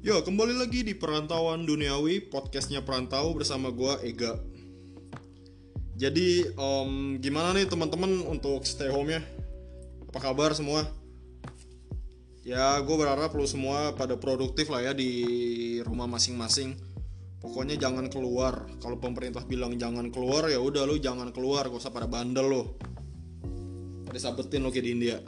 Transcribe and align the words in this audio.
Yo, 0.00 0.24
kembali 0.24 0.56
lagi 0.56 0.80
di 0.80 0.96
Perantauan 0.96 1.68
Duniawi, 1.68 2.32
podcastnya 2.32 2.80
Perantau 2.80 3.36
bersama 3.36 3.68
gua 3.68 4.00
Ega. 4.00 4.32
Jadi, 5.92 6.48
em, 6.56 7.20
gimana 7.20 7.52
nih 7.52 7.68
teman-teman 7.68 8.24
untuk 8.24 8.64
stay 8.64 8.88
home 8.88 9.12
ya? 9.12 9.20
Apa 10.08 10.32
kabar 10.32 10.56
semua? 10.56 10.88
Ya, 12.40 12.80
gue 12.80 12.96
berharap 12.96 13.36
lu 13.36 13.44
semua 13.44 13.92
pada 13.92 14.16
produktif 14.16 14.72
lah 14.72 14.88
ya 14.88 14.96
di 14.96 15.20
rumah 15.84 16.08
masing-masing. 16.08 16.80
Pokoknya 17.44 17.76
jangan 17.76 18.08
keluar. 18.08 18.72
Kalau 18.80 18.96
pemerintah 18.96 19.44
bilang 19.44 19.76
jangan 19.76 20.08
keluar, 20.08 20.48
ya 20.48 20.64
udah 20.64 20.88
lu 20.88 20.96
jangan 20.96 21.28
keluar, 21.28 21.68
gak 21.68 21.76
usah 21.76 21.92
pada 21.92 22.08
bandel 22.08 22.48
lo. 22.48 22.62
Pada 24.08 24.16
sabetin 24.16 24.64
lo 24.64 24.72
kayak 24.72 24.80
di 24.80 24.92
India. 24.96 25.20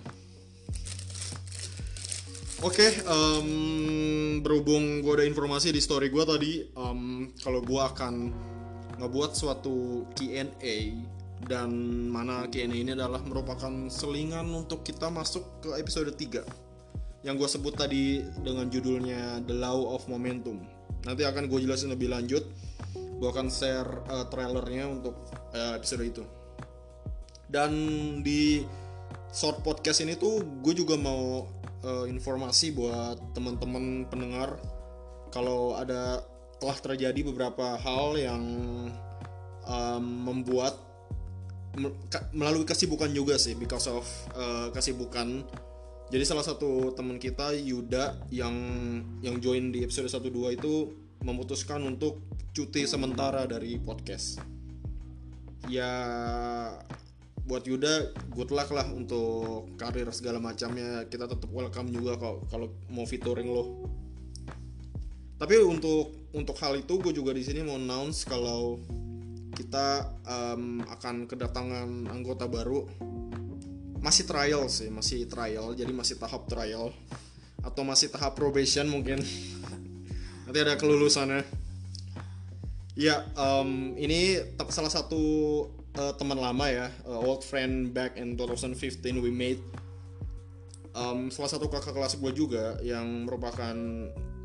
Oke, 2.63 2.95
em, 2.95 4.39
berhubung 4.39 5.03
gue 5.03 5.13
ada 5.19 5.27
informasi 5.27 5.75
di 5.75 5.83
story 5.83 6.15
gue 6.15 6.23
tadi, 6.23 6.63
em, 6.63 7.35
kalau 7.43 7.59
gue 7.59 7.83
akan 7.83 8.31
ngebuat 9.03 9.35
suatu 9.35 10.07
Q&A 10.15 10.95
dan 11.43 11.75
mana 12.07 12.47
Q&A 12.47 12.71
ini 12.71 12.95
adalah 12.95 13.19
merupakan 13.27 13.91
selingan 13.91 14.47
untuk 14.55 14.87
kita 14.87 15.11
masuk 15.11 15.43
ke 15.59 15.75
episode 15.75 16.15
3 16.15 16.47
yang 17.27 17.35
gue 17.35 17.51
sebut 17.51 17.75
tadi 17.75 18.23
dengan 18.47 18.71
judulnya 18.71 19.43
The 19.43 19.59
Law 19.59 19.99
of 19.99 20.07
Momentum. 20.07 20.63
Nanti 21.03 21.27
akan 21.27 21.51
gue 21.51 21.67
jelasin 21.67 21.91
lebih 21.91 22.15
lanjut. 22.15 22.47
Gue 22.95 23.27
akan 23.27 23.51
share 23.51 24.07
eh, 24.07 24.27
trailernya 24.31 24.87
untuk 24.87 25.19
eh, 25.51 25.83
episode 25.83 26.07
itu. 26.07 26.23
Dan 27.51 27.75
di 28.23 28.63
short 29.35 29.67
podcast 29.67 30.07
ini 30.07 30.15
tuh 30.15 30.63
gue 30.63 30.79
juga 30.79 30.95
mau 30.95 31.43
eh, 31.83 32.07
informasi 32.11 32.75
buat 32.75 33.35
teman-teman 33.35 34.07
pendengar 34.09 34.59
kalau 35.35 35.75
ada 35.77 36.23
telah 36.63 36.79
terjadi 36.79 37.21
beberapa 37.27 37.75
hal 37.75 38.15
yang 38.15 38.43
em, 39.67 40.05
membuat 40.23 40.79
melalui 42.37 42.69
kesibukan 42.69 43.09
juga 43.11 43.41
sih 43.41 43.57
because 43.59 43.89
of 43.89 44.05
eh, 44.37 44.69
kesibukan 44.71 45.43
jadi 46.13 46.29
salah 46.29 46.45
satu 46.45 46.93
teman 46.93 47.17
kita 47.17 47.57
Yuda 47.57 48.29
yang 48.29 48.53
yang 49.25 49.41
join 49.41 49.73
di 49.73 49.81
episode 49.81 50.13
12 50.13 50.61
itu 50.61 50.93
memutuskan 51.25 51.81
untuk 51.89 52.21
cuti 52.53 52.85
sementara 52.85 53.49
dari 53.49 53.81
podcast. 53.81 54.37
Ya 55.73 55.89
buat 57.43 57.67
Yuda 57.67 58.15
good 58.31 58.55
luck 58.55 58.71
lah 58.71 58.87
untuk 58.95 59.75
karir 59.75 60.07
segala 60.15 60.39
macamnya. 60.39 61.07
Kita 61.11 61.27
tetap 61.27 61.51
welcome 61.51 61.91
juga 61.91 62.15
kalau 62.19 62.39
kalau 62.47 62.67
mau 62.91 63.03
featuring 63.03 63.51
lo. 63.51 63.65
Tapi 65.43 65.59
untuk 65.59 66.31
untuk 66.33 66.55
hal 66.63 66.79
itu 66.79 67.03
gue 67.03 67.13
juga 67.13 67.35
di 67.35 67.43
sini 67.43 67.67
mau 67.67 67.77
announce 67.77 68.25
kalau 68.25 68.79
kita 69.53 70.09
em, 70.25 70.81
akan 70.87 71.29
kedatangan 71.29 72.09
anggota 72.09 72.49
baru 72.49 72.89
masih 74.01 74.25
trial 74.27 74.67
sih 74.67 74.89
masih 74.89 75.29
trial 75.29 75.77
jadi 75.77 75.93
masih 75.93 76.19
tahap 76.19 76.49
trial 76.49 76.91
atau 77.63 77.83
masih 77.87 78.11
tahap 78.11 78.35
probation 78.35 78.89
mungkin 78.89 79.21
nanti 80.49 80.59
ada 80.59 80.75
kelulusannya 80.81 81.45
ya 82.97 83.29
em, 83.37 83.95
ini 84.01 84.41
salah 84.73 84.91
satu 84.91 85.23
eh, 85.99 86.13
teman 86.17 86.39
lama 86.39 86.67
ya 86.69 86.87
eh, 86.89 87.27
old 87.27 87.45
friend 87.45 87.93
back 87.93 88.17
in 88.17 88.37
2015 88.37 89.21
we 89.21 89.33
made 89.33 89.61
Em, 90.93 91.33
salah 91.33 91.49
satu 91.49 91.73
kakak 91.73 91.97
kelas 91.97 92.21
gue 92.21 92.33
juga 92.37 92.77
yang 92.85 93.25
merupakan 93.25 93.73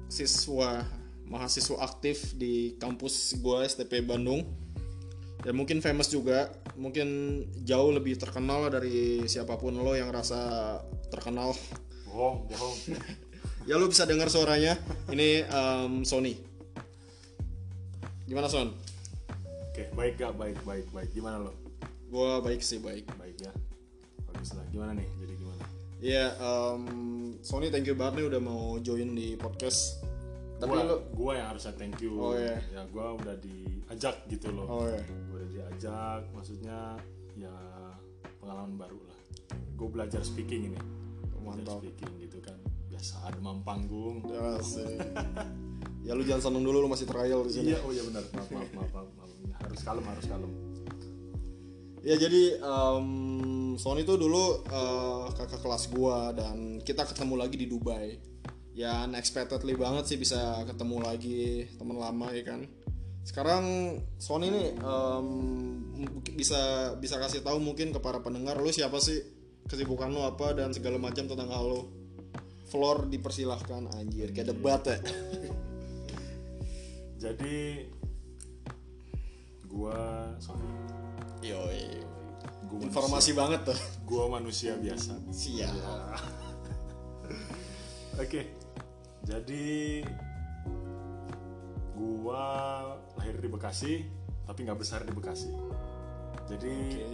siswa 0.07 0.79
mahasiswa 1.27 1.75
aktif 1.83 2.39
di 2.39 2.80
kampus 2.80 3.36
gue 3.36 3.67
STP 3.67 3.99
Bandung. 3.99 4.47
Dan 5.43 5.59
mungkin 5.59 5.83
famous 5.83 6.07
juga 6.07 6.49
mungkin 6.80 7.43
jauh 7.67 7.91
lebih 7.91 8.15
terkenal 8.15 8.71
dari 8.71 9.27
siapa 9.27 9.59
pun 9.59 9.75
lo 9.75 9.91
yang 9.91 10.07
rasa 10.07 10.80
terkenal. 11.11 11.52
Bohong 12.07 12.37
bohong 12.49 12.75
ya 13.67 13.75
lo 13.75 13.91
bisa 13.91 14.07
dengar 14.07 14.31
suaranya. 14.31 14.80
Ini 15.11 15.43
em, 15.43 16.07
Sony. 16.07 16.39
Gimana 18.23 18.47
Son? 18.47 18.71
Oke 19.77 19.93
baik 19.93 20.14
gak? 20.17 20.33
Baik 20.33 20.58
baik 20.65 20.88
baik. 20.89 21.10
Gimana 21.14 21.38
lo? 21.38 21.54
Gua 22.10 22.42
baik 22.42 22.65
sih 22.65 22.82
baik. 22.82 23.05
Baik 23.14 23.38
ya. 23.45 23.54
Bagus 24.26 24.58
lah 24.58 24.65
gimana 24.73 24.98
nih? 24.98 25.05
Jadi 25.21 25.33
gimana? 25.38 25.64
Iya 26.02 26.26
em, 26.42 26.82
Sony 27.45 27.70
thank 27.70 27.86
you 27.86 27.93
banget 27.93 28.21
nih 28.21 28.26
udah 28.33 28.42
mau 28.42 28.82
join 28.82 29.14
di 29.14 29.37
podcast. 29.37 30.02
Tapi 30.58 30.73
gua, 30.73 30.89
lo 30.89 30.95
gua 31.14 31.32
yang 31.37 31.48
harusnya 31.54 31.77
thank 31.77 32.02
you. 32.02 32.17
Oh, 32.17 32.33
iya. 32.33 32.58
ya 32.73 32.82
gua 32.89 33.14
udah 33.14 33.37
diajak 33.37 34.26
gitu 34.33 34.49
loh. 34.49 34.66
Oh 34.66 34.86
ya 34.89 34.98
gua 35.30 35.45
udah 35.45 35.49
diajak 35.54 36.21
maksudnya 36.33 36.98
ya 37.37 37.54
pengalaman 38.42 38.82
baru 38.82 38.98
lah. 38.98 39.17
Gue 39.77 39.89
belajar 39.93 40.26
speaking 40.26 40.73
ini. 40.73 40.80
Belajar 41.37 41.70
Mantap. 41.70 41.86
speaking 41.86 42.11
gitu 42.17 42.42
kan. 42.42 42.58
Biasa 42.89 43.30
demam 43.30 43.61
panggung. 43.61 44.26
Ya 44.26 44.58
ya 46.02 46.11
lu 46.17 46.23
jangan 46.26 46.49
seneng 46.49 46.64
dulu 46.66 46.82
lu 46.82 46.89
masih 46.89 47.05
trial 47.05 47.45
di 47.45 47.52
sini. 47.54 47.77
Iya 47.77 47.80
oh 47.86 47.92
iya 47.93 48.04
benar. 48.10 48.23
Maaf 48.33 48.49
maaf 48.49 48.71
maaf, 48.73 48.92
maaf, 48.95 49.10
maaf. 49.14 49.27
Harus 49.61 49.81
kalem 49.83 50.05
harus 50.05 50.25
kalem 50.30 50.52
Ya 52.08 52.15
jadi 52.15 52.55
em, 52.55 53.08
Sony 53.75 54.08
tuh 54.08 54.15
dulu 54.15 54.64
eh, 54.64 55.25
kakak 55.36 55.59
kelas 55.59 55.92
gua 55.92 56.31
dan 56.31 56.80
kita 56.80 57.03
ketemu 57.03 57.36
lagi 57.36 57.59
di 57.59 57.67
Dubai. 57.67 58.15
Ya 58.71 59.03
unexpectedly 59.03 59.75
banget 59.75 60.08
sih 60.08 60.15
bisa 60.15 60.64
ketemu 60.64 61.03
lagi 61.03 61.67
teman 61.75 61.99
lama 61.99 62.31
ya 62.31 62.48
kan. 62.48 62.64
Sekarang 63.27 63.98
Sony 64.21 64.48
nih 64.48 64.67
em, 64.80 65.27
bisa 66.31 66.95
bisa 66.95 67.19
kasih 67.19 67.43
tahu 67.43 67.59
mungkin 67.59 67.92
ke 67.92 67.99
para 67.99 68.23
pendengar 68.23 68.55
lu 68.55 68.71
siapa 68.71 69.04
sih 69.04 69.19
kesibukan 69.67 70.08
lu 70.08 70.23
apa 70.23 70.55
dan 70.55 70.71
segala 70.71 70.95
macam 70.95 71.27
tentang 71.27 71.52
hal 71.52 71.65
lu. 71.67 71.81
Floor 72.71 73.11
dipersilahkan 73.11 73.92
anjir 73.99 74.31
kayak 74.31 74.55
debat 74.55 74.80
ya. 74.87 74.99
jadi 77.27 77.87
gua 79.67 80.32
sorry 80.39 80.66
Yoi. 81.44 82.02
gua 82.66 82.80
Informasi 82.82 83.32
banget 83.32 83.61
tuh. 83.64 83.80
gua 84.04 84.28
manusia 84.28 84.73
biasa 84.76 85.14
Siap. 85.30 85.73
Oke, 88.17 88.50
jadi 89.22 90.02
gua 91.94 92.45
lahir 93.14 93.38
di 93.38 93.45
Bekasi, 93.45 93.94
tapi 94.44 94.66
nggak 94.66 94.80
besar 94.80 95.05
di 95.05 95.14
Bekasi. 95.14 95.54
Jadi 96.48 96.73
Oke. 96.73 97.05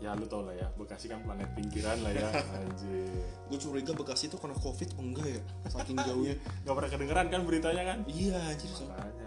ya 0.00 0.16
lu 0.16 0.24
tau 0.24 0.44
lah 0.44 0.52
ya, 0.52 0.68
Bekasi 0.76 1.08
kan 1.08 1.20
planet 1.20 1.52
pinggiran 1.52 2.00
lah 2.00 2.12
ya, 2.12 2.28
anjir. 2.56 3.24
Gue 3.44 3.58
curiga 3.60 3.92
Bekasi 3.92 4.28
tuh 4.28 4.40
kena 4.40 4.56
covid 4.56 4.96
enggak 4.96 5.28
ya? 5.28 5.40
Saking 5.68 5.96
jauhnya. 6.00 6.36
Gak 6.64 6.74
pernah 6.74 6.90
kedengeran 6.90 7.26
kan 7.28 7.40
beritanya 7.44 7.82
kan? 7.84 7.98
Iya 8.08 8.40
anjir. 8.48 8.70
Makanya. 8.88 9.23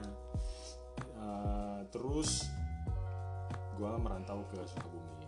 Terus 1.89 2.49
gua 3.77 3.97
merantau 4.01 4.41
ke 4.49 4.59
Sukabumi. 4.65 5.25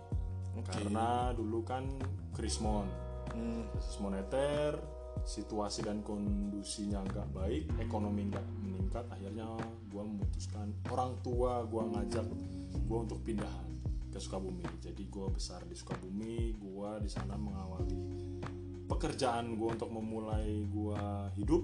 Oke. 0.58 0.70
Karena 0.74 1.32
dulu 1.32 1.62
kan 1.62 1.86
Krismon, 2.34 2.88
Hmm. 3.30 3.70
krisis 3.78 4.02
moneter 4.02 4.74
situasi 5.22 5.86
dan 5.86 6.02
kondusinya 6.02 7.04
nggak 7.06 7.28
baik 7.36 7.64
ekonomi 7.78 8.32
nggak 8.32 8.46
meningkat 8.64 9.06
akhirnya 9.12 9.46
gue 9.92 10.04
memutuskan 10.04 10.72
orang 10.90 11.14
tua 11.22 11.62
gue 11.68 11.84
ngajak 11.94 12.26
gue 12.88 12.98
untuk 12.98 13.20
pindah 13.22 13.52
ke 14.10 14.18
Sukabumi 14.18 14.66
jadi 14.82 15.04
gue 15.06 15.28
besar 15.30 15.62
di 15.68 15.76
Sukabumi 15.78 16.56
gue 16.58 16.90
di 17.04 17.10
sana 17.12 17.36
mengawali 17.38 18.00
pekerjaan 18.90 19.54
gue 19.60 19.70
untuk 19.70 19.92
memulai 19.92 20.66
gue 20.66 21.04
hidup 21.38 21.62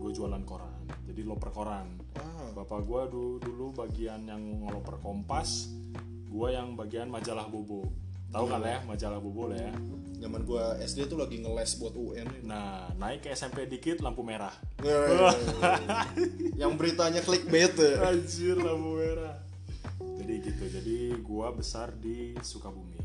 gue 0.00 0.10
jualan 0.12 0.42
koran 0.44 0.84
jadi 1.08 1.20
loper 1.26 1.50
koran 1.52 1.88
Wow. 2.10 2.66
bapak 2.66 2.82
gue 2.84 3.02
dulu, 3.14 3.34
dulu 3.38 3.66
bagian 3.86 4.26
yang 4.26 4.42
ngeloper 4.66 4.98
kompas 4.98 5.70
gue 6.26 6.48
yang 6.50 6.74
bagian 6.74 7.06
majalah 7.06 7.46
bobo 7.46 7.86
tahu 8.30 8.46
kan 8.50 8.62
ya 8.62 8.78
majalah 8.86 9.18
bobo 9.22 9.50
lah 9.50 9.58
ya 9.58 9.72
Zaman 10.20 10.44
gua 10.44 10.76
SD 10.84 11.08
tuh 11.08 11.16
lagi 11.16 11.40
ngeles 11.40 11.80
buat 11.80 11.96
UN. 11.96 12.28
Nah, 12.44 12.92
naik 13.00 13.24
ke 13.24 13.32
SMP 13.32 13.64
dikit 13.64 14.04
lampu 14.04 14.20
merah. 14.20 14.52
Yang 16.60 16.72
beritanya 16.76 17.24
clickbait 17.24 17.72
ya. 17.72 18.12
Anjir 18.12 18.60
lampu 18.60 19.00
merah. 19.00 19.40
Jadi 20.20 20.34
gitu. 20.44 20.64
Jadi 20.68 20.96
gua 21.24 21.56
besar 21.56 21.96
di 21.96 22.36
Sukabumi. 22.44 23.00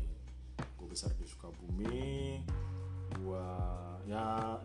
Gua 0.76 0.86
besar 0.92 1.16
di 1.16 1.24
Sukabumi. 1.24 2.44
Gua 3.16 3.48
ya 4.04 4.60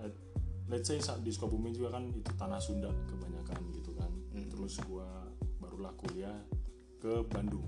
let's 0.71 0.87
say 0.87 0.97
saat 1.03 1.19
di 1.19 1.29
Sukabumi 1.35 1.75
juga 1.75 1.99
kan 1.99 2.07
itu 2.07 2.31
tanah 2.39 2.57
Sunda 2.63 2.87
kebanyakan 3.11 3.59
gitu 3.75 3.91
kan. 3.99 4.07
Terus 4.31 4.79
gua 4.87 5.27
barulah 5.59 5.91
kuliah 5.99 6.39
ke 7.03 7.27
Bandung. 7.27 7.67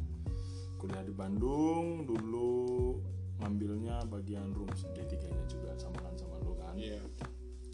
Kuliah 0.79 1.03
di 1.03 1.11
Bandung 1.11 2.07
dulu 2.07 2.95
ngambilnya 3.43 4.07
bagian 4.07 4.55
room 4.55 4.71
D3 4.71 5.13
nya 5.19 5.43
juga 5.51 5.75
sama 5.75 5.99
kan 5.99 6.15
sama 6.15 6.39
lo 6.47 6.55
kan. 6.55 6.79
Iya. 6.79 7.03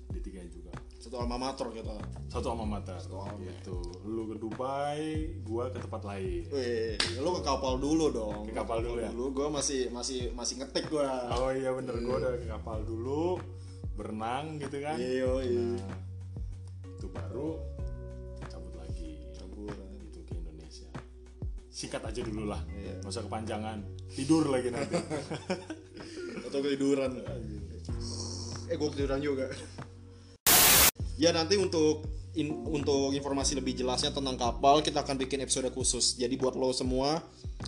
D3 0.09 0.27
nya 0.33 0.49
juga. 0.49 0.73
Satu 0.99 1.15
alma 1.15 1.39
mater 1.39 1.69
kita 1.71 1.95
satu 2.27 2.51
alma 2.51 2.65
mater 2.65 2.97
gitu. 3.39 3.77
Lu 4.09 4.33
ke 4.33 4.35
Dubai 4.41 5.29
gua 5.45 5.69
ke 5.69 5.77
tempat 5.77 6.01
lain. 6.09 6.43
Wih, 6.49 6.97
lu 7.21 7.29
ke 7.37 7.41
kapal 7.45 7.77
dulu 7.77 8.09
dong. 8.09 8.49
Ke 8.49 8.57
kapal 8.57 8.81
dulu 8.81 8.97
ya? 8.97 9.13
dulu 9.13 9.29
gue 9.29 9.47
masih 9.53 9.93
masih 9.93 10.33
masih 10.33 10.63
ngetik 10.63 10.89
gue 10.89 11.05
oh 11.37 11.51
iya 11.53 11.69
bener 11.75 11.95
gua 12.01 12.17
udah 12.17 12.33
ke 12.39 12.47
kapal 12.49 12.81
dulu 12.81 13.37
berenang 13.99 14.55
gitu 14.63 14.79
kan. 14.79 14.95
Iya 14.95 15.31
iya. 15.43 15.63
Nah, 15.75 15.99
itu 16.87 17.07
baru 17.11 17.59
cabut 18.47 18.73
lagi. 18.79 19.27
Caburan. 19.35 19.89
gitu 20.07 20.19
ke 20.23 20.33
Indonesia. 20.39 20.89
Sikat 21.67 22.03
aja 22.07 22.21
dulu 22.23 22.47
lah. 22.47 22.63
Iya. 22.71 23.03
nggak 23.03 23.11
usah 23.11 23.27
kepanjangan. 23.27 23.77
Tidur 24.15 24.47
lagi 24.47 24.71
nanti. 24.71 24.95
Atau 26.47 26.59
ketiduran. 26.63 27.11
Eh 28.71 28.75
gue 28.79 28.89
ketiduran 28.95 29.19
juga. 29.19 29.51
Ya 31.19 31.35
nanti 31.35 31.59
untuk 31.59 32.07
in- 32.39 32.63
untuk 32.63 33.11
informasi 33.11 33.59
lebih 33.59 33.75
jelasnya 33.75 34.15
tentang 34.15 34.39
kapal 34.39 34.79
kita 34.79 35.03
akan 35.03 35.19
bikin 35.19 35.43
episode 35.43 35.67
khusus. 35.75 36.15
Jadi 36.15 36.39
buat 36.39 36.55
lo 36.55 36.71
semua 36.71 37.19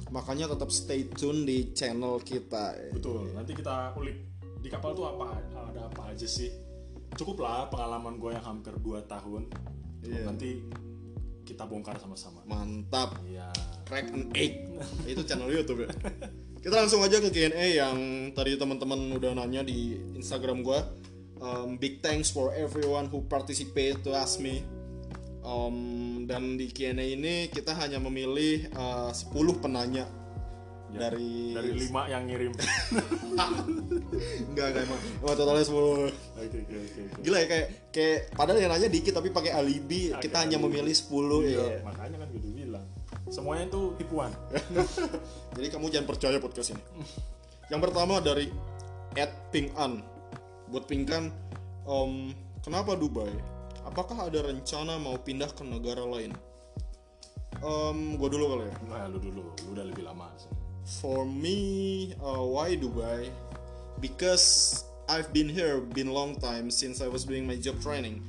makanya 0.08 0.48
tetap 0.56 0.72
stay 0.72 1.12
tune 1.12 1.44
di 1.44 1.76
channel 1.76 2.24
kita. 2.24 2.80
Betul. 2.96 3.36
Nanti 3.36 3.52
kita 3.52 3.92
ulik 4.00 4.16
di 4.62 4.70
kapal 4.70 4.94
tuh 4.94 5.10
apa 5.10 5.42
apa 5.92 6.16
aja 6.16 6.24
sih. 6.24 6.48
Cukup 7.20 7.44
lah 7.44 7.68
pengalaman 7.68 8.16
gue 8.16 8.32
yang 8.32 8.46
hampir 8.48 8.72
2 8.80 9.04
tahun. 9.04 9.52
Iya. 10.02 10.26
nanti 10.26 10.66
kita 11.46 11.68
bongkar 11.68 12.00
sama-sama. 12.00 12.42
Mantap. 12.48 13.20
Iya. 13.28 13.52
Crack 13.86 14.08
an 14.16 14.32
egg 14.34 14.72
itu 15.04 15.22
channel 15.28 15.52
YouTube 15.52 15.84
ya. 15.86 15.92
Kita 16.62 16.78
langsung 16.78 17.02
aja 17.02 17.18
ke 17.18 17.34
Q&A 17.34 17.82
yang 17.82 17.98
tadi 18.38 18.54
teman-teman 18.54 19.18
udah 19.18 19.34
nanya 19.34 19.66
di 19.66 19.98
Instagram 20.14 20.62
gua. 20.62 20.86
Um, 21.42 21.82
big 21.82 22.06
thanks 22.06 22.30
for 22.30 22.54
everyone 22.54 23.10
who 23.10 23.26
participate 23.26 24.06
to 24.06 24.14
ask 24.14 24.38
me. 24.38 24.62
Um, 25.42 26.30
dan 26.30 26.62
di 26.62 26.70
Q&A 26.70 27.18
ini 27.18 27.50
kita 27.50 27.74
hanya 27.74 27.98
memilih 27.98 28.70
uh, 28.78 29.10
10 29.10 29.34
penanya. 29.58 30.06
Dari 30.92 31.56
dari 31.56 31.72
lima 31.72 32.04
yang 32.12 32.28
ngirim 32.28 32.52
enggak 34.52 34.66
enggak 34.76 34.84
emang, 34.86 35.02
emang 35.24 35.36
totalnya 35.40 35.66
10 35.66 35.72
oke 35.72 36.08
oke 36.12 36.58
oke 36.60 36.76
oke. 36.78 37.02
gila 37.24 37.38
ya 37.40 37.48
kayak 37.48 37.68
kayak 37.96 38.18
padahal 38.36 38.60
yang 38.60 38.72
nanya 38.72 38.90
dikit 38.92 39.14
tapi 39.16 39.30
pakai 39.32 39.52
alibi 39.56 40.12
kita 40.20 40.44
hanya 40.44 40.60
alibi. 40.60 40.84
memilih 40.84 40.96
10 40.96 41.12
Iya, 41.12 41.58
ya 41.58 41.78
makanya 41.88 42.18
kan 42.20 42.28
gue 42.32 42.40
udah 42.44 42.54
bilang 42.54 42.86
semuanya 43.32 43.64
itu 43.72 43.82
tipuan 43.96 44.32
Jadi 45.56 45.68
kamu 45.68 45.92
jangan 45.92 46.08
percaya 46.08 46.38
podcast 46.40 46.74
ini. 46.74 46.84
Yang 47.68 47.82
pertama 47.88 48.24
dari 48.24 48.48
Ed 49.16 49.32
Pingan. 49.52 50.00
Buat 50.72 50.88
Pingan, 50.88 51.28
em, 51.84 52.32
kenapa 52.64 52.96
Dubai? 52.96 53.32
Apakah 53.84 54.32
ada 54.32 54.40
rencana 54.48 54.96
mau 54.96 55.20
pindah 55.20 55.52
ke 55.52 55.64
negara 55.68 56.08
lain? 56.08 56.32
Um, 57.62 58.16
gue 58.18 58.30
dulu 58.32 58.58
kali 58.58 58.66
ya. 58.72 58.76
nah 58.90 59.06
lu 59.06 59.22
dulu 59.22 59.54
lu 59.54 59.70
udah 59.76 59.86
lebih 59.86 60.02
lama 60.08 60.32
sih. 60.40 60.50
For 61.04 61.28
me, 61.28 62.10
uh, 62.18 62.42
why 62.42 62.74
Dubai? 62.74 63.30
Because 64.02 64.82
I've 65.06 65.30
been 65.30 65.46
here 65.46 65.78
been 65.94 66.10
long 66.10 66.42
time 66.42 66.74
since 66.74 67.06
I 67.06 67.08
was 67.08 67.22
doing 67.22 67.46
my 67.46 67.56
job 67.62 67.78
training. 67.86 68.26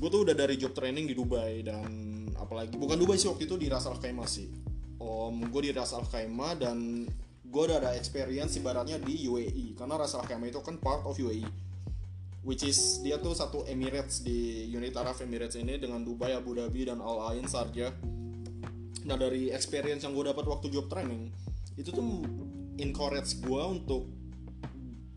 Gue 0.00 0.08
tuh 0.08 0.24
udah 0.24 0.32
dari 0.32 0.56
job 0.56 0.72
training 0.72 1.04
di 1.04 1.14
Dubai 1.14 1.60
dan 1.60 2.24
apalagi 2.34 2.74
bukan 2.80 2.96
Dubai 2.96 3.20
sih 3.20 3.28
waktu 3.28 3.44
itu 3.44 3.60
di 3.60 3.68
Ras 3.68 3.84
Al 3.84 4.00
Khaimah 4.00 4.24
sih. 4.24 4.48
Om, 4.96 5.52
gue 5.52 5.68
di 5.68 5.70
Ras 5.76 5.92
Al 5.92 6.08
Khaimah 6.08 6.56
dan 6.56 7.04
gue 7.44 7.62
udah 7.68 7.76
ada 7.84 7.92
experience 7.92 8.56
ibaratnya 8.56 8.96
di 8.96 9.28
UAE 9.28 9.76
karena 9.76 10.00
Ras 10.00 10.16
Al 10.16 10.24
Khaimah 10.24 10.48
itu 10.48 10.64
kan 10.64 10.80
part 10.80 11.04
of 11.04 11.20
UAE 11.20 11.44
which 12.42 12.66
is 12.66 12.98
dia 13.06 13.18
tuh 13.22 13.34
satu 13.34 13.62
Emirates 13.70 14.22
di 14.22 14.66
unit 14.66 14.94
Arab 14.98 15.14
Emirates 15.22 15.54
ini 15.54 15.78
dengan 15.78 16.02
Dubai, 16.02 16.34
Abu 16.34 16.58
Dhabi 16.58 16.90
dan 16.90 16.98
Al 16.98 17.34
Ain 17.34 17.46
Sharjah. 17.46 17.94
Nah 19.06 19.16
dari 19.18 19.50
experience 19.50 20.02
yang 20.02 20.14
gue 20.14 20.26
dapat 20.26 20.46
waktu 20.46 20.70
job 20.70 20.90
training 20.90 21.30
itu 21.78 21.88
tuh 21.94 22.22
encourage 22.82 23.38
gue 23.40 23.62
untuk 23.62 24.21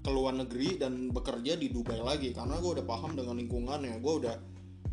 ke 0.06 0.14
luar 0.14 0.38
negeri 0.38 0.78
dan 0.78 1.10
bekerja 1.10 1.58
di 1.58 1.74
Dubai 1.74 1.98
lagi. 1.98 2.30
Karena 2.30 2.62
gue 2.62 2.78
udah 2.78 2.86
paham 2.86 3.18
dengan 3.18 3.34
lingkungannya 3.42 3.98
gue 3.98 4.14
udah 4.22 4.36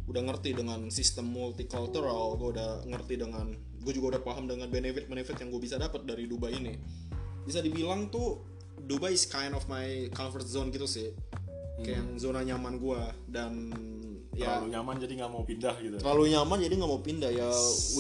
udah 0.09 0.23
ngerti 0.33 0.57
dengan 0.57 0.89
sistem 0.89 1.29
multicultural. 1.29 2.41
Gue 2.41 2.57
udah 2.57 2.89
ngerti 2.89 3.21
dengan 3.21 3.53
gue 3.53 3.93
juga 3.93 4.17
udah 4.17 4.23
paham 4.25 4.49
dengan 4.49 4.73
benefit 4.73 5.13
benefit 5.13 5.37
yang 5.45 5.53
gue 5.53 5.61
bisa 5.61 5.77
dapat 5.77 6.09
dari 6.09 6.25
Dubai 6.25 6.57
ini. 6.57 6.73
Bisa 7.45 7.61
dibilang 7.61 8.09
tuh 8.09 8.41
Dubai 8.81 9.13
is 9.13 9.29
kind 9.29 9.53
of 9.53 9.69
my 9.69 10.09
comfort 10.17 10.49
zone 10.49 10.73
gitu 10.73 10.89
sih. 10.89 11.13
Kayak 11.85 12.01
yang 12.01 12.09
zona 12.17 12.41
nyaman 12.41 12.81
gue 12.81 13.01
dan 13.29 13.69
ya 14.33 14.57
terlalu 14.57 14.73
nyaman 14.73 14.95
jadi 14.97 15.13
nggak 15.21 15.33
mau 15.33 15.45
pindah 15.45 15.75
gitu. 15.83 15.97
terlalu 16.01 16.25
nyaman 16.33 16.59
jadi 16.65 16.75
nggak 16.81 16.91
mau 16.91 17.03
pindah. 17.05 17.31
Ya 17.37 17.49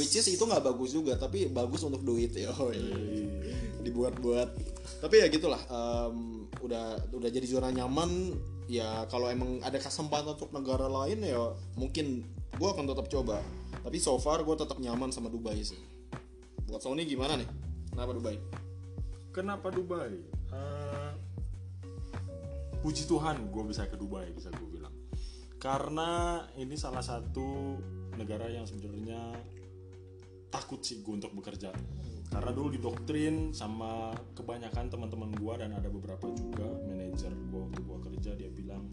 which 0.00 0.16
is 0.16 0.24
itu 0.32 0.40
nggak 0.40 0.64
bagus 0.64 0.96
juga. 0.96 1.20
Tapi 1.20 1.52
bagus 1.52 1.84
untuk 1.84 2.00
duit 2.00 2.32
ya. 2.32 2.48
Dibuat-buat 3.82 4.72
tapi 5.02 5.18
ya 5.18 5.26
gitulah 5.26 5.58
em, 5.66 6.46
udah 6.62 7.10
udah 7.10 7.30
jadi 7.30 7.42
zona 7.42 7.74
nyaman. 7.74 8.38
Ya 8.70 9.02
kalau 9.10 9.26
emang 9.26 9.58
ada 9.66 9.74
kesempatan 9.82 10.38
untuk 10.38 10.54
negara 10.54 10.86
lain 10.86 11.26
ya 11.26 11.50
mungkin 11.74 12.22
gue 12.54 12.68
akan 12.70 12.86
tetap 12.86 13.10
coba. 13.10 13.42
Tapi 13.82 13.98
so 13.98 14.14
far 14.22 14.46
gue 14.46 14.54
tetap 14.54 14.78
nyaman 14.78 15.10
sama 15.10 15.26
Dubai 15.26 15.58
sih. 15.58 15.82
Buat 16.70 16.86
Sony 16.86 17.02
gimana 17.02 17.34
nih? 17.34 17.48
Kenapa 17.90 18.14
Dubai? 18.14 18.36
Kenapa 19.34 19.68
Dubai? 19.74 20.14
Eh, 20.54 21.10
puji 22.78 23.10
Tuhan 23.10 23.50
gue 23.50 23.62
bisa 23.66 23.90
ke 23.90 23.98
Dubai 23.98 24.30
bisa 24.30 24.54
gue 24.54 24.68
bilang. 24.70 24.94
Karena 25.58 26.46
ini 26.54 26.78
salah 26.78 27.02
satu 27.02 27.74
negara 28.14 28.46
yang 28.46 28.70
sebenarnya 28.70 29.34
takut 30.46 30.78
sih 30.78 31.02
gue 31.02 31.10
untuk 31.10 31.34
bekerja 31.34 31.74
karena 32.32 32.50
dulu 32.56 32.72
didoktrin 32.72 33.52
sama 33.52 34.16
kebanyakan 34.32 34.88
teman-teman 34.88 35.30
gue 35.36 35.54
dan 35.60 35.76
ada 35.76 35.92
beberapa 35.92 36.32
juga 36.32 36.64
manajer 36.88 37.28
gue 37.28 37.60
waktu 37.60 37.80
gue 37.84 37.98
kerja 38.08 38.30
dia 38.40 38.48
bilang 38.48 38.88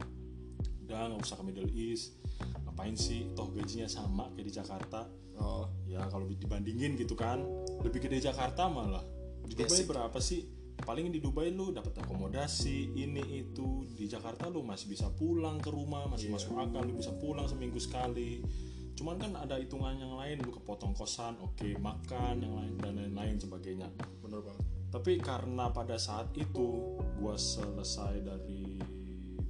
udah 0.84 1.16
nggak 1.16 1.22
usah 1.22 1.38
ke 1.40 1.44
Middle 1.46 1.70
East. 1.72 2.18
Ngapain 2.66 2.98
sih? 2.98 3.32
Toh 3.38 3.54
gajinya 3.54 3.86
sama 3.86 4.34
kayak 4.34 4.46
di 4.50 4.54
Jakarta. 4.58 5.06
Oh. 5.38 5.70
Ya 5.86 6.02
kalau 6.10 6.26
dibandingin 6.26 6.98
gitu 6.98 7.14
kan 7.14 7.40
lebih 7.86 8.10
gede 8.10 8.26
Jakarta 8.28 8.68
malah. 8.68 9.06
Di 9.46 9.54
Dubai 9.54 9.70
Basic. 9.70 9.88
berapa 9.88 10.18
sih? 10.18 10.42
Paling 10.82 11.14
di 11.14 11.22
Dubai 11.22 11.54
lu 11.54 11.70
dapat 11.70 11.94
akomodasi 12.02 12.98
ini 12.98 13.22
itu. 13.38 13.86
Di 13.94 14.10
Jakarta 14.10 14.50
lu 14.50 14.66
masih 14.66 14.90
bisa 14.90 15.14
pulang 15.14 15.62
ke 15.62 15.69
rumah 15.69 16.10
masih 16.10 16.34
masuk 16.34 16.58
akal 16.58 16.81
lu 16.81 16.98
bisa 16.98 17.14
pulang 17.22 17.46
seminggu 17.46 17.78
sekali 17.78 18.42
cuman 19.00 19.16
kan 19.16 19.32
ada 19.40 19.56
hitungan 19.56 19.96
yang 19.96 20.20
lain 20.20 20.44
lu 20.44 20.52
kepotong 20.52 20.92
kosan 20.92 21.40
oke 21.40 21.72
makan 21.80 22.44
yang 22.44 22.52
lain 22.52 22.76
dan 22.84 22.94
lain-lain 23.00 23.40
sebagainya. 23.40 23.88
Bener 24.20 24.44
banget. 24.44 24.66
Tapi 24.92 25.24
karena 25.24 25.72
pada 25.72 25.96
saat 25.96 26.36
itu 26.36 27.00
gua 27.16 27.40
selesai 27.40 28.20
dari 28.20 28.76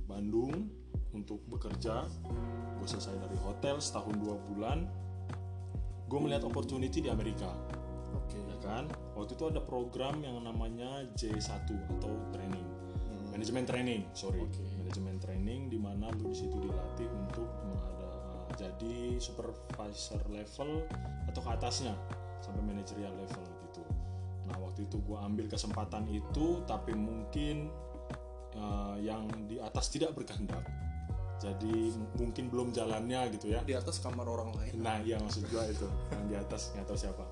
Bandung 0.06 0.70
untuk 1.10 1.42
bekerja 1.50 2.06
gue 2.78 2.88
selesai 2.88 3.18
dari 3.18 3.38
hotel 3.42 3.82
setahun 3.82 4.14
dua 4.22 4.38
bulan 4.38 4.86
gue 6.10 6.20
melihat 6.22 6.46
opportunity 6.46 7.02
di 7.02 7.10
Amerika. 7.10 7.50
Oke. 8.14 8.38
Ya 8.38 8.58
kan? 8.62 8.90
Waktu 9.18 9.34
itu 9.34 9.46
ada 9.50 9.62
program 9.62 10.22
yang 10.22 10.42
namanya 10.42 11.06
J1 11.18 11.70
atau 11.98 12.14
training. 12.34 12.66
Manajemen 13.34 13.66
training 13.66 14.02
sorry. 14.14 14.42
Oke. 14.42 14.62
manajemen 14.90 15.22
training 15.22 15.70
di 15.70 15.78
mana 15.78 16.10
lu 16.18 16.34
di 16.34 16.38
situ 16.38 16.58
dilatih 16.58 17.06
untuk 17.14 17.46
jadi 18.58 19.20
supervisor 19.22 20.22
level 20.32 20.88
atau 21.30 21.42
ke 21.42 21.50
atasnya 21.50 21.94
sampai 22.42 22.62
managerial 22.64 23.14
level 23.14 23.46
gitu. 23.70 23.84
Nah 24.50 24.58
waktu 24.58 24.88
itu 24.88 24.98
gue 25.04 25.18
ambil 25.18 25.46
kesempatan 25.52 26.08
itu 26.10 26.64
tapi 26.66 26.96
mungkin 26.96 27.70
eh, 28.56 28.96
yang 29.06 29.30
di 29.46 29.62
atas 29.62 29.92
tidak 29.94 30.18
berkehendak. 30.18 30.66
Jadi 31.40 31.96
mungkin 32.20 32.52
belum 32.52 32.76
jalannya 32.76 33.32
gitu 33.40 33.56
ya. 33.56 33.64
Di 33.64 33.72
atas 33.72 34.04
kamar 34.04 34.28
orang 34.28 34.52
lain. 34.60 34.76
Nah, 34.84 35.00
iya 35.00 35.16
maksud 35.24 35.48
gua 35.48 35.64
itu. 35.72 35.88
Yang 36.12 36.24
di 36.28 36.36
atas 36.36 36.62
nggak 36.76 36.86
tahu 36.92 36.98
siapa. 37.00 37.24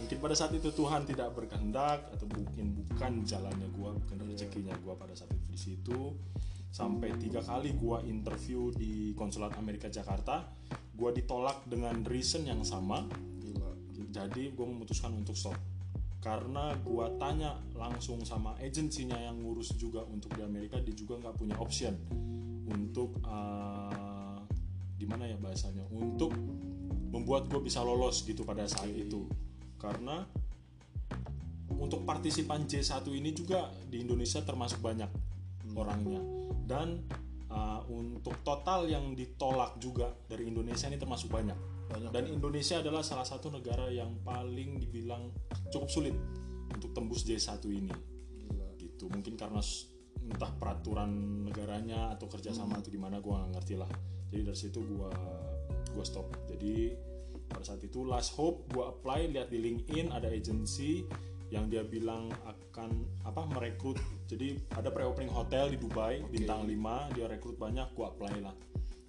Mungkin 0.00 0.16
pada 0.16 0.32
saat 0.32 0.52
itu 0.56 0.72
Tuhan 0.72 1.04
tidak 1.04 1.36
berkehendak 1.36 2.08
atau 2.08 2.24
mungkin 2.32 2.72
bukan 2.72 3.20
jalannya 3.28 3.68
gua, 3.76 3.92
bukan 3.92 4.16
rezekinya 4.24 4.72
gua 4.80 4.96
pada 4.96 5.12
saat 5.12 5.28
itu 5.36 5.46
di 5.52 5.60
situ. 5.60 6.16
Sampai 6.70 7.14
tiga 7.18 7.42
kali 7.42 7.74
gua 7.74 8.02
interview 8.06 8.70
di 8.70 9.12
konsulat 9.18 9.58
Amerika 9.58 9.90
Jakarta, 9.90 10.46
gua 10.94 11.10
ditolak 11.10 11.66
dengan 11.66 12.02
reason 12.06 12.46
yang 12.46 12.62
sama. 12.62 13.06
gila 13.42 13.74
Jadi 14.10 14.54
gua 14.54 14.66
memutuskan 14.70 15.14
untuk 15.14 15.34
stop. 15.34 15.58
Karena 16.22 16.74
gua 16.86 17.10
tanya 17.18 17.58
langsung 17.74 18.22
sama 18.22 18.54
agensinya 18.62 19.18
yang 19.18 19.40
ngurus 19.42 19.74
juga 19.74 20.06
untuk 20.06 20.30
di 20.36 20.42
Amerika, 20.46 20.78
dia 20.78 20.94
juga 20.94 21.18
nggak 21.18 21.34
punya 21.36 21.56
option 21.58 21.96
untuk 22.70 23.18
uh, 23.26 24.38
gimana 25.00 25.26
ya 25.26 25.36
bahasanya 25.40 25.82
untuk 25.90 26.36
membuat 27.10 27.50
gue 27.50 27.58
bisa 27.64 27.82
lolos 27.82 28.22
gitu 28.22 28.46
pada 28.46 28.68
saat 28.70 28.92
itu 28.92 29.26
karena 29.80 30.28
untuk 31.72 32.04
partisipan 32.04 32.68
J1 32.68 33.02
ini 33.10 33.32
juga 33.32 33.72
di 33.88 34.04
Indonesia 34.04 34.44
termasuk 34.44 34.78
banyak 34.84 35.08
orangnya 35.76 36.22
dan 36.66 37.02
uh, 37.50 37.82
untuk 37.90 38.38
total 38.46 38.86
yang 38.86 39.12
ditolak 39.12 39.76
juga 39.82 40.14
dari 40.30 40.46
Indonesia 40.46 40.86
ini 40.86 40.96
termasuk 40.96 41.28
banyak. 41.28 41.58
Banyak, 41.90 42.10
Dan 42.14 42.30
Indonesia 42.30 42.78
adalah 42.78 43.02
salah 43.02 43.26
satu 43.26 43.50
negara 43.50 43.90
yang 43.90 44.22
paling 44.22 44.78
dibilang 44.78 45.34
cukup 45.74 45.90
sulit 45.90 46.14
untuk 46.70 46.94
tembus 46.94 47.26
J1 47.26 47.58
ini. 47.66 47.90
Gitu. 48.78 49.10
Mungkin 49.10 49.34
karena 49.34 49.58
entah 50.22 50.52
peraturan 50.54 51.42
negaranya 51.42 52.14
atau 52.14 52.30
kerjasama 52.30 52.78
Hmm. 52.78 52.80
atau 52.80 52.90
gimana 52.94 53.18
gua 53.18 53.42
nggak 53.42 53.50
ngerti 53.58 53.74
lah. 53.74 53.90
Jadi 54.30 54.42
dari 54.46 54.58
situ 54.58 54.78
gua 54.86 55.10
gua 55.90 56.04
stop. 56.06 56.30
Jadi 56.46 56.94
pada 57.50 57.66
saat 57.66 57.82
itu 57.82 58.06
last 58.06 58.38
hope 58.38 58.70
gua 58.70 58.94
apply 58.94 59.26
lihat 59.34 59.50
di 59.50 59.58
LinkedIn 59.58 60.14
ada 60.14 60.30
agency 60.30 61.02
yang 61.50 61.66
dia 61.66 61.82
bilang 61.82 62.30
akan 62.46 62.90
apa 63.26 63.42
merekrut. 63.50 63.98
Jadi 64.30 64.56
ada 64.74 64.88
pre-opening 64.88 65.30
hotel 65.30 65.74
di 65.74 65.78
Dubai 65.78 66.22
bintang 66.30 66.64
5 66.64 67.14
dia 67.18 67.26
rekrut 67.26 67.58
banyak 67.58 67.90
gua 67.94 68.14
apply 68.14 68.34
lah. 68.42 68.54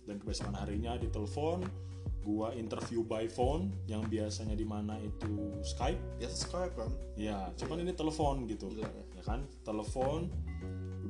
Dan 0.06 0.18
kebesokan 0.18 0.58
harinya 0.58 0.98
ditelepon 0.98 1.62
gua 2.22 2.54
interview 2.54 3.02
by 3.02 3.26
phone 3.26 3.74
yang 3.90 4.06
biasanya 4.06 4.58
di 4.58 4.66
mana 4.66 4.98
itu 4.98 5.62
Skype. 5.62 6.22
Biasa 6.22 6.36
Skype 6.50 6.74
kan. 6.78 6.92
ya 7.18 7.54
cuman 7.62 7.86
ini 7.86 7.94
telepon 7.94 8.50
gitu. 8.50 8.70
Gila 8.74 8.90
ya. 8.90 9.04
ya 9.22 9.24
kan? 9.24 9.46
Telepon 9.62 10.30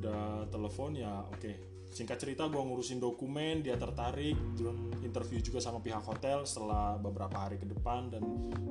udah 0.01 0.49
telepon 0.49 0.97
ya 0.97 1.21
oke 1.29 1.70
singkat 1.91 2.17
cerita 2.17 2.47
gua 2.47 2.63
ngurusin 2.63 2.97
dokumen 2.97 3.59
dia 3.59 3.75
tertarik 3.75 4.39
dan 4.55 4.73
interview 5.01 5.37
juga 5.37 5.59
sama 5.59 5.79
pihak 5.79 6.01
hotel 6.01 6.43
setelah 6.43 6.95
beberapa 6.95 7.35
hari 7.37 7.55
ke 7.55 7.67
depan 7.67 8.07
dan 8.07 8.23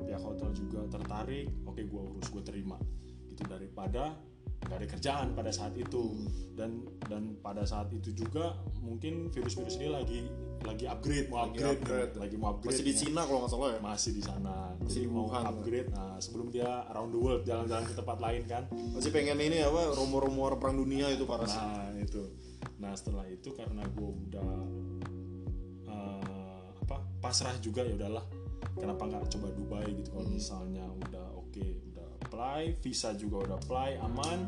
pihak 0.03 0.19
hotel 0.19 0.49
juga 0.51 0.89
tertarik 0.89 1.45
oke 1.63 1.81
gua 1.85 2.01
urus 2.09 2.27
gua 2.27 2.41
terima 2.41 2.77
itu 3.29 3.45
daripada 3.45 4.17
nggak 4.61 4.77
ada 4.77 4.87
kerjaan 4.87 5.27
pada 5.33 5.49
saat 5.49 5.73
itu 5.73 6.21
dan 6.53 6.85
dan 7.09 7.33
pada 7.41 7.65
saat 7.65 7.89
itu 7.89 8.13
juga 8.15 8.53
mungkin 8.77 9.29
virus-virus 9.29 9.81
ini 9.81 9.89
lagi 9.89 10.21
lagi 10.61 10.85
upgrade 10.85 11.25
mau 11.27 11.49
Lagi 11.49 11.57
upgrade, 11.57 11.81
upgrade. 11.81 12.13
lagi 12.21 12.35
mau 12.37 12.49
upgrade 12.53 12.77
Masih 12.77 12.85
di 12.85 12.93
Cina 12.93 13.21
kalau 13.25 13.39
nggak 13.41 13.51
salah 13.51 13.69
ya. 13.73 13.79
masih 13.81 14.11
di 14.13 14.21
sana 14.21 14.57
Masih 14.77 14.93
jadi 14.93 15.07
di 15.09 15.09
mau 15.09 15.25
Wuhan. 15.25 15.43
upgrade 15.49 15.89
nah 15.89 16.13
sebelum 16.21 16.47
dia 16.53 16.69
around 16.93 17.09
the 17.09 17.17
world 17.17 17.41
jalan-jalan 17.41 17.85
ke 17.89 17.93
tempat 17.97 18.17
lain 18.21 18.41
kan 18.45 18.63
Masih 18.69 19.09
pengen 19.09 19.37
ini 19.41 19.57
apa 19.61 19.81
rumor-rumor 19.97 20.61
perang 20.61 20.77
dunia 20.77 21.09
itu 21.09 21.25
parah 21.25 21.49
sih. 21.49 21.57
nah 21.57 21.89
itu 21.97 22.21
nah 22.81 22.93
setelah 22.97 23.25
itu 23.29 23.53
karena 23.53 23.85
gue 23.85 24.09
udah 24.29 24.51
eh, 25.89 26.65
apa 26.85 26.97
pasrah 27.21 27.55
juga 27.61 27.85
ya 27.85 27.95
udahlah. 27.95 28.25
Kenapa 28.77 29.03
nggak 29.09 29.29
coba 29.37 29.47
Dubai 29.53 29.87
gitu? 29.93 30.09
Kalau 30.15 30.29
misalnya 30.29 30.85
udah 30.85 31.27
oke 31.37 31.65
udah 31.91 32.07
apply 32.27 32.79
visa 32.79 33.11
juga 33.17 33.49
udah 33.49 33.55
apply 33.59 33.89
aman 34.01 34.47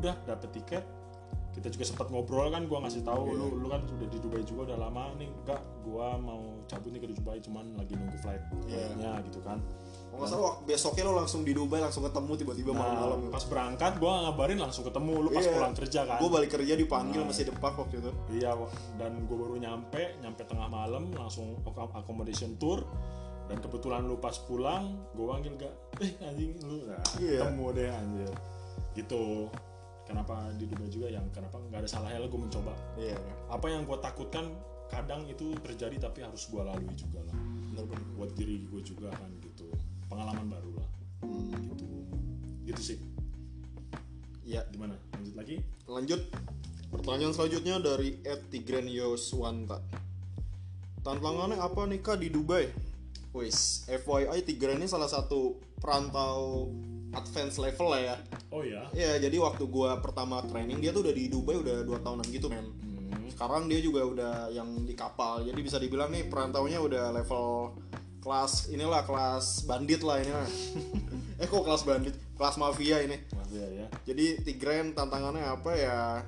udah 0.00 0.14
dapet 0.24 0.50
tiket. 0.56 0.84
Kita 1.52 1.68
juga 1.68 1.84
sempat 1.84 2.08
ngobrol 2.08 2.48
kan 2.48 2.64
gua 2.64 2.80
ngasih 2.88 3.04
tahu 3.04 3.36
lu 3.36 3.60
lu 3.60 3.68
kan 3.68 3.84
sudah 3.84 4.08
di 4.08 4.18
Dubai 4.18 4.42
juga 4.42 4.72
udah 4.72 4.78
lama 4.88 5.12
nih. 5.20 5.28
Enggak 5.28 5.60
gua 5.84 6.16
mau 6.16 6.64
cabut 6.64 6.90
nih 6.90 7.00
ke 7.04 7.08
Dubai 7.12 7.38
cuman 7.44 7.76
lagi 7.76 7.92
nunggu 7.92 8.18
flight 8.24 8.42
flightnya 8.64 9.20
gitu 9.28 9.40
kan 9.44 9.60
Kalau 10.12 10.20
nggak 10.20 10.28
salah 10.30 10.54
besoknya 10.62 11.02
lo 11.08 11.16
langsung 11.16 11.40
di 11.40 11.56
Dubai 11.56 11.80
langsung 11.80 12.04
ketemu 12.04 12.32
tiba-tiba 12.36 12.70
malam-malam. 12.70 13.18
Nah, 13.18 13.32
pas 13.32 13.44
berangkat 13.48 13.92
gua 13.96 14.28
ngabarin 14.28 14.60
langsung 14.60 14.84
ketemu 14.84 15.12
lu 15.18 15.28
pas 15.32 15.40
Iya. 15.40 15.52
pulang 15.56 15.72
kerja 15.72 16.00
kan 16.04 16.18
Gue 16.20 16.28
balik 16.28 16.50
kerja 16.52 16.74
dipanggil 16.76 17.20
masih 17.24 17.44
depak 17.48 17.72
waktu 17.72 17.96
itu. 17.96 18.12
Iya, 18.30 18.52
dan 18.94 19.24
gue 19.24 19.32
baru 19.34 19.56
nyampe, 19.56 20.20
nyampe 20.20 20.44
tengah 20.44 20.68
malam 20.68 21.08
langsung 21.10 21.56
ac- 21.64 21.96
accommodation 21.96 22.54
tour. 22.54 22.84
Dan 23.42 23.56
kebetulan 23.58 24.04
lu 24.04 24.16
pas 24.16 24.36
pulang, 24.38 25.00
gue 25.10 25.24
panggil 25.24 25.52
gak, 25.58 25.74
eh 25.98 26.12
anjing 26.22 26.60
lu, 26.62 26.84
nah, 26.86 27.00
Iya. 27.16 27.48
ketemu 27.48 27.64
deh 27.72 27.88
anjir. 27.88 28.32
Gitu. 28.92 29.24
Kenapa 30.02 30.52
di 30.52 30.64
Dubai 30.66 30.88
juga 30.88 31.08
yang 31.08 31.24
kenapa 31.30 31.56
nggak 31.58 31.78
ada 31.78 31.88
salahnya 31.88 32.20
lah 32.20 32.28
gue 32.28 32.36
mencoba. 32.38 32.72
Iya. 32.94 33.16
Apa 33.48 33.66
yang 33.66 33.82
gue 33.82 33.96
takutkan 33.96 34.44
kadang 34.86 35.24
itu 35.24 35.56
terjadi 35.58 35.96
tapi 36.02 36.20
harus 36.20 36.44
gue 36.46 36.60
lalui 36.60 36.92
juga 36.92 37.24
lah. 37.24 37.36
Bener-bener. 37.72 38.04
Buat 38.14 38.30
diri 38.36 38.60
gue 38.62 38.80
juga 38.82 39.08
kan 39.10 39.32
gitu. 39.40 39.72
Pengalaman 40.12 40.46
baru 40.52 40.70
lah. 40.76 40.88
Gitu. 41.56 41.84
Gitu 42.68 42.82
sih. 42.84 42.98
Iya. 44.44 44.68
Gimana? 44.68 45.00
Lanjut 45.16 45.34
lagi? 45.40 45.56
Lanjut. 45.88 46.20
Pertanyaan 46.92 47.32
selanjutnya 47.32 47.80
dari 47.80 48.20
Ed 48.20 48.52
Tigren 48.52 48.84
Yoswanta. 48.84 49.80
Tantangannya 51.00 51.56
apa 51.56 51.88
nih 51.88 52.04
kak 52.04 52.20
di 52.20 52.28
Dubai? 52.28 52.68
Wis, 53.32 53.88
FYI 53.88 54.44
Tigren 54.44 54.76
ini 54.76 54.84
salah 54.84 55.08
satu 55.08 55.56
perantau 55.80 56.68
advance 57.16 57.56
level 57.56 57.88
lah 57.88 58.00
ya. 58.12 58.16
Oh 58.52 58.60
ya. 58.60 58.84
Ya, 58.92 59.16
jadi 59.16 59.40
waktu 59.40 59.64
gua 59.72 59.96
pertama 60.04 60.44
training 60.44 60.84
dia 60.84 60.92
tuh 60.92 61.00
udah 61.08 61.14
di 61.16 61.32
Dubai 61.32 61.56
udah 61.56 61.80
dua 61.80 61.96
tahunan 62.04 62.28
gitu 62.28 62.52
men. 62.52 62.68
Hmm. 62.68 63.24
Sekarang 63.32 63.72
dia 63.72 63.80
juga 63.80 64.04
udah 64.04 64.34
yang 64.52 64.84
di 64.84 64.92
kapal. 64.92 65.48
Jadi 65.48 65.60
bisa 65.64 65.80
dibilang 65.80 66.12
nih 66.12 66.28
perantaunya 66.28 66.76
udah 66.76 67.08
level 67.16 67.72
kelas 68.22 68.70
inilah 68.70 69.02
kelas 69.02 69.66
bandit 69.66 70.00
lah 70.06 70.22
ini 70.22 70.30
lah. 70.30 70.48
eh 71.42 71.46
kok 71.50 71.66
kelas 71.66 71.82
bandit? 71.82 72.14
Kelas 72.38 72.56
mafia 72.56 73.02
ini. 73.02 73.18
Maaf 73.34 73.50
ya. 73.50 73.86
Jadi 74.06 74.46
Tigren 74.46 74.94
tantangannya 74.94 75.42
apa 75.42 75.70
ya? 75.74 76.22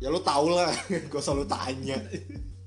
Ya 0.00 0.08
lu 0.08 0.20
tau 0.20 0.52
lah, 0.52 0.68
gak 1.10 1.20
usah 1.20 1.32
lu 1.32 1.48
tanya. 1.48 1.96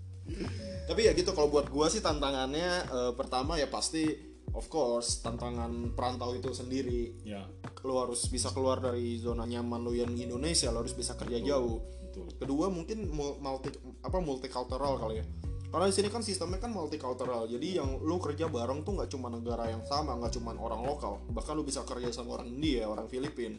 Tapi 0.90 1.08
ya 1.08 1.16
gitu 1.16 1.32
kalau 1.32 1.48
buat 1.48 1.70
gua 1.72 1.88
sih 1.88 2.04
tantangannya 2.04 2.70
eh, 2.90 3.12
pertama 3.16 3.56
ya 3.56 3.72
pasti 3.72 4.34
of 4.54 4.68
course 4.70 5.22
tantangan 5.22 5.94
perantau 5.94 6.34
itu 6.34 6.54
sendiri. 6.54 7.14
Ya. 7.26 7.46
Lu 7.86 7.98
harus 8.02 8.26
bisa 8.30 8.50
keluar 8.52 8.82
dari 8.82 9.18
zona 9.22 9.46
nyaman 9.46 9.82
lu 9.86 9.94
yang 9.94 10.14
di 10.14 10.26
Indonesia, 10.26 10.74
lu 10.74 10.82
harus 10.86 10.98
bisa 10.98 11.14
kerja 11.18 11.40
jauh. 11.42 11.82
Betul. 12.10 12.28
Kedua 12.38 12.70
mungkin 12.70 13.10
mu- 13.10 13.38
multi 13.42 13.74
apa 14.06 14.18
multicultural 14.22 15.02
kali 15.02 15.22
ya. 15.22 15.26
Karena 15.74 15.90
di 15.90 15.96
sini 15.98 16.06
kan 16.14 16.22
sistemnya 16.22 16.62
kan 16.62 16.70
multicultural. 16.70 17.50
Jadi 17.50 17.82
yang 17.82 17.98
lu 18.06 18.22
kerja 18.22 18.46
bareng 18.46 18.86
tuh 18.86 18.94
nggak 18.94 19.10
cuma 19.10 19.34
negara 19.34 19.74
yang 19.74 19.82
sama, 19.90 20.14
nggak 20.22 20.38
cuma 20.38 20.54
orang 20.54 20.86
lokal. 20.86 21.18
Bahkan 21.34 21.58
lu 21.58 21.66
bisa 21.66 21.82
kerja 21.82 22.14
sama 22.14 22.38
orang 22.38 22.46
India, 22.46 22.86
orang 22.86 23.10
Filipina, 23.10 23.58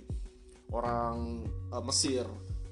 orang 0.70 1.42
eh, 1.74 1.82
Mesir, 1.82 2.22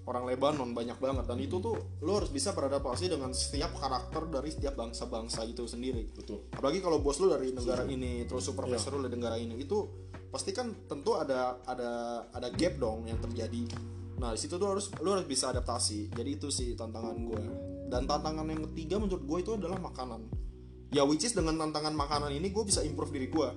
orang 0.06 0.30
Lebanon 0.30 0.70
banyak 0.70 0.94
banget. 0.94 1.26
Dan 1.26 1.42
itu 1.42 1.58
tuh 1.58 1.74
lu 2.06 2.14
harus 2.14 2.30
bisa 2.30 2.54
beradaptasi 2.54 3.10
dengan 3.10 3.34
setiap 3.34 3.74
karakter 3.82 4.30
dari 4.30 4.54
setiap 4.54 4.78
bangsa-bangsa 4.78 5.42
itu 5.42 5.66
sendiri 5.66 6.06
Betul. 6.14 6.50
apalagi 6.54 6.82
kalau 6.82 6.98
bos 6.98 7.18
lu 7.22 7.30
dari 7.30 7.54
negara 7.54 7.86
ini 7.86 8.26
terus 8.26 8.46
supervisor 8.46 8.98
lu 8.98 9.06
dari 9.06 9.14
negara 9.14 9.38
ini 9.38 9.54
itu 9.58 9.86
pasti 10.30 10.50
kan 10.50 10.86
tentu 10.90 11.14
ada 11.14 11.62
ada 11.62 12.24
ada 12.34 12.48
gap 12.50 12.74
dong 12.82 13.06
yang 13.06 13.22
terjadi 13.22 13.70
nah 14.18 14.34
di 14.34 14.38
situ 14.38 14.58
tuh 14.58 14.74
harus 14.74 14.90
lu 14.98 15.14
harus 15.14 15.26
bisa 15.26 15.50
adaptasi 15.54 16.10
jadi 16.10 16.30
itu 16.38 16.50
sih 16.50 16.74
tantangan 16.74 17.16
gue 17.22 17.71
dan 17.92 18.08
tantangan 18.08 18.48
yang 18.48 18.64
ketiga 18.72 18.96
menurut 18.96 19.20
gue 19.20 19.38
itu 19.44 19.52
adalah 19.52 19.76
makanan 19.76 20.24
ya 20.88 21.04
which 21.04 21.28
is 21.28 21.36
dengan 21.36 21.60
tantangan 21.60 21.92
makanan 21.92 22.32
ini 22.32 22.48
gue 22.48 22.64
bisa 22.64 22.80
improve 22.80 23.12
diri 23.12 23.28
gue 23.28 23.48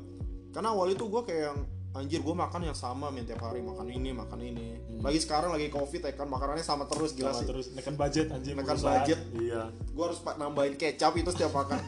karena 0.52 0.76
awal 0.76 0.92
itu 0.92 1.08
gue 1.08 1.24
kayak 1.24 1.44
yang 1.56 1.60
anjir 1.96 2.20
gue 2.20 2.36
makan 2.36 2.68
yang 2.68 2.76
sama 2.76 3.08
men 3.08 3.24
tiap 3.24 3.40
hari 3.40 3.64
makan 3.64 3.88
ini 3.88 4.12
makan 4.12 4.40
ini 4.44 5.00
lagi 5.00 5.24
sekarang 5.24 5.56
lagi 5.56 5.72
covid 5.72 6.04
ya 6.04 6.12
kan 6.12 6.28
makanannya 6.28 6.68
sama 6.68 6.84
terus 6.92 7.16
gila 7.16 7.32
Sama 7.32 7.40
sih 7.40 7.48
terus 7.48 7.66
nekan 7.72 7.96
budget 7.96 8.28
anjing 8.36 8.60
Nekan 8.60 8.76
perusahaan. 8.76 9.00
budget. 9.00 9.20
Iya. 9.40 9.64
gue 9.72 10.04
harus 10.04 10.20
nambahin 10.20 10.76
kecap 10.76 11.16
itu 11.16 11.32
setiap 11.32 11.56
makan 11.56 11.80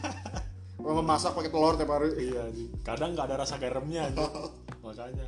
masak 1.04 1.36
pakai 1.36 1.52
telur 1.52 1.76
tiap 1.76 1.92
hari 1.92 2.32
Iya 2.32 2.48
anjing. 2.48 2.72
Kadang 2.80 3.12
nggak 3.12 3.26
ada 3.28 3.36
rasa 3.44 3.60
garamnya 3.60 4.08
anjing. 4.08 4.32
Makanya 4.88 5.26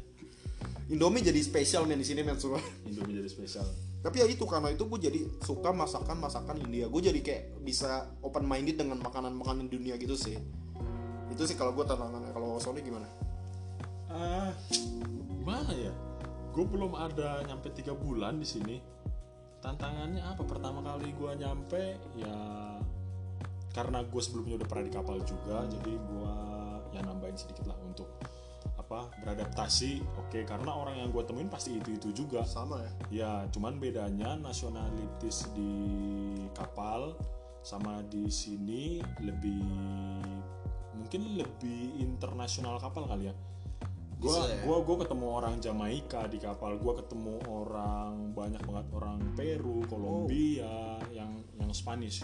Indomie 0.89 1.21
jadi 1.21 1.39
spesial 1.45 1.85
men 1.85 2.01
di 2.01 2.07
sini 2.09 2.25
men 2.25 2.41
semua. 2.41 2.59
Indomie 2.89 3.21
jadi 3.21 3.29
spesial. 3.29 3.69
Tapi 4.01 4.17
ya 4.17 4.27
itu 4.27 4.49
karena 4.49 4.73
itu 4.73 4.89
gue 4.89 5.01
jadi 5.01 5.21
suka 5.45 5.77
masakan 5.77 6.17
masakan 6.17 6.57
India. 6.65 6.89
Gue 6.89 7.05
jadi 7.05 7.21
kayak 7.21 7.61
bisa 7.61 8.09
open 8.25 8.49
minded 8.49 8.81
dengan 8.81 8.97
makanan 9.05 9.37
makanan 9.37 9.69
dunia 9.69 10.01
gitu 10.01 10.17
sih. 10.17 10.41
Itu 11.29 11.45
sih 11.45 11.55
kalau 11.55 11.77
gue 11.77 11.85
tantangannya. 11.85 12.33
Kalau 12.33 12.57
Sony 12.57 12.81
gimana? 12.81 13.05
Ah, 14.09 14.51
gimana 14.73 15.71
ya? 15.77 15.93
Gue 16.57 16.65
belum 16.65 16.97
ada 16.97 17.45
nyampe 17.45 17.71
tiga 17.77 17.93
bulan 17.93 18.41
di 18.41 18.49
sini. 18.49 18.77
Tantangannya 19.61 20.25
apa? 20.25 20.43
Pertama 20.49 20.81
kali 20.81 21.13
gue 21.13 21.31
nyampe 21.37 22.01
ya 22.17 22.37
karena 23.71 24.03
gue 24.03 24.19
sebelumnya 24.19 24.59
udah 24.59 24.67
pernah 24.67 24.85
di 24.91 24.95
kapal 24.99 25.23
juga, 25.23 25.63
jadi 25.71 25.95
gue 25.95 26.35
ya 26.91 27.07
nambahin 27.07 27.39
sedikit 27.39 27.71
lah 27.71 27.79
untuk 27.87 28.10
apa 28.91 29.07
beradaptasi. 29.23 30.03
Oke, 30.19 30.43
karena 30.43 30.75
orang 30.75 30.99
yang 30.99 31.15
gue 31.15 31.23
temuin 31.23 31.47
pasti 31.47 31.79
itu 31.79 31.95
itu 31.95 32.11
juga. 32.11 32.43
Sama 32.43 32.83
ya. 32.83 32.91
Ya, 33.15 33.33
cuman 33.55 33.79
bedanya 33.79 34.35
nasionalitas 34.35 35.47
di 35.55 35.79
kapal 36.59 37.15
sama 37.63 38.03
di 38.11 38.27
sini 38.27 38.99
lebih 39.23 39.63
mungkin 40.99 41.39
lebih 41.39 42.03
internasional 42.03 42.83
kapal 42.83 43.07
kali 43.07 43.31
ya. 43.31 43.35
Bisa 44.21 44.43
ya. 44.53 44.59
gua 44.69 44.85
gua 44.85 45.01
ketemu 45.01 45.27
orang 45.33 45.55
Jamaika 45.63 46.29
di 46.29 46.37
kapal, 46.43 46.77
gua 46.77 46.99
ketemu 46.99 47.41
orang 47.47 48.37
banyak 48.37 48.61
banget 48.67 48.87
orang 48.93 49.17
Peru, 49.33 49.81
Kolombia, 49.89 51.01
yang 51.15 51.41
yang 51.57 51.71
Spanish 51.73 52.21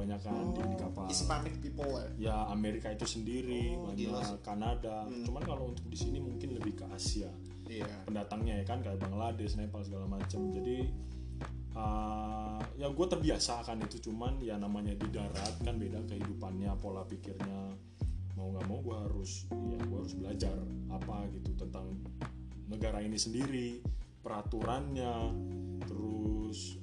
kebanyakan 0.00 0.32
di, 0.56 0.62
di 0.64 0.76
kapal. 0.80 1.04
Hispanic 1.12 1.54
people 1.60 1.92
ya. 1.92 2.08
Ya 2.16 2.36
Amerika 2.48 2.88
itu 2.88 3.04
sendiri, 3.04 3.76
Oh, 3.76 3.92
gila 3.92 4.24
banyak 4.24 4.40
Kanada. 4.40 4.96
Cuman 5.28 5.42
kalau 5.44 5.68
untuk 5.76 5.84
di 5.92 5.98
sini 6.00 6.18
mungkin 6.18 6.56
lebih 6.56 6.80
ke 6.80 6.84
Asia 6.88 7.28
Iya. 7.70 7.86
pendatangnya 8.02 8.58
ya 8.58 8.64
kan 8.66 8.82
kayak 8.82 8.98
Bangladesh, 8.98 9.54
Nepal 9.54 9.86
segala 9.86 10.08
macam. 10.10 10.50
Jadi 10.50 10.90
uh, 11.78 12.58
ya 12.74 12.88
gue 12.90 13.06
terbiasa 13.06 13.62
akan 13.62 13.86
itu 13.86 14.10
cuman 14.10 14.42
ya 14.42 14.58
namanya 14.58 14.96
di 14.98 15.06
darat 15.12 15.54
kan 15.62 15.78
beda 15.78 16.02
kehidupannya 16.10 16.70
pola 16.82 17.06
pikirnya 17.06 17.78
mau 18.34 18.50
nggak 18.56 18.66
mau 18.66 18.78
gue 18.80 18.96
harus 18.96 19.46
ya 19.52 19.78
gue 19.78 19.98
harus 20.00 20.14
belajar 20.16 20.56
apa 20.88 21.28
gitu 21.36 21.54
tentang 21.60 21.94
negara 22.66 23.04
ini 23.04 23.14
sendiri 23.20 23.84
peraturannya 24.24 25.14
terus 25.84 26.80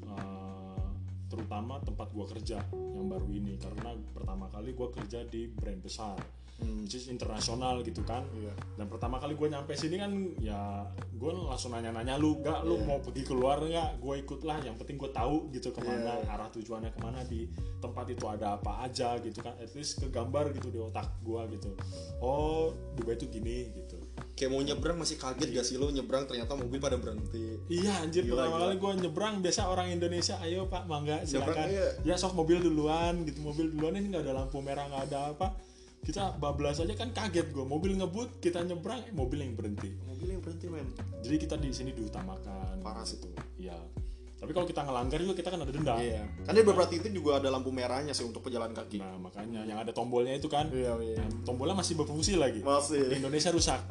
terutama 1.28 1.80
tempat 1.84 2.12
gue 2.12 2.26
kerja 2.38 2.60
yang 2.72 3.08
baru 3.08 3.28
ini. 3.32 3.56
Karena 3.60 3.94
pertama 4.16 4.48
kali 4.50 4.74
gue 4.74 4.88
kerja 4.92 5.24
di 5.28 5.48
brand 5.48 5.82
besar 5.84 6.18
which 6.58 6.98
is 6.98 7.06
internasional 7.12 7.86
gitu 7.86 8.02
kan. 8.02 8.26
Iya. 8.34 8.54
dan 8.82 8.86
pertama 8.90 9.22
kali 9.22 9.38
gue 9.38 9.48
nyampe 9.50 9.78
sini 9.78 10.02
kan 10.02 10.12
ya 10.42 10.90
gue 11.14 11.32
langsung 11.34 11.74
nanya-nanya 11.74 12.18
lu 12.18 12.42
gak 12.42 12.66
lu 12.66 12.82
mau 12.82 12.98
pergi 12.98 13.22
keluar 13.28 13.62
nggak? 13.62 14.02
Gue 14.02 14.26
ikut 14.26 14.42
lah 14.42 14.58
yang 14.66 14.74
penting 14.74 14.98
gue 14.98 15.12
tahu 15.14 15.54
gitu 15.54 15.70
ke 15.70 15.82
mana 15.86 16.18
Iya. 16.18 16.34
arah 16.34 16.50
tujuannya 16.50 16.92
ke 16.94 17.00
mana 17.02 17.22
di 17.30 17.46
tempat 17.78 18.10
itu 18.10 18.26
ada 18.26 18.58
apa 18.58 18.90
aja 18.90 19.22
gitu 19.22 19.38
kan. 19.46 19.54
At 19.62 19.70
least 19.78 20.02
kegambar 20.02 20.50
gitu 20.58 20.74
di 20.74 20.80
otak 20.82 21.06
gue 21.22 21.42
gitu. 21.58 21.70
Oh 22.26 22.74
Dubai 22.98 23.14
itu 23.14 23.30
gini 23.30 23.70
gitu 23.78 23.87
kayak 24.38 24.50
mau 24.54 24.62
nyebrang 24.62 24.98
masih 25.02 25.18
kaget 25.18 25.50
gak 25.50 25.66
sih 25.66 25.76
lo 25.82 25.90
nyebrang 25.90 26.30
ternyata 26.30 26.54
mobil 26.54 26.78
pada 26.78 26.98
berhenti. 27.02 27.58
Iya 27.70 28.06
anjir 28.06 28.26
Gila, 28.26 28.38
pertama 28.38 28.58
kali 28.62 28.76
gue 28.78 28.92
nyebrang 29.08 29.34
biasa 29.42 29.62
orang 29.66 29.88
Indonesia 29.90 30.38
ayo 30.46 30.70
pak 30.70 30.86
mangga 30.86 31.26
silakan 31.26 31.68
iya. 31.68 31.88
ya 32.06 32.16
sok 32.16 32.38
mobil 32.38 32.62
duluan 32.62 33.26
gitu 33.26 33.42
mobil 33.42 33.74
duluan 33.74 33.98
ini 33.98 34.14
nggak 34.14 34.24
ada 34.30 34.34
lampu 34.46 34.62
merah 34.62 34.86
nggak 34.86 35.04
ada 35.10 35.20
apa. 35.34 35.48
Kita 35.98 36.38
bablas 36.38 36.78
aja 36.78 36.94
kan 36.94 37.10
kaget 37.12 37.50
gue 37.52 37.66
mobil 37.66 37.98
ngebut 37.98 38.38
kita 38.38 38.62
nyebrang 38.62 39.02
eh, 39.10 39.14
mobil 39.18 39.42
yang 39.42 39.58
berhenti. 39.58 39.90
Mobil 40.06 40.38
yang 40.38 40.42
berhenti 40.46 40.66
men. 40.70 40.88
Jadi 41.26 41.36
kita 41.42 41.56
di 41.58 41.74
sini 41.74 41.92
diutamakan. 41.92 42.80
Parah 42.86 43.04
sih 43.04 43.18
tuh. 43.18 43.34
Iya. 43.58 43.76
Tapi 44.38 44.54
kalau 44.54 44.70
kita 44.70 44.86
ngelanggar 44.86 45.18
juga 45.18 45.34
kita 45.34 45.50
kan 45.50 45.60
ada 45.66 45.74
denda. 45.74 45.98
iya 45.98 46.22
kan 46.46 46.54
di 46.54 46.62
beberapa 46.62 46.86
titik 46.86 47.10
juga 47.10 47.42
ada 47.42 47.50
lampu 47.50 47.74
merahnya 47.74 48.14
sih 48.14 48.22
untuk 48.22 48.46
pejalan 48.46 48.70
kaki 48.70 49.02
Nah 49.02 49.18
makanya 49.18 49.66
yang 49.66 49.82
ada 49.82 49.90
tombolnya 49.90 50.38
itu 50.38 50.46
kan. 50.46 50.70
iya 50.70 50.94
iya 51.02 51.18
Nah, 51.18 51.42
tombolnya 51.42 51.74
masih 51.74 51.98
berfungsi 51.98 52.38
lagi. 52.38 52.62
Di 52.62 52.66
masih 52.66 53.18
Indonesia 53.18 53.50
rusak. 53.50 53.82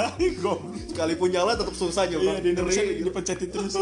Sekalipun 0.90 1.28
nyala 1.28 1.52
tetap 1.54 1.76
susah 1.76 2.04
Iya 2.04 2.16
nyebrang 2.16 2.40
di 2.40 2.48
Indonesia 2.50 2.80
Ngeri 2.80 2.94
gitu. 2.96 3.06
dipencetin 3.12 3.48
terus. 3.52 3.74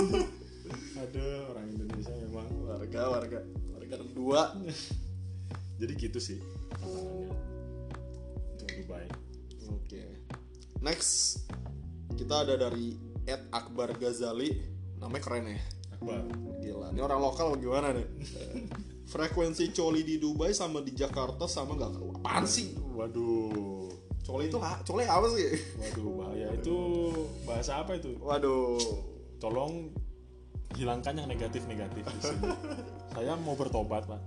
Aduh 1.01 1.41
orang 1.49 1.67
Indonesia 1.69 2.15
memang. 2.19 2.47
warga 2.67 3.01
warga 3.09 3.39
warga 3.71 3.95
dua 4.11 4.43
Jadi 5.79 5.93
gitu 5.97 6.19
sih 6.19 6.39
tantangannya 6.75 7.33
untuk 8.53 8.69
Dubai. 8.77 9.07
Oke. 9.71 10.03
Next 10.83 11.47
kita 12.13 12.45
ada 12.45 12.59
dari 12.59 12.99
Ed 13.25 13.47
Akbar 13.51 13.95
Ghazali. 13.95 14.59
Namanya 14.99 15.23
keren 15.23 15.47
ya. 15.49 15.61
Akbar. 16.01 16.25
Gila. 16.65 16.89
Ini 16.97 17.01
orang 17.05 17.21
lokal 17.21 17.61
gimana 17.61 17.93
nih? 17.93 18.09
Frekuensi 19.05 19.69
coli 19.77 20.01
di 20.01 20.17
Dubai 20.17 20.57
sama 20.57 20.81
di 20.81 20.97
Jakarta 20.97 21.45
sama 21.45 21.77
nggak? 21.77 22.25
Apaan 22.25 22.49
sih? 22.49 22.73
Waduh. 22.97 23.93
Coli 24.25 24.49
itu 24.49 24.57
coli 24.61 25.05
apa 25.05 25.27
sih? 25.37 25.61
Waduh 25.77 26.09
bahaya 26.17 26.49
itu 26.57 26.77
bahasa 27.45 27.85
apa 27.85 28.01
itu? 28.01 28.17
Waduh. 28.17 28.81
Tolong 29.37 29.93
hilangkan 30.73 31.21
yang 31.21 31.29
negatif-negatif 31.29 32.01
di 32.01 32.21
sini. 32.25 32.49
Saya 33.13 33.37
mau 33.37 33.53
bertobat, 33.53 34.09
Pak. 34.09 34.21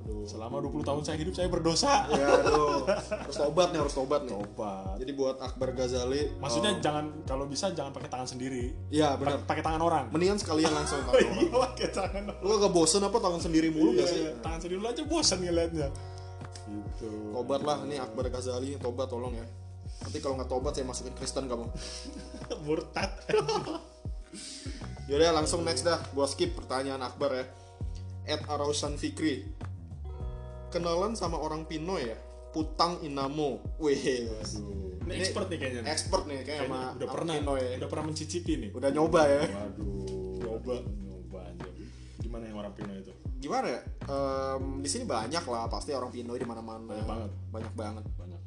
Aduh. 0.00 0.24
Selama 0.24 0.58
20 0.58 0.80
tahun 0.80 1.02
saya 1.02 1.16
hidup 1.16 1.34
saya 1.34 1.46
berdosa. 1.46 2.08
Ya 2.08 2.26
aduh. 2.34 2.88
Harus 2.88 3.36
tobat 3.36 3.68
nih, 3.70 3.78
harus 3.78 3.92
tobat 3.92 4.20
nih. 4.24 4.32
Tobat. 4.32 4.96
Jadi 4.96 5.12
buat 5.12 5.36
Akbar 5.38 5.70
Ghazali, 5.70 6.34
Maksudnya 6.36 6.72
eh, 6.72 6.80
jangan 6.80 7.04
kalau 7.24 7.44
bisa 7.44 7.70
jangan 7.70 7.90
pakai 7.90 8.08
tangan 8.08 8.26
sendiri. 8.26 8.72
Iya 8.88 9.14
benar. 9.14 9.44
Pakai 9.44 9.60
tangan 9.60 9.80
orang. 9.80 10.04
Mendingan 10.08 10.36
sekalian 10.36 10.70
langsung 10.70 10.98
Oh, 11.02 11.12
tangan 11.12 11.24
iya, 11.36 11.46
orang. 11.46 11.62
pakai 11.68 11.88
tangan 11.90 12.24
orang. 12.26 12.42
Lu 12.42 12.54
gak 12.56 12.72
bosen 12.72 13.02
apa 13.02 13.18
tangan 13.18 13.40
sendiri 13.40 13.68
mulu 13.68 13.90
Iya, 13.92 13.98
gak 13.98 14.08
sih? 14.08 14.20
iya. 14.20 14.32
Tangan 14.40 14.58
sendiri 14.58 14.78
lu 14.78 14.88
aja 14.88 15.02
bosan 15.04 15.38
ngeliatnya. 15.40 15.88
Gitu. 16.70 17.10
Tobat 17.30 17.60
lah, 17.60 17.78
nih 17.82 17.98
Akbar 17.98 18.24
Ghazali, 18.26 18.74
tobat 18.76 19.06
tolong 19.06 19.34
ya. 19.34 19.46
Nanti 20.00 20.16
kalau 20.18 20.34
nggak 20.34 20.48
tobat 20.48 20.72
saya 20.72 20.86
masukin 20.86 21.12
Kristen 21.12 21.44
kamu. 21.44 21.66
Murtad. 22.64 23.10
Yaudah 25.10 25.34
langsung 25.34 25.60
next 25.60 25.82
dah, 25.82 25.98
gua 26.10 26.24
skip 26.24 26.54
pertanyaan 26.54 27.02
Akbar 27.02 27.34
ya. 27.34 27.44
Ed 28.24 28.46
Arausan 28.46 28.94
Fikri. 28.94 29.42
Kenalan 30.70 31.12
sama 31.18 31.36
orang 31.36 31.66
Pinoy 31.66 32.14
ya? 32.14 32.18
Putang 32.50 33.02
Inamo. 33.02 33.58
Wih. 33.82 34.30
Ini 35.00 35.12
expert 35.18 35.50
nih 35.50 35.58
kayaknya. 35.58 35.80
nih. 35.82 35.90
Expert 35.90 36.24
nih 36.30 36.38
kayak 36.42 36.46
Kayaknya 36.46 36.70
sama 36.70 36.80
udah 36.94 37.06
sama 37.06 37.14
pernah 37.18 37.34
Pinoy. 37.34 37.64
udah 37.82 37.88
pernah 37.90 38.04
mencicipi 38.06 38.52
nih. 38.58 38.70
Udah 38.70 38.90
nyoba 38.94 39.20
ya. 39.26 39.42
Waduh. 39.50 40.38
Nyoba. 40.38 40.74
Nyoba 40.86 41.38
anjir. 41.50 41.72
Gimana 42.22 42.42
yang 42.46 42.58
orang 42.62 42.72
Pino 42.78 42.92
itu? 42.94 43.12
Gimana 43.40 43.66
ya? 43.66 43.80
Em, 44.10 44.62
di 44.78 44.88
sini 44.90 45.04
banyak 45.06 45.44
lah 45.46 45.66
pasti 45.66 45.90
orang 45.90 46.10
Pinoy 46.14 46.38
di 46.38 46.46
mana-mana. 46.46 46.86
Banyak 46.86 47.06
banget. 47.06 47.30
Banyak 47.50 47.74
banget. 47.74 48.04
Banyak. 48.14 48.40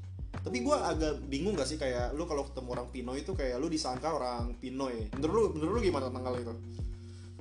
Tapi 0.43 0.57
gua 0.59 0.91
agak 0.91 1.23
bingung 1.31 1.55
gak 1.55 1.67
sih 1.67 1.79
kayak 1.79 2.11
lu 2.15 2.27
kalau 2.27 2.43
ketemu 2.47 2.69
orang 2.75 2.87
Pinoy 2.91 3.17
itu 3.23 3.31
kayak 3.31 3.59
lu 3.59 3.67
disangka 3.67 4.11
orang 4.11 4.55
Pinoy. 4.59 5.11
Menurut 5.15 5.31
lu 5.31 5.43
menurut 5.59 5.73
lu 5.79 5.81
gimana 5.83 6.07
tentang 6.11 6.25
hal 6.27 6.35
itu? 6.39 6.53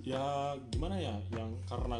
Ya 0.03 0.55
gimana 0.71 0.99
ya? 0.99 1.15
Yang 1.31 1.51
karena 1.67 1.99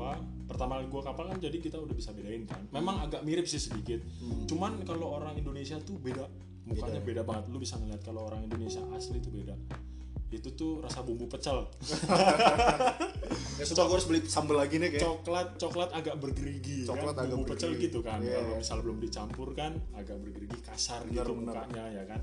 gua 0.00 0.16
pertama 0.48 0.80
kali 0.80 0.88
gua 0.88 1.02
kapal 1.04 1.28
kan 1.28 1.36
jadi 1.36 1.56
kita 1.56 1.76
udah 1.76 1.92
bisa 1.92 2.10
bedain 2.10 2.48
kan. 2.48 2.64
Memang 2.70 3.04
agak 3.04 3.20
mirip 3.20 3.44
sih 3.44 3.60
sedikit. 3.60 4.00
Cuman 4.48 4.80
kalau 4.82 5.12
orang 5.12 5.36
Indonesia 5.36 5.76
tuh 5.78 6.00
beda. 6.00 6.24
Mukanya 6.64 7.00
beda, 7.00 7.20
banget. 7.20 7.44
Lu 7.48 7.58
bisa 7.58 7.76
ngeliat 7.76 8.00
kalau 8.00 8.24
orang 8.24 8.40
Indonesia 8.42 8.80
asli 8.92 9.18
itu 9.18 9.28
beda. 9.28 9.52
Itu 10.30 10.54
tuh 10.54 10.80
rasa 10.80 11.02
bumbu 11.02 11.28
pecel. 11.28 11.68
Ya 13.60 13.68
sudah 13.68 13.84
gua 13.84 14.00
harus 14.00 14.08
beli 14.08 14.24
sambal 14.24 14.56
lagi 14.56 14.80
nih 14.80 14.88
kayak. 14.88 15.04
coklat 15.04 15.48
coklat 15.60 15.90
agak 15.92 16.16
bergerigi 16.16 16.88
Coklat 16.88 17.12
kan 17.12 17.28
agak 17.28 17.36
bumbu 17.36 17.46
pecel 17.46 17.70
bergerigi. 17.70 17.86
gitu 17.86 17.98
kan 18.00 18.18
Iya, 18.18 18.32
kalau 18.32 18.48
iya. 18.48 18.56
misal 18.56 18.78
belum 18.80 18.98
dicampur 18.98 19.48
kan 19.52 19.72
agak 19.92 20.16
bergerigi 20.16 20.58
kasar 20.64 21.00
Benar, 21.04 21.12
gitu 21.20 21.32
benar. 21.36 21.54
mukanya 21.60 21.84
ya 21.92 22.04
kan 22.08 22.20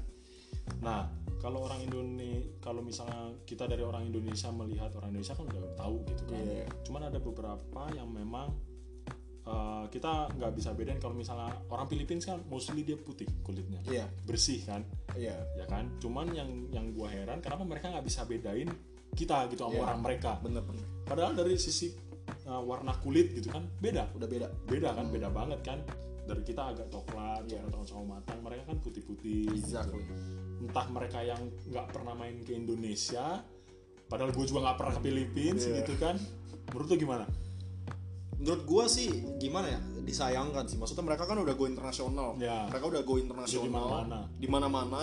nah 0.80 1.08
kalau 1.38 1.70
orang 1.70 1.86
Indonesia 1.86 2.50
kalau 2.60 2.82
misalnya 2.82 3.30
kita 3.46 3.70
dari 3.70 3.86
orang 3.86 4.10
Indonesia 4.10 4.50
melihat 4.50 4.90
orang 4.98 5.14
Indonesia 5.14 5.36
kan 5.38 5.46
udah 5.46 5.62
tahu 5.78 5.98
gitu 6.10 6.24
kan 6.28 6.42
Iya. 6.42 6.66
cuman 6.84 7.02
ada 7.08 7.20
beberapa 7.22 7.82
yang 7.94 8.10
memang 8.10 8.48
uh, 9.46 9.86
kita 9.88 10.34
nggak 10.34 10.52
bisa 10.58 10.74
bedain 10.74 10.98
kalau 10.98 11.14
misalnya 11.14 11.54
orang 11.70 11.86
Filipina 11.88 12.20
kan 12.20 12.42
mostly 12.50 12.82
dia 12.84 12.98
putih 12.98 13.30
kulitnya 13.46 13.80
Iya. 13.86 14.10
bersih 14.26 14.66
kan 14.66 14.82
Iya. 15.14 15.38
ya 15.56 15.66
kan 15.70 15.94
cuman 16.02 16.34
yang 16.34 16.50
yang 16.74 16.92
gua 16.92 17.08
heran 17.14 17.40
kenapa 17.40 17.64
mereka 17.64 17.94
nggak 17.94 18.06
bisa 18.06 18.26
bedain 18.26 18.70
kita 19.14 19.46
gitu 19.54 19.66
sama 19.70 19.78
Iya. 19.78 19.84
orang 19.88 20.00
mereka 20.04 20.32
Bener 20.42 20.64
bener. 20.66 20.86
padahal 21.06 21.34
dari 21.38 21.56
sisi 21.56 21.94
uh, 22.50 22.62
warna 22.66 22.92
kulit 23.00 23.32
gitu 23.38 23.54
kan 23.54 23.64
beda 23.80 24.10
Udah 24.18 24.28
beda. 24.28 24.48
beda 24.68 24.90
kan 24.98 25.06
beda 25.14 25.30
banget 25.32 25.60
kan 25.64 25.80
dari 26.28 26.44
kita 26.44 26.76
agak 26.76 26.92
coklat 26.92 27.48
coklat 27.48 27.72
yeah. 27.72 27.88
sama 27.88 28.20
matang 28.20 28.44
mereka 28.44 28.68
kan 28.68 28.78
putih-putih 28.84 29.48
gitu. 29.48 29.96
Entah 30.58 30.86
mereka 30.90 31.22
yang 31.22 31.42
nggak 31.70 31.94
pernah 31.94 32.14
main 32.18 32.42
ke 32.42 32.54
Indonesia 32.54 33.42
padahal 34.08 34.32
gue 34.32 34.46
juga 34.48 34.72
nggak 34.72 34.78
pernah 34.80 34.94
ke 34.96 35.02
Filipina 35.04 35.60
Iya. 35.60 35.84
gitu 35.84 35.94
kan 36.00 36.16
menurut 36.72 36.88
lu 36.88 36.98
gimana 36.98 37.26
Menurut 38.38 38.64
gua 38.70 38.86
sih 38.86 39.10
gimana 39.42 39.66
ya? 39.66 39.80
Disayangkan 40.06 40.70
sih. 40.70 40.78
Maksudnya 40.78 41.02
mereka 41.02 41.26
kan 41.26 41.42
udah 41.42 41.58
go 41.58 41.66
internasional. 41.66 42.38
Ya. 42.38 42.70
Mereka 42.70 42.86
udah 42.86 43.02
go 43.02 43.18
internasional. 43.18 43.66
Di 43.66 43.74
mana-mana. 43.74 44.20
Di 44.38 44.48
mana-mana. 44.48 45.00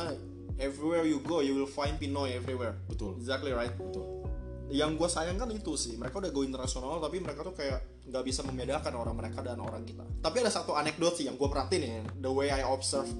Everywhere 0.55 1.03
you 1.03 1.19
go, 1.19 1.43
you 1.43 1.51
will 1.59 1.67
find 1.67 1.99
Pinoy 1.99 2.31
everywhere. 2.38 2.79
betul 2.87 3.19
Exactly 3.19 3.51
right. 3.51 3.75
betul 3.75 4.23
Yang 4.71 4.90
gue 5.03 5.09
sayangkan 5.11 5.51
itu 5.51 5.75
sih, 5.75 5.99
mereka 5.99 6.23
udah 6.23 6.31
go 6.31 6.47
internasional 6.47 7.03
tapi 7.03 7.19
mereka 7.19 7.43
tuh 7.43 7.59
kayak 7.59 8.07
nggak 8.07 8.23
bisa 8.23 8.47
membedakan 8.47 8.95
orang 8.95 9.19
mereka 9.19 9.43
dan 9.43 9.59
orang 9.59 9.83
kita. 9.83 10.07
Tapi 10.23 10.37
ada 10.40 10.55
satu 10.55 10.79
anekdot 10.79 11.19
sih 11.19 11.27
yang 11.27 11.35
gue 11.35 11.49
perhatiin 11.51 11.83
ya, 11.83 12.07
the 12.23 12.31
way 12.31 12.55
I 12.55 12.62
observe 12.62 13.11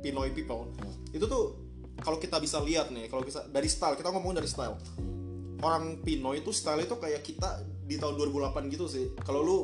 Pinoy 0.00 0.32
people, 0.32 0.72
itu 1.12 1.28
tuh 1.28 1.67
kalau 1.98 2.18
kita 2.18 2.38
bisa 2.38 2.62
lihat 2.62 2.90
nih, 2.94 3.10
kalau 3.10 3.22
bisa 3.26 3.44
dari 3.50 3.66
style, 3.66 3.98
kita 3.98 4.08
ngomong 4.14 4.38
dari 4.38 4.48
style. 4.48 4.78
Orang 5.58 6.06
Pinoy 6.06 6.38
itu 6.38 6.54
style 6.54 6.86
itu 6.86 6.94
kayak 6.94 7.26
kita 7.26 7.66
di 7.82 7.98
tahun 7.98 8.14
2008 8.14 8.70
gitu 8.70 8.86
sih. 8.86 9.10
Kalau 9.26 9.42
lu 9.42 9.56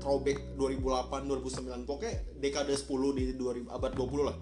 throwback 0.00 0.56
2008, 0.56 1.28
2009, 1.28 1.84
pokoknya 1.84 2.14
dekade 2.40 2.72
10 2.72 2.88
di 3.12 3.24
2000, 3.36 3.68
abad 3.68 3.92
20 3.92 4.24
lah. 4.24 4.36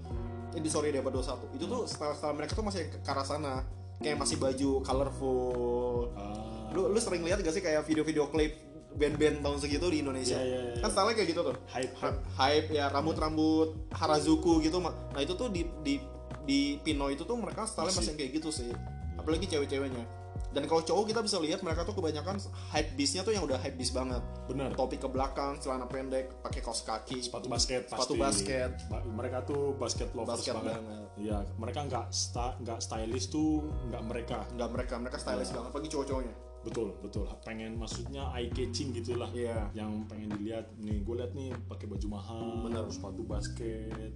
Eh, 0.55 0.63
di 0.63 0.71
sorry 0.71 0.95
di 0.95 1.03
abad 1.03 1.11
21. 1.19 1.51
Itu 1.59 1.67
tuh 1.67 1.83
style-style 1.91 2.35
mereka 2.39 2.55
tuh 2.55 2.63
masih 2.63 2.87
ke 2.91 3.11
arah 3.11 3.27
sana. 3.27 3.67
Kayak 4.01 4.23
masih 4.23 4.41
baju 4.41 4.71
colorful, 4.81 6.15
Ah, 6.17 6.73
lu 6.73 6.89
lu 6.89 6.99
sering 7.03 7.21
lihat 7.21 7.43
gak 7.45 7.53
sih 7.53 7.61
kayak 7.61 7.85
video-video 7.85 8.33
klip 8.33 8.57
band-band 8.97 9.43
tahun 9.45 9.59
segitu 9.63 9.87
di 9.87 10.03
Indonesia 10.03 10.35
Iya, 10.35 10.47
iya, 10.47 10.61
iya. 10.75 10.83
kan 10.83 10.91
style 10.91 11.15
kayak 11.15 11.29
gitu 11.31 11.41
tuh 11.47 11.55
hype 11.71 11.95
hype 11.95 12.21
hype 12.35 12.69
ya 12.75 12.91
rambut-rambut 12.91 13.95
Harajuku 13.95 14.59
gitu 14.67 14.83
nah 14.83 15.21
itu 15.23 15.39
tuh 15.39 15.47
di 15.47 15.63
di 15.87 16.03
di 16.51 16.61
Pino 16.77 17.07
itu 17.07 17.23
tuh 17.23 17.39
mereka 17.39 17.63
style 17.63 17.87
masih 17.89 18.19
kayak 18.19 18.31
gitu 18.35 18.51
sih. 18.51 18.75
Apalagi 19.15 19.47
cewek-ceweknya. 19.47 20.19
Dan 20.51 20.67
kalau 20.67 20.83
cowok 20.83 21.05
kita 21.07 21.21
bisa 21.21 21.39
lihat 21.39 21.63
mereka 21.63 21.85
tuh 21.85 21.95
kebanyakan 21.95 22.35
hype 22.69 22.91
beastnya 22.93 23.23
tuh 23.23 23.31
yang 23.31 23.47
udah 23.47 23.55
hype 23.57 23.77
beast 23.77 23.93
banget. 23.93 24.19
Benar 24.45 24.75
topi 24.75 24.97
ke 24.97 25.07
belakang 25.07 25.63
celana 25.63 25.87
pendek 25.87 26.43
pakai 26.43 26.59
kaos 26.59 26.83
kaki. 26.83 27.23
Sepatu 27.23 27.47
basket 27.47 27.87
Sepatu 27.87 28.19
pasti. 28.19 28.51
basket. 28.51 28.71
Ba- 28.91 29.07
mereka 29.07 29.47
tuh 29.47 29.77
basket 29.77 30.11
lovers 30.11 30.43
Basket 30.43 30.59
banget. 30.59 30.75
banget. 30.77 31.07
iya 31.17 31.39
mereka 31.55 31.81
nggak 31.85 32.07
sta- 32.11 32.57
nggak 32.59 32.79
stylish 32.81 33.31
tuh 33.31 33.63
nggak 33.87 34.03
mereka. 34.03 34.39
Nggak 34.51 34.71
mereka 34.73 34.95
mereka 34.99 35.19
stylish 35.19 35.53
banget 35.53 35.71
apalagi 35.71 35.89
cowok-cowoknya. 35.89 36.35
Betul 36.61 36.89
betul. 36.99 37.25
Pengen 37.41 37.79
maksudnya 37.79 38.23
eye 38.33 38.51
catching 38.51 38.91
gitulah 38.91 39.31
Iya. 39.31 39.71
yang 39.73 40.03
pengen 40.05 40.35
dilihat 40.35 40.67
nih 40.77 40.99
gue 41.01 41.15
lihat 41.15 41.31
nih 41.31 41.55
pakai 41.65 41.87
baju 41.87 42.07
mahal 42.11 42.47
Bener. 42.61 42.85
sepatu 42.91 43.23
basket 43.23 44.11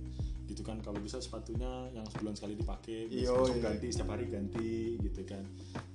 gitu 0.45 0.61
kan 0.61 0.77
kalau 0.85 1.01
bisa 1.01 1.21
sepatunya 1.21 1.89
yang 1.97 2.05
sebulan 2.13 2.37
sekali 2.37 2.55
dipakai 2.61 3.09
besok 3.09 3.49
iya. 3.57 3.63
ganti 3.65 3.87
setiap 3.89 4.13
hari 4.13 4.27
ganti 4.29 5.01
gitu 5.01 5.23
kan 5.25 5.45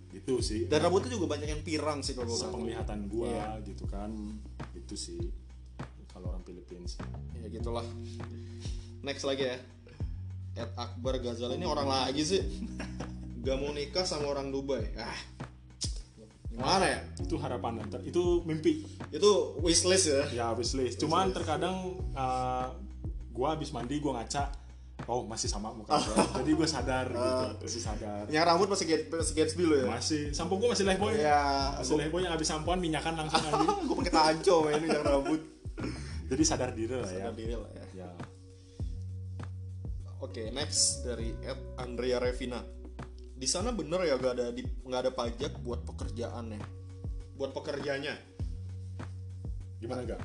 itu 0.09 0.41
sih 0.41 0.65
Dan 0.65 0.89
rambutnya 0.89 1.13
juga 1.13 1.37
banyak 1.37 1.49
yang 1.53 1.61
pirang 1.61 2.01
sih 2.01 2.17
kalau 2.17 2.33
gue 2.33 2.41
sepenglihatan 2.41 3.05
gua 3.05 3.29
Iya. 3.29 3.47
gitu 3.61 3.85
kan 3.85 4.09
itu 4.73 4.95
sih 4.97 5.21
kalau 6.09 6.33
orang 6.33 6.41
Filipina 6.41 6.89
sih 6.89 6.99
Ya 7.39 7.47
gitulah. 7.47 7.85
Next 8.99 9.23
lagi 9.23 9.47
ya. 9.47 9.55
Ed 10.59 10.71
Akbar 10.75 11.23
Ghazal 11.23 11.55
ini 11.55 11.63
orang 11.63 11.87
lagi 11.87 12.19
sih. 12.19 12.43
Gak 13.39 13.55
mau 13.63 13.71
nikah 13.71 14.03
sama 14.03 14.27
orang 14.27 14.51
Dubai. 14.51 14.83
Ah. 14.99 15.15
Gimana 16.51 16.83
ya? 16.83 16.99
itu 17.23 17.35
harapan 17.39 17.85
ntar 17.87 18.01
itu 18.03 18.41
mimpi 18.43 18.83
Itu 19.13 19.55
wishlist 19.61 20.11
ya. 20.11 20.21
ya 20.33 20.47
wishlist 20.57 20.97
cuman 20.99 21.29
terkadang 21.31 21.95
uh, 22.17 22.73
gua 23.39 23.55
habis 23.55 23.71
mandi 23.71 24.03
gua 24.03 24.19
ngaca 24.19 24.51
oh 25.07 25.23
masih 25.23 25.47
sama 25.47 25.71
muka 25.71 25.95
gua 25.95 26.15
jadi 26.43 26.51
gua 26.51 26.67
sadar 26.67 27.07
gitu 27.07 27.43
masih 27.63 27.79
sadar 27.81 28.23
Yang 28.27 28.43
rambut 28.43 28.67
masih 28.67 28.85
get, 28.85 29.01
masih 29.07 29.31
Gatsby 29.31 29.63
lo 29.63 29.75
ya? 29.79 29.87
masih 29.87 30.35
sampo 30.35 30.59
gua 30.59 30.75
masih 30.75 30.83
lehboy 30.83 31.15
Ya, 31.15 31.71
masih 31.79 31.95
lehboy 31.95 32.27
yang 32.27 32.35
habis 32.35 32.51
sampoan 32.51 32.83
minyakan 32.83 33.15
langsung 33.15 33.39
anjing 33.39 33.71
gue 33.87 33.95
pakai 34.03 34.11
tanco 34.11 34.67
men 34.67 34.83
yang 34.83 34.99
rambut. 35.01 35.39
jadi 36.27 36.43
sadar 36.43 36.75
diri 36.75 36.99
lah 36.99 37.07
ya 37.07 37.23
Sadar 37.23 37.33
diri 37.33 37.55
lah 37.55 37.71
ya. 37.71 37.85
ya 37.95 38.09
Oke, 40.19 40.51
next 40.51 41.07
dari 41.07 41.31
Ed 41.39 41.79
Andrea 41.79 42.19
Revina. 42.19 42.59
Di 43.39 43.47
sana 43.47 43.71
bener 43.71 44.03
ya 44.03 44.19
gak 44.19 44.35
ada 44.35 44.51
di 44.51 44.67
nggak 44.83 45.01
ada 45.07 45.11
pajak 45.15 45.63
buat 45.63 45.87
pekerjaannya. 45.87 46.59
Buat 47.39 47.55
pekerjanya. 47.55 48.19
gimana 49.79 50.03
gak 50.03 50.19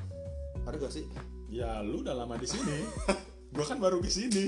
Ada 0.67 0.75
gak 0.75 0.91
sih? 0.91 1.07
Ya 1.49 1.81
lu 1.85 2.01
udah 2.01 2.15
lama 2.17 2.35
di 2.37 2.47
sini. 2.47 2.77
Gua 3.55 3.65
kan 3.65 3.79
baru 3.79 4.01
di 4.03 4.11
sini. 4.11 4.45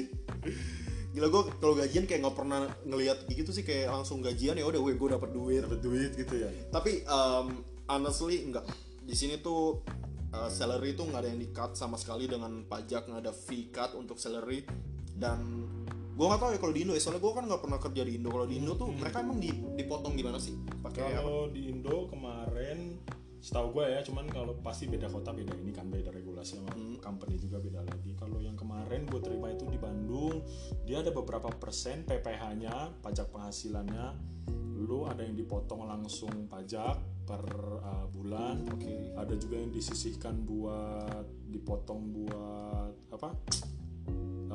Gila 1.16 1.34
gue 1.34 1.44
kalau 1.58 1.74
gajian 1.74 2.06
kayak 2.06 2.22
nggak 2.22 2.38
pernah 2.38 2.70
ngelihat 2.86 3.26
gitu 3.32 3.50
sih 3.50 3.66
kayak 3.66 3.90
langsung 3.90 4.22
gajian 4.22 4.54
ya 4.54 4.68
udah 4.68 4.78
gue 4.78 4.94
gue 4.94 5.10
dapat 5.18 5.30
duit. 5.34 5.66
dapat 5.66 5.82
duit 5.82 6.12
gitu 6.14 6.36
ya? 6.38 6.50
Tapi 6.70 7.02
um, 7.10 7.66
honestly 7.90 8.46
enggak. 8.46 8.68
Di 9.02 9.16
sini 9.18 9.42
tuh 9.42 9.82
uh, 10.36 10.50
salary 10.52 10.94
tuh 10.94 11.10
nggak 11.10 11.22
ada 11.26 11.30
yang 11.34 11.42
di 11.42 11.50
cut 11.50 11.74
sama 11.74 11.98
sekali 11.98 12.30
dengan 12.30 12.68
pajak 12.70 13.10
nggak 13.10 13.22
ada 13.24 13.34
fee 13.34 13.74
cut 13.74 13.98
untuk 13.98 14.22
salary. 14.22 14.62
Dan 15.18 15.66
gue 16.14 16.26
nggak 16.28 16.38
tahu 16.38 16.52
ya 16.54 16.60
kalau 16.62 16.74
di 16.76 16.82
Indo 16.86 16.94
ya 16.94 17.02
soalnya 17.02 17.22
gue 17.24 17.34
kan 17.34 17.44
nggak 17.50 17.62
pernah 17.66 17.80
kerja 17.82 18.02
di 18.06 18.14
Indo. 18.20 18.30
Kalau 18.30 18.46
di 18.46 18.56
Indo 18.62 18.72
tuh 18.78 18.90
mereka 18.94 19.18
emang 19.24 19.40
di- 19.42 19.64
dipotong 19.74 20.14
gimana 20.14 20.38
sih? 20.38 20.54
Pakai? 20.86 21.18
Kalau 21.18 21.50
di 21.50 21.72
Indo 21.72 22.12
kemarin 22.14 23.00
setahu 23.38 23.80
gue 23.80 23.86
ya, 23.94 24.02
cuman 24.02 24.26
kalau 24.28 24.58
pasti 24.60 24.90
beda 24.90 25.08
kota 25.08 25.32
beda 25.32 25.54
ini 25.58 25.72
kan 25.72 25.88
beda 25.88 26.10
regulasi 26.10 26.58
sama 26.58 26.74
Hmm. 26.74 26.98
company 27.00 27.38
juga 27.38 27.62
beda 27.62 27.86
lagi. 27.86 28.12
Kalau 28.18 28.42
yang 28.42 28.58
kemarin 28.58 29.06
gue 29.08 29.22
terima 29.22 29.54
itu 29.54 29.64
di 29.70 29.80
Bandung, 29.80 30.44
dia 30.84 31.00
ada 31.06 31.14
beberapa 31.14 31.48
persen 31.54 32.04
PPh-nya, 32.04 33.00
pajak 33.00 33.30
penghasilannya. 33.32 34.36
Lu 34.78 35.10
ada 35.10 35.26
yang 35.26 35.34
dipotong 35.34 35.90
langsung 35.90 36.46
pajak 36.50 36.98
per 37.28 37.44
uh, 37.82 38.06
bulan. 38.14 38.64
Oke. 38.72 39.14
Ada 39.18 39.34
juga 39.36 39.60
yang 39.60 39.72
disisihkan 39.74 40.46
buat 40.48 41.26
dipotong 41.50 42.02
buat 42.14 42.94
apa? 43.12 43.36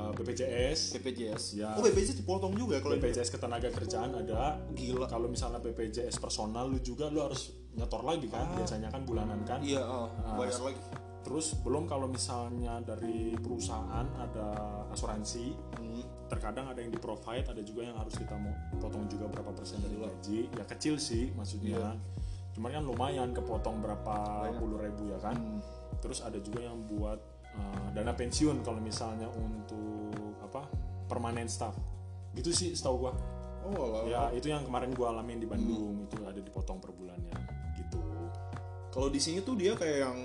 Uh, 0.03 0.11
BPJS. 0.13 0.81
BPJS. 0.95 1.45
Ya. 1.55 1.73
Oh 1.73 1.83
BPJS 1.83 2.19
dipotong 2.19 2.53
juga 2.53 2.79
kalau 2.79 2.97
BPJS 2.97 3.31
ketenaga 3.31 3.69
kerjaan 3.69 4.11
ada 4.13 4.59
Gila. 4.73 5.07
kalau 5.07 5.27
misalnya 5.27 5.59
BPJS 5.59 6.19
personal 6.19 6.67
lu 6.67 6.79
juga 6.79 7.07
lu 7.07 7.23
harus 7.23 7.55
nyetor 7.73 8.03
lagi 8.03 8.27
kan 8.27 8.53
biasanya 8.53 8.89
kan 8.89 9.03
bulanan 9.03 9.41
kan 9.43 9.61
Iya, 9.61 9.81
oh, 9.81 10.09
Ah, 10.21 10.37
bayar 10.37 10.61
lagi. 10.63 10.81
terus 11.23 11.55
belum 11.57 11.87
kalau 11.87 12.05
misalnya 12.05 12.83
dari 12.83 13.33
perusahaan 13.35 14.05
ada 14.19 14.49
asuransi 14.91 15.55
Hmm. 15.79 16.03
terkadang 16.27 16.67
ada 16.67 16.81
yang 16.81 16.89
di 16.89 16.97
provide 16.97 17.45
ada 17.45 17.61
juga 17.61 17.85
yang 17.85 17.95
harus 17.95 18.13
kita 18.13 18.33
mau 18.35 18.51
potong 18.77 19.05
juga 19.07 19.29
berapa 19.29 19.53
persen 19.53 19.79
dari 19.79 19.97
gaji 19.97 20.49
ya 20.51 20.65
kecil 20.67 20.97
sih 20.97 21.29
maksudnya 21.33 21.95
cuman 22.53 22.71
kan 22.71 22.83
lumayan 22.83 23.29
kepotong 23.31 23.79
berapa 23.79 24.17
puluh 24.57 24.79
ribu 24.79 25.09
ya 25.09 25.19
kan 25.19 25.37
terus 26.01 26.21
ada 26.21 26.37
juga 26.37 26.65
yang 26.65 26.81
buat 26.87 27.21
uh, 27.53 27.89
dana 27.91 28.13
pensiun 28.13 28.61
kalau 28.61 28.81
misalnya 28.81 29.29
untuk 29.29 29.92
apa 31.13 31.21
permanen 31.21 31.45
staff. 31.45 31.77
Gitu 32.33 32.49
sih 32.57 32.73
setahu 32.73 33.05
gua. 33.05 33.13
Oh, 33.63 34.03
lah. 34.03 34.03
ya 34.09 34.23
itu 34.33 34.49
yang 34.49 34.65
kemarin 34.65 34.97
gua 34.97 35.13
alamin 35.13 35.45
di 35.45 35.47
Bandung. 35.47 36.09
Itu 36.09 36.25
ada 36.25 36.41
dipotong 36.41 36.81
per 36.81 36.97
bulannya. 36.97 37.37
Gitu. 37.77 38.01
Kalau 38.89 39.13
di 39.13 39.21
sini 39.21 39.45
tuh 39.45 39.53
dia 39.61 39.77
kayak 39.77 39.99
yang 40.09 40.19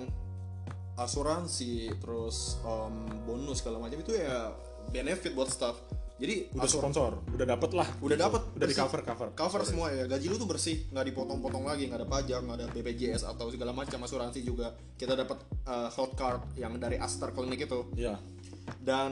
asuransi, 0.96 1.92
terus 2.00 2.58
um, 2.64 3.06
bonus 3.28 3.60
segala 3.60 3.84
macam 3.84 4.00
itu 4.00 4.16
ya 4.16 4.56
benefit 4.90 5.36
buat 5.36 5.52
staff. 5.52 5.76
Jadi 6.18 6.50
udah 6.50 6.66
asur- 6.66 6.82
sponsor. 6.82 7.12
Udah 7.30 7.46
dapet 7.46 7.78
lah. 7.78 7.86
Udah 8.02 8.18
dapat 8.18 8.42
udah 8.58 8.66
di 8.66 8.74
cover. 8.74 9.06
Cover 9.06 9.30
cover 9.38 9.62
semua 9.68 9.94
ya. 9.94 10.10
Gaji 10.10 10.26
lu 10.34 10.42
tuh 10.42 10.50
bersih. 10.50 10.90
Nggak 10.90 11.14
dipotong-potong 11.14 11.70
lagi. 11.70 11.86
Nggak 11.86 12.02
ada 12.02 12.10
pajak 12.10 12.40
nggak 12.42 12.58
ada 12.58 12.68
BPJS 12.74 13.22
atau 13.30 13.54
segala 13.54 13.70
macam 13.70 14.02
asuransi 14.02 14.42
juga. 14.42 14.74
Kita 14.98 15.14
dapat 15.14 15.38
uh, 15.70 15.94
health 15.94 16.18
card 16.18 16.58
yang 16.58 16.74
dari 16.82 16.98
Astar 16.98 17.38
Clinic 17.38 17.70
itu. 17.70 17.86
Ya 17.94 18.18
dan 18.78 19.12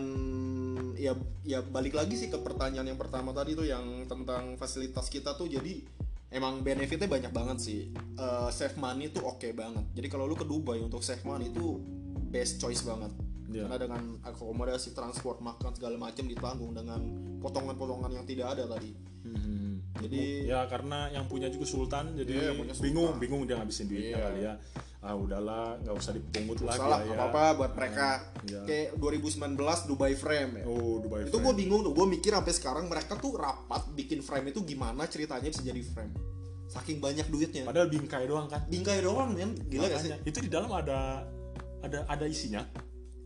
ya 0.96 1.14
ya 1.42 1.60
balik 1.62 1.94
lagi 1.94 2.16
sih 2.16 2.28
ke 2.28 2.38
pertanyaan 2.38 2.88
yang 2.88 3.00
pertama 3.00 3.32
tadi 3.32 3.54
tuh 3.54 3.64
yang 3.64 4.06
tentang 4.06 4.56
fasilitas 4.56 5.08
kita 5.08 5.36
tuh. 5.36 5.48
Jadi 5.48 5.84
emang 6.30 6.60
benefitnya 6.60 7.08
banyak 7.08 7.32
banget 7.32 7.58
sih. 7.60 7.82
Eh, 7.94 8.50
save 8.50 8.76
money 8.76 9.10
tuh 9.10 9.24
oke 9.26 9.48
banget. 9.52 9.86
Jadi 9.94 10.08
kalau 10.08 10.26
lu 10.26 10.34
ke 10.34 10.44
Dubai 10.44 10.80
untuk 10.80 11.00
save 11.00 11.24
money 11.24 11.50
itu 11.50 11.80
best 12.28 12.58
choice 12.58 12.84
banget. 12.84 13.12
Iya. 13.46 13.72
karena 13.72 13.78
dengan 13.78 14.04
akomodasi 14.26 14.92
transport 14.92 15.40
makan 15.40 15.72
segala 15.72 15.96
macam 15.96 16.28
ditanggung 16.28 16.76
dengan 16.76 17.00
potongan-potongan 17.40 18.12
yang 18.12 18.26
tidak 18.28 18.52
ada 18.52 18.68
tadi. 18.68 18.92
Jadi 19.96 20.44
ya 20.44 20.68
karena 20.68 21.08
yang 21.08 21.24
punya 21.32 21.48
juga 21.48 21.64
Sultan 21.64 22.20
jadi 22.20 22.52
Iya, 22.52 22.52
punya 22.52 22.74
Sultan. 22.76 22.84
bingung 22.84 23.12
bingung 23.16 23.42
dia 23.48 23.56
ngabisin 23.56 23.88
duitnya 23.88 24.12
Iya. 24.12 24.26
kali 24.28 24.40
ya 24.44 24.54
ah 25.06 25.14
udahlah 25.14 25.78
nggak 25.86 25.96
usah 26.02 26.18
dipungut 26.18 26.66
lagi 26.66 26.82
salah 26.82 26.98
lah 26.98 27.06
ya. 27.06 27.14
apa 27.14 27.24
apa 27.30 27.42
buat 27.62 27.72
mereka. 27.78 28.10
Iya. 28.42 28.62
kayak 28.66 28.90
2019 28.98 29.90
Dubai 29.90 30.14
Frame 30.18 30.52
ya. 30.62 30.64
Oh 30.66 30.98
Dubai 30.98 31.30
itu 31.30 31.38
gue 31.38 31.54
bingung 31.54 31.86
tuh 31.86 31.94
gue 31.94 32.06
mikir 32.10 32.34
sampai 32.34 32.54
sekarang 32.58 32.86
mereka 32.90 33.14
tuh 33.22 33.38
rapat 33.38 33.86
bikin 33.94 34.26
frame 34.26 34.50
itu 34.50 34.66
gimana 34.66 35.06
ceritanya 35.06 35.46
bisa 35.46 35.62
jadi 35.62 35.78
frame. 35.86 36.14
Saking 36.66 36.98
banyak 36.98 37.30
duitnya. 37.30 37.70
Padahal 37.70 37.86
bingkai 37.94 38.26
doang 38.26 38.50
kan? 38.50 38.66
Bingkai 38.66 39.06
doang 39.06 39.38
men. 39.38 39.54
Gila 39.70 39.86
gak 39.86 40.02
sih? 40.02 40.10
Makanya, 40.10 40.26
itu 40.26 40.38
di 40.42 40.50
dalam 40.50 40.72
ada 40.74 41.30
ada 41.86 42.00
ada 42.10 42.26
isinya. 42.26 42.66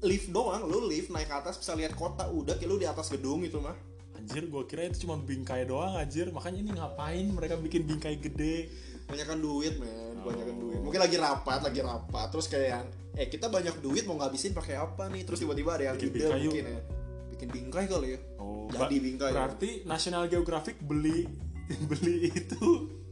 Lift 0.04 0.36
doang 0.36 0.68
lu 0.68 0.84
lift 0.84 1.08
naik 1.16 1.32
ke 1.32 1.36
atas 1.40 1.56
bisa 1.56 1.80
lihat 1.80 1.96
kota. 1.96 2.28
Udah 2.28 2.60
kayak 2.60 2.68
lu 2.68 2.76
di 2.76 2.92
atas 2.92 3.08
gedung 3.08 3.40
itu 3.48 3.56
mah. 3.64 3.76
Anjir 4.20 4.52
gue 4.52 4.64
kira 4.68 4.84
itu 4.92 5.08
cuma 5.08 5.16
bingkai 5.16 5.64
doang 5.64 5.96
anjir. 5.96 6.28
Makanya 6.28 6.60
ini 6.60 6.72
ngapain 6.76 7.24
mereka 7.32 7.56
bikin 7.56 7.88
bingkai 7.88 8.20
gede? 8.20 8.68
Banyakan 9.08 9.40
duit 9.40 9.80
men 9.80 10.09
banyakan 10.30 10.54
Oh. 10.54 10.62
duit. 10.64 10.80
Mungkin 10.80 11.00
lagi 11.00 11.18
rapat 11.18 11.60
lagi 11.62 11.80
rapat. 11.82 12.28
Terus 12.30 12.46
kayak 12.46 12.68
yang 12.70 12.86
eh 13.16 13.28
kita 13.28 13.48
banyak 13.48 13.76
duit 13.80 14.04
mau 14.04 14.16
ngabisin 14.16 14.52
pakai 14.52 14.76
apa 14.76 15.08
nih? 15.08 15.22
Terus 15.24 15.40
tiba-tiba 15.40 15.74
ada 15.74 15.84
yang 15.86 15.96
Bikin 15.96 16.08
ide 16.08 16.16
bingkai 16.16 16.40
yuk. 16.40 16.44
mungkin 16.48 16.66
ya. 16.66 16.82
Bikin 17.30 17.48
bingkai 17.50 17.86
kali 17.86 18.08
ya. 18.10 18.20
Oh 18.38 18.68
jadi 18.68 18.96
bingkai 18.98 19.32
berarti 19.32 19.70
National 19.84 20.24
Geographic 20.26 20.78
beli 20.80 21.26
beli 21.90 22.30
itu 22.30 22.62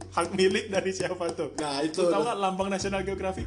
hak 0.08 0.32
milik 0.32 0.68
dari 0.68 0.90
siapa 0.90 1.30
tuh? 1.30 1.52
Nah 1.54 1.78
itu 1.80 1.98
Lu 1.98 2.08
tahu 2.08 2.22
nggak 2.24 2.38
lambang 2.38 2.68
National 2.68 3.02
Geographic? 3.02 3.44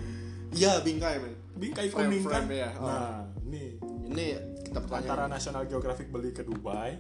Iya 0.52 0.80
bingkai 0.80 1.16
men. 1.18 1.34
Bingkai 1.54 1.88
Frame- 1.88 2.12
kuning 2.12 2.24
kan? 2.26 2.44
ya. 2.48 2.70
Oh. 2.76 2.86
nah 2.86 3.24
ini. 3.42 3.80
Ini 4.06 4.26
kita 4.62 4.80
antara 4.80 4.84
pertanyaan 5.02 5.32
National 5.32 5.64
Geographic 5.66 6.08
beli 6.08 6.32
ke 6.32 6.44
Dubai 6.44 7.00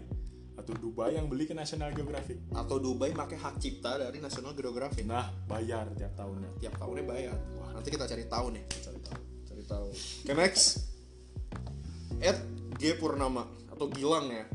atau 0.62 0.74
Dubai 0.78 1.18
yang 1.18 1.26
beli 1.26 1.50
ke 1.50 1.58
National 1.58 1.92
Geographic? 1.92 2.38
Atau 2.54 2.78
Dubai 2.78 3.12
pakai 3.12 3.38
hak 3.42 3.58
cipta 3.58 3.98
dari 3.98 4.22
National 4.22 4.54
Geographic. 4.54 5.04
Nah 5.04 5.28
bayar 5.50 5.90
tiap 5.98 6.14
tahunnya. 6.14 6.62
Tiap 6.62 6.78
tahunnya 6.78 7.04
bayar. 7.04 7.38
Nanti 7.74 7.90
kita 7.90 8.06
cari 8.06 8.26
tahu 8.30 8.48
nih. 8.54 8.64
Cari 8.82 9.00
tahu 9.02 9.22
cari 9.52 9.64
tahu. 9.68 9.88
Oke 10.26 10.34
next. 10.34 10.66
Ed 12.22 12.38
G. 12.80 12.96
Purnama 12.98 13.46
atau 13.70 13.90
Gilang 13.92 14.32
ya. 14.32 14.46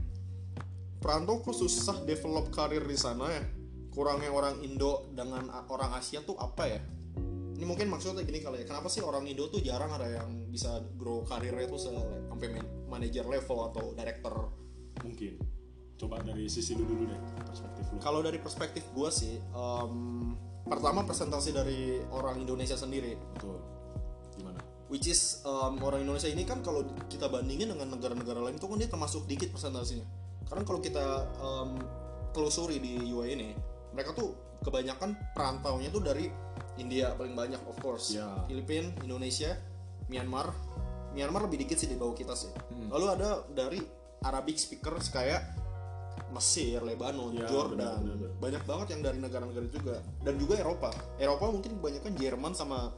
Perantau 0.99 1.45
kok 1.45 1.55
susah 1.55 2.03
develop 2.03 2.51
karir 2.51 2.83
di 2.83 2.99
sana 2.99 3.29
ya. 3.31 3.45
Kurangnya 3.92 4.29
orang 4.29 4.61
Indo 4.61 5.09
dengan 5.12 5.49
orang 5.71 5.97
Asia 5.97 6.21
tuh 6.21 6.37
apa 6.37 6.69
ya? 6.69 6.81
Ini 7.57 7.64
mungkin 7.64 7.88
maksudnya 7.88 8.21
gini 8.27 8.45
kali 8.45 8.64
ya. 8.64 8.66
Kenapa 8.69 8.92
sih 8.92 9.01
orang 9.01 9.25
Indo 9.25 9.49
tuh 9.49 9.64
jarang 9.64 9.88
ada 9.95 10.05
yang 10.11 10.51
bisa 10.53 10.85
grow 10.99 11.25
karirnya 11.25 11.64
tuh 11.71 11.81
sampai 11.81 12.49
man- 12.53 12.73
manager 12.90 13.25
level 13.25 13.59
atau 13.73 13.85
director? 13.97 14.53
Mungkin 15.01 15.56
coba 15.96 16.20
dari 16.20 16.46
sisi 16.46 16.76
lu 16.76 16.85
dulu 16.85 17.09
deh 17.09 17.20
perspektif 17.48 17.85
lu. 17.92 17.98
Kalau 17.98 18.20
dari 18.20 18.38
perspektif 18.38 18.85
gue 18.92 19.11
sih 19.11 19.40
em, 19.40 19.94
pertama 20.68 21.02
presentasi 21.09 21.50
dari 21.56 22.00
orang 22.12 22.44
Indonesia 22.44 22.76
sendiri. 22.76 23.16
Betul. 23.16 23.59
Gimana? 24.37 24.61
Which 24.92 25.09
is 25.09 25.42
um, 25.42 25.80
orang 25.82 26.04
Indonesia 26.04 26.28
ini 26.28 26.44
kan 26.44 26.61
kalau 26.61 26.85
kita 27.09 27.26
bandingin 27.32 27.72
dengan 27.74 27.96
negara-negara 27.96 28.38
lain 28.44 28.61
itu 28.61 28.68
kan 28.68 28.78
dia 28.78 28.90
termasuk 28.92 29.24
dikit 29.24 29.50
presentasinya. 29.56 30.04
Karena 30.46 30.62
kalau 30.62 30.78
kita 30.78 31.26
um, 31.42 31.80
telusuri 32.30 32.78
di 32.78 33.00
UAE 33.11 33.32
ini 33.35 33.50
mereka 33.96 34.12
tuh 34.12 34.61
kebanyakan 34.62 35.16
perantaunya 35.32 35.88
tuh 35.88 36.04
dari 36.04 36.28
India 36.76 37.16
paling 37.16 37.32
banyak 37.32 37.59
of 37.64 37.76
course. 37.80 38.12
Ya. 38.12 38.28
Filipina 38.44 38.92
Indonesia 39.00 39.56
Myanmar. 40.12 40.52
Myanmar 41.16 41.48
lebih 41.48 41.64
dikit 41.64 41.80
sih 41.80 41.88
di 41.88 41.96
bawah 41.96 42.12
kita 42.12 42.37
sih. 42.37 42.52
Hmm. 42.52 42.92
lalu 42.92 43.06
ada 43.16 43.42
dari 43.48 43.80
Arabic 44.22 44.61
speakers 44.61 45.09
kayak 45.09 45.65
Mesir, 46.35 46.83
Lebanon, 46.83 47.31
Ya, 47.33 47.47
Jordan, 47.47 48.03
benar, 48.03 48.17
benar, 48.19 48.31
banyak 48.43 48.62
banget 48.67 48.87
yang 48.97 49.01
dari 49.07 49.19
negara-negara 49.23 49.67
juga 49.71 49.97
dan 50.27 50.35
juga 50.37 50.55
Eropa. 50.59 50.91
Eropa 51.17 51.45
mungkin 51.55 51.79
kebanyakan 51.79 52.12
Jerman 52.19 52.53
sama 52.53 52.91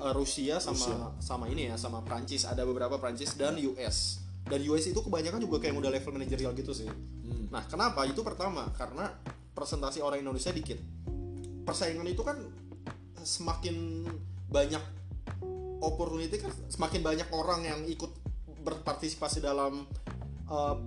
uh, 0.00 0.12
Rusia 0.16 0.56
sama 0.58 0.76
Rusia. 0.76 0.96
sama 1.20 1.44
ini 1.52 1.68
ya 1.70 1.76
sama 1.76 2.00
Prancis 2.02 2.48
ada 2.48 2.64
beberapa 2.64 2.96
Prancis 2.96 3.36
dan 3.36 3.56
US 3.60 4.26
dan 4.46 4.62
US 4.70 4.86
itu 4.86 5.00
kebanyakan 5.02 5.42
juga 5.42 5.58
kayak 5.58 5.74
udah 5.74 5.90
level 5.90 6.12
manajerial 6.14 6.54
gitu 6.54 6.70
sih. 6.70 6.86
Hmm. 6.86 7.50
Nah 7.50 7.66
kenapa 7.66 8.06
itu 8.06 8.22
pertama 8.22 8.70
karena 8.78 9.10
presentasi 9.52 9.98
orang 10.04 10.22
Indonesia 10.22 10.54
dikit 10.54 10.78
persaingan 11.66 12.06
itu 12.06 12.22
kan 12.22 12.38
semakin 13.26 14.06
banyak 14.46 14.80
opportunity 15.82 16.38
kan 16.38 16.54
semakin 16.70 17.02
banyak 17.02 17.28
orang 17.34 17.66
yang 17.66 17.80
ikut 17.90 18.14
berpartisipasi 18.62 19.42
dalam 19.42 19.82
uh, 20.46 20.78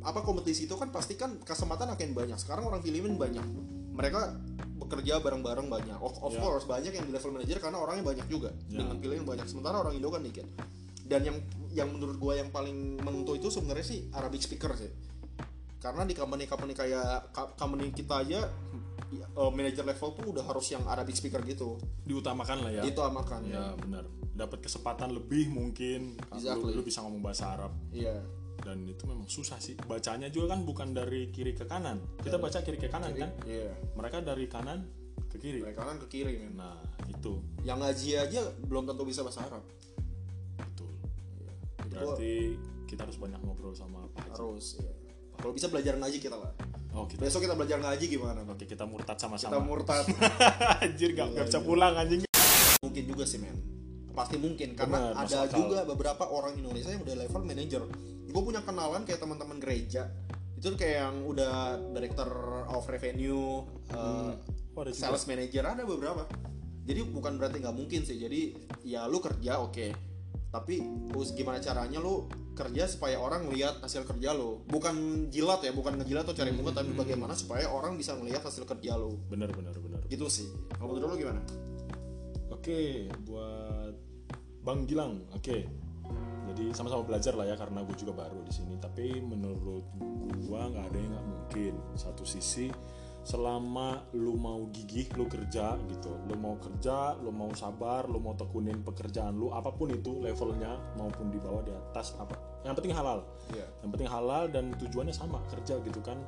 apa 0.00 0.22
kompetisi 0.22 0.64
itu 0.64 0.74
kan 0.74 0.88
pasti 0.88 1.14
kan 1.14 1.38
kesempatan 1.38 1.90
akan 1.90 2.14
banyak. 2.14 2.38
Sekarang 2.38 2.64
orang 2.64 2.80
Filipina 2.80 3.14
banyak. 3.14 3.42
Mereka 3.92 4.20
bekerja 4.78 5.18
bareng-bareng 5.18 5.66
banyak. 5.66 5.98
Of, 5.98 6.22
of 6.22 6.32
Ya. 6.32 6.40
course 6.40 6.64
banyak 6.64 6.92
yang 6.92 7.04
di 7.04 7.12
level 7.12 7.34
manager 7.34 7.58
karena 7.58 7.78
orangnya 7.78 8.04
banyak 8.06 8.26
juga. 8.26 8.54
Ya. 8.68 8.80
dengan 8.80 8.96
pilihan 8.96 9.26
banyak. 9.26 9.46
Sementara 9.46 9.78
orang 9.78 9.94
Indo 9.94 10.08
kan 10.08 10.22
dikit. 10.22 10.46
Dan 11.02 11.24
yang 11.24 11.36
yang 11.72 11.88
menurut 11.90 12.16
gua 12.16 12.36
yang 12.36 12.48
paling 12.48 12.98
menentu 12.98 13.34
itu 13.34 13.48
sebenarnya 13.48 13.82
sih 13.82 14.06
Arabic 14.12 14.38
speaker 14.40 14.72
sih. 14.74 14.90
Karena 15.78 16.02
di 16.02 16.14
company-company 16.14 16.74
kayak 16.74 17.30
ka- 17.30 17.54
company 17.54 17.90
kita 17.90 18.22
aja 18.22 18.50
ya, 19.08 19.26
uh, 19.34 19.48
manager 19.48 19.82
level 19.82 20.08
tuh 20.12 20.26
udah 20.30 20.44
harus 20.44 20.66
yang 20.68 20.82
Arabic 20.84 21.14
speaker 21.14 21.42
gitu. 21.42 21.78
Diutamakan 22.04 22.66
lah 22.66 22.70
ya. 22.70 22.82
Itu 22.84 23.00
amakan 23.00 23.46
ya 23.46 23.74
benar. 23.74 24.04
Dapat 24.30 24.62
kesempatan 24.62 25.10
lebih 25.10 25.48
mungkin. 25.48 26.14
Exactly. 26.30 26.70
lu, 26.70 26.78
lu 26.78 26.82
bisa 26.82 27.02
ngomong 27.02 27.18
bahasa 27.18 27.50
Arab. 27.50 27.72
Iya 27.90 28.20
dan 28.68 28.84
itu 28.84 29.08
memang 29.08 29.24
susah 29.24 29.56
sih. 29.56 29.72
Bacanya 29.80 30.28
juga 30.28 30.52
kan 30.52 30.60
bukan 30.68 30.92
dari 30.92 31.32
kiri 31.32 31.56
ke 31.56 31.64
kanan. 31.64 32.04
Kita 32.20 32.36
baca 32.36 32.60
kiri 32.60 32.76
ke 32.76 32.92
kanan 32.92 33.16
kan? 33.16 33.32
iya. 33.48 33.72
Mereka 33.96 34.20
dari 34.20 34.44
kanan 34.44 34.84
ke 35.32 35.40
kiri. 35.40 35.64
Dari 35.64 35.72
kanan 35.72 35.96
ke 35.96 36.06
kiri 36.12 36.36
men. 36.36 36.60
Nah 36.60 36.76
itu. 37.08 37.40
Yang 37.64 37.78
ngaji 37.80 38.08
aja 38.20 38.40
belum 38.68 38.84
tentu 38.84 39.08
bisa 39.08 39.24
bahasa 39.24 39.48
Arab. 39.48 39.64
Betul. 40.60 40.92
Iya. 41.40 41.52
berarti 41.88 42.32
kita 42.84 43.08
harus 43.08 43.16
banyak 43.16 43.40
ngobrol 43.40 43.72
sama 43.72 44.04
Pak 44.12 44.28
Haji. 44.28 44.36
Harus 44.36 44.66
iya. 44.84 44.92
kalau 45.40 45.52
bisa 45.56 45.72
belajar 45.72 45.96
ngaji 45.96 46.18
kita 46.20 46.36
lah 46.36 46.52
oh 46.98 47.06
kita 47.06 47.20
besok 47.30 47.46
kita 47.46 47.54
belajar 47.54 47.78
ngaji 47.78 48.04
gimana 48.10 48.42
oke 48.42 48.64
kita 48.66 48.82
murtad 48.82 49.14
kita 49.14 49.28
sama-sama 49.28 49.62
murtad. 49.62 50.02
Anjir 50.82 51.14
gak, 51.14 51.30
Iya, 51.30 51.46
bisa 51.46 51.60
pulang 51.62 51.94
anjing. 51.94 52.26
Mungkin 52.82 53.04
juga 53.06 53.22
sih 53.22 53.38
men 53.38 53.77
pasti 54.18 54.36
mungkin 54.42 54.74
karena 54.74 55.14
masuk 55.14 55.22
ada 55.22 55.38
akal. 55.46 55.56
juga 55.62 55.78
beberapa 55.86 56.24
orang 56.26 56.58
Indonesia 56.58 56.90
yang 56.90 57.06
udah 57.06 57.16
level 57.22 57.42
manager. 57.46 57.82
Gue 58.28 58.42
punya 58.42 58.60
kenalan 58.66 59.06
kayak 59.06 59.22
teman-teman 59.22 59.62
gereja. 59.62 60.10
Itu 60.58 60.74
kayak 60.74 60.96
yang 61.06 61.16
udah 61.22 61.78
director 61.94 62.30
of 62.66 62.82
revenue 62.90 63.62
uh, 63.94 64.34
Oh, 64.78 64.86
ada 64.86 64.94
juga. 64.94 65.10
sales 65.10 65.26
manager 65.26 65.62
ada 65.66 65.82
beberapa. 65.82 66.22
Jadi 66.86 67.00
bukan 67.10 67.34
berarti 67.34 67.58
nggak 67.58 67.76
mungkin 67.76 68.06
sih. 68.06 68.14
Jadi 68.14 68.54
ya 68.86 69.10
lu 69.10 69.18
kerja 69.18 69.58
oke. 69.58 69.90
Tapi 70.48 70.80
us 71.18 71.34
gimana 71.34 71.58
caranya 71.58 71.98
lu 71.98 72.30
kerja 72.54 72.86
supaya 72.86 73.18
orang 73.18 73.50
lihat 73.50 73.82
hasil 73.82 74.06
kerja 74.06 74.32
lu? 74.38 74.62
Bukan 74.70 75.28
jilat 75.34 75.66
ya 75.66 75.74
bukan 75.74 75.98
ngejilat 75.98 76.24
atau 76.24 76.34
cari 76.38 76.54
muka 76.54 76.78
tapi 76.78 76.94
bagaimana 76.94 77.34
supaya 77.34 77.66
orang 77.68 77.98
bisa 77.98 78.14
melihat 78.16 78.46
hasil 78.46 78.64
kerja 78.64 78.94
lu? 78.94 79.18
Bener 79.26 79.50
bener 79.50 79.74
bener 79.82 80.00
gitu 80.06 80.30
sih. 80.30 80.46
Kalau 80.78 80.94
menurut 80.94 81.10
lu 81.10 81.26
gimana? 81.26 81.42
Oke, 82.48 83.12
buat 83.28 83.67
Bang 84.68 84.84
Gilang, 84.84 85.24
oke. 85.32 85.64
Jadi 86.52 86.64
sama-sama 86.76 87.00
belajar 87.00 87.32
lah 87.32 87.48
ya 87.48 87.56
karena 87.56 87.80
gue 87.88 87.96
juga 87.96 88.20
baru 88.20 88.44
di 88.44 88.52
sini. 88.52 88.76
Tapi 88.76 89.16
menurut 89.16 89.80
gua 90.44 90.68
nggak 90.68 90.92
ada 90.92 90.98
yang 91.00 91.12
nggak 91.16 91.24
mungkin. 91.24 91.74
Satu 91.96 92.28
sisi, 92.28 92.68
selama 93.24 94.04
lu 94.12 94.36
mau 94.36 94.68
gigih, 94.68 95.08
lu 95.16 95.24
kerja 95.24 95.72
gitu. 95.88 96.12
Lu 96.28 96.36
mau 96.36 96.60
kerja, 96.60 97.16
lu 97.16 97.32
mau 97.32 97.48
sabar, 97.56 98.12
lu 98.12 98.20
mau 98.20 98.36
tekunin 98.36 98.84
pekerjaan 98.84 99.40
lu, 99.40 99.48
apa 99.56 99.72
pun 99.72 99.88
itu 99.88 100.20
levelnya 100.20 100.76
maupun 101.00 101.32
di 101.32 101.40
bawah 101.40 101.64
di 101.64 101.72
atas 101.72 102.12
apa. 102.20 102.36
Yang 102.68 102.84
penting 102.84 102.92
halal. 102.92 103.24
Iya. 103.56 103.64
Yang 103.80 103.90
penting 103.96 104.10
halal 104.12 104.44
dan 104.52 104.64
tujuannya 104.76 105.16
sama 105.16 105.40
kerja 105.48 105.80
gitu 105.80 106.00
kan. 106.04 106.20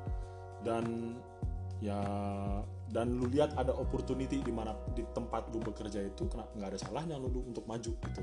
Dan 0.64 1.12
ya 1.85 2.00
dan 2.90 3.14
lu 3.14 3.31
lihat 3.31 3.55
ada 3.55 3.70
opportunity 3.70 4.42
di 4.42 4.50
mana 4.50 4.74
di 4.98 5.07
tempat 5.14 5.46
lu 5.55 5.62
bekerja 5.62 6.03
itu 6.03 6.26
kena 6.26 6.42
nggak 6.59 6.68
ada 6.74 6.79
salahnya 6.79 7.16
lu, 7.22 7.31
lu 7.31 7.40
untuk 7.46 7.62
maju 7.70 7.94
gitu. 7.94 8.22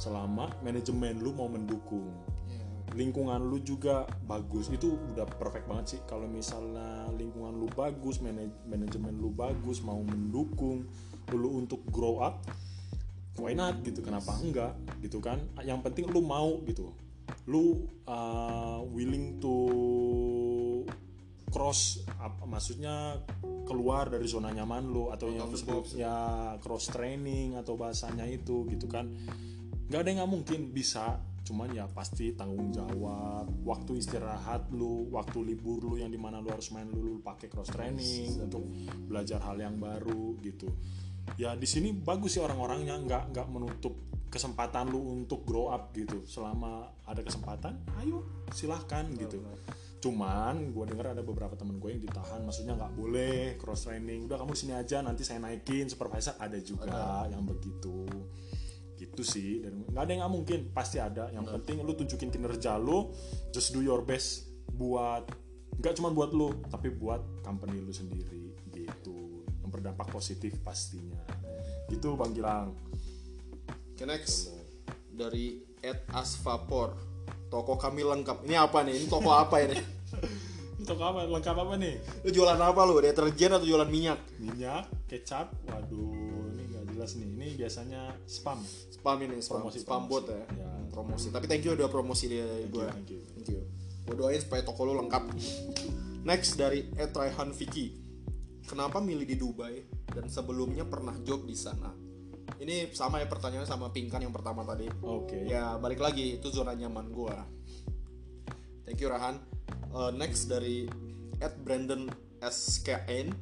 Selama 0.00 0.48
manajemen 0.64 1.20
lu 1.20 1.36
mau 1.36 1.48
mendukung. 1.52 2.08
Lingkungan 2.96 3.44
lu 3.44 3.60
juga 3.60 4.08
bagus. 4.24 4.72
Itu 4.72 4.96
udah 5.12 5.28
perfect 5.28 5.68
banget 5.68 5.86
sih. 5.96 6.00
Kalau 6.08 6.24
misalnya 6.24 7.12
lingkungan 7.12 7.60
lu 7.60 7.68
bagus 7.76 8.24
manaj- 8.24 8.56
manajemen 8.64 9.20
lu 9.20 9.28
bagus 9.28 9.84
mau 9.84 10.00
mendukung 10.00 10.88
lu 11.36 11.60
untuk 11.60 11.84
grow 11.92 12.24
up 12.24 12.40
why 13.36 13.52
not 13.52 13.84
gitu. 13.84 14.00
Kenapa 14.00 14.32
enggak 14.40 14.72
gitu 15.04 15.20
kan? 15.20 15.44
Yang 15.60 15.92
penting 15.92 16.08
lu 16.08 16.24
mau 16.24 16.56
gitu. 16.64 16.96
Lu 17.44 17.84
uh, 18.08 18.80
willing 18.96 19.36
to 19.44 19.54
cross 21.56 22.04
apa 22.20 22.44
maksudnya 22.44 23.16
keluar 23.64 24.12
dari 24.12 24.28
zona 24.28 24.52
nyaman 24.52 24.92
lu 24.92 25.08
atau 25.08 25.32
yang 25.32 25.48
disebut 25.48 25.96
ya 25.96 26.12
cross 26.60 26.92
training 26.92 27.56
atau 27.56 27.80
bahasanya 27.80 28.28
itu 28.28 28.68
gitu 28.68 28.84
kan. 28.84 29.08
Nggak 29.88 30.00
ada 30.04 30.08
yang 30.12 30.18
nggak 30.20 30.32
mungkin 30.36 30.60
bisa. 30.76 31.16
Cuman 31.46 31.72
ya 31.72 31.88
pasti 31.88 32.36
tanggung 32.36 32.74
jawab 32.74 33.48
waktu 33.64 34.02
istirahat 34.02 34.68
lu 34.74 35.08
waktu 35.14 35.46
libur 35.46 35.80
lu 35.80 35.96
yang 35.96 36.12
di 36.12 36.20
mana 36.20 36.44
lu 36.44 36.52
harus 36.52 36.74
main 36.76 36.90
lu, 36.92 37.00
lu 37.00 37.14
pakai 37.24 37.48
cross 37.48 37.72
training 37.72 38.36
untuk 38.36 38.68
belajar 39.08 39.40
hal 39.40 39.56
yang 39.56 39.80
baru 39.80 40.36
gitu. 40.44 40.68
Ya 41.40 41.56
di 41.56 41.64
sini 41.64 41.96
bagus 41.96 42.36
sih 42.36 42.42
orang-orangnya 42.44 43.00
nggak 43.00 43.24
nggak 43.32 43.46
menutup 43.48 43.96
kesempatan 44.28 44.92
lu 44.92 45.00
untuk 45.24 45.48
grow 45.48 45.72
up 45.72 45.96
gitu. 45.96 46.20
Selama 46.28 46.92
ada 47.08 47.24
kesempatan 47.24 47.80
ayo 48.04 48.44
silahkan 48.52 49.08
gitu 49.16 49.40
cuman 50.06 50.70
gue 50.70 50.84
dengar 50.86 51.18
ada 51.18 51.22
beberapa 51.26 51.58
temen 51.58 51.82
gue 51.82 51.90
yang 51.90 52.02
ditahan 52.06 52.46
maksudnya 52.46 52.78
nggak 52.78 52.94
boleh 52.94 53.58
cross 53.58 53.90
training 53.90 54.30
udah 54.30 54.38
kamu 54.38 54.54
sini 54.54 54.78
aja 54.78 55.02
nanti 55.02 55.26
saya 55.26 55.42
naikin. 55.42 55.90
Supervisor 55.90 56.38
ada 56.38 56.54
juga 56.62 57.26
yang 57.26 57.42
begitu. 57.42 58.06
Gitu 58.94 59.22
sih. 59.26 59.66
Dan 59.66 59.82
nggak 59.90 60.02
ada 60.06 60.10
yang 60.14 60.20
nggak 60.22 60.34
mungkin. 60.38 60.60
Pasti 60.70 61.02
ada. 61.02 61.26
Yang 61.34 61.58
penting 61.58 61.82
lu 61.82 61.98
tunjukin 61.98 62.30
kinerja 62.30 62.78
lu. 62.78 63.10
Just 63.50 63.74
do 63.74 63.82
your 63.82 64.06
best 64.06 64.46
buat 64.70 65.26
nggak 65.76 65.92
cuma 65.98 66.08
buat 66.14 66.32
lu 66.32 66.56
tapi 66.70 66.94
buat 66.94 67.42
company 67.42 67.82
lu 67.82 67.90
sendiri. 67.90 68.54
Gitu. 68.70 69.42
Yang 69.66 69.70
berdampak 69.74 70.06
positif 70.14 70.54
pastinya. 70.62 71.26
Gitu 71.90 72.14
bang 72.14 72.30
Gilang. 72.30 72.70
Oke 73.90 74.06
next. 74.06 74.54
Dari 75.10 75.58
Ed 75.82 76.06
Asvapor. 76.14 76.94
Toko 77.50 77.74
kami 77.74 78.06
lengkap. 78.06 78.46
Ini 78.46 78.54
apa 78.54 78.86
nih? 78.86 79.02
Ini 79.02 79.06
toko 79.10 79.34
apa 79.34 79.62
ini 79.62 79.78
untuk 80.76 80.98
apa? 81.02 81.26
Lengkap 81.26 81.56
apa 81.56 81.74
nih? 81.80 81.94
Lu 82.22 82.30
jualan 82.30 82.60
apa 82.60 82.80
lu? 82.86 83.00
Deterjen 83.02 83.50
atau 83.56 83.66
jualan 83.66 83.88
minyak? 83.90 84.20
Minyak 84.38 84.86
kecap 85.10 85.50
waduh 85.66 86.46
ini 86.54 86.62
nggak 86.70 86.84
jelas 86.94 87.10
nih. 87.18 87.26
Ini 87.26 87.48
biasanya 87.58 88.00
spam. 88.28 88.60
Spam 88.94 89.18
ini 89.24 89.42
spam. 89.42 89.66
Promosi, 89.66 89.78
spam 89.82 90.06
promosi. 90.06 90.10
bot 90.12 90.24
ya. 90.30 90.44
Ya. 90.54 90.70
promosi. 90.92 91.26
Tapi 91.34 91.46
thank 91.50 91.66
you 91.66 91.72
udah 91.74 91.88
promosi 91.90 92.24
dia 92.30 92.46
gue 92.46 92.86
thank 92.86 93.10
you. 93.10 93.20
thank 93.34 93.48
you. 93.50 93.60
Gue 94.06 94.14
doain 94.14 94.38
supaya 94.38 94.62
toko 94.62 94.86
lu 94.86 94.94
lengkap. 95.00 95.34
Next 96.22 96.54
dari 96.54 96.86
Ed 96.94 97.10
Raihan 97.10 97.50
Vicky. 97.50 98.06
Kenapa 98.66 98.98
milih 98.98 99.26
di 99.26 99.38
Dubai 99.38 99.78
dan 100.10 100.26
sebelumnya 100.26 100.82
pernah 100.86 101.14
job 101.22 101.46
di 101.46 101.54
sana? 101.54 101.90
Ini 102.56 102.90
sama 102.94 103.22
ya 103.22 103.26
pertanyaannya 103.26 103.66
sama 103.66 103.90
Pingkan 103.90 104.22
yang 104.22 104.34
pertama 104.34 104.62
tadi. 104.62 104.86
Oke. 105.02 105.46
Ya 105.46 105.78
balik 105.78 106.02
lagi. 106.02 106.38
Itu 106.38 106.50
zona 106.50 106.74
nyaman 106.74 107.10
gua. 107.10 107.46
Thank 108.86 109.02
you 109.02 109.10
Rahan 109.10 109.56
Uh, 109.96 110.12
next 110.12 110.52
dari 110.52 110.84
Ed 111.40 111.56
Brandon 111.64 112.12
SKN 112.44 113.32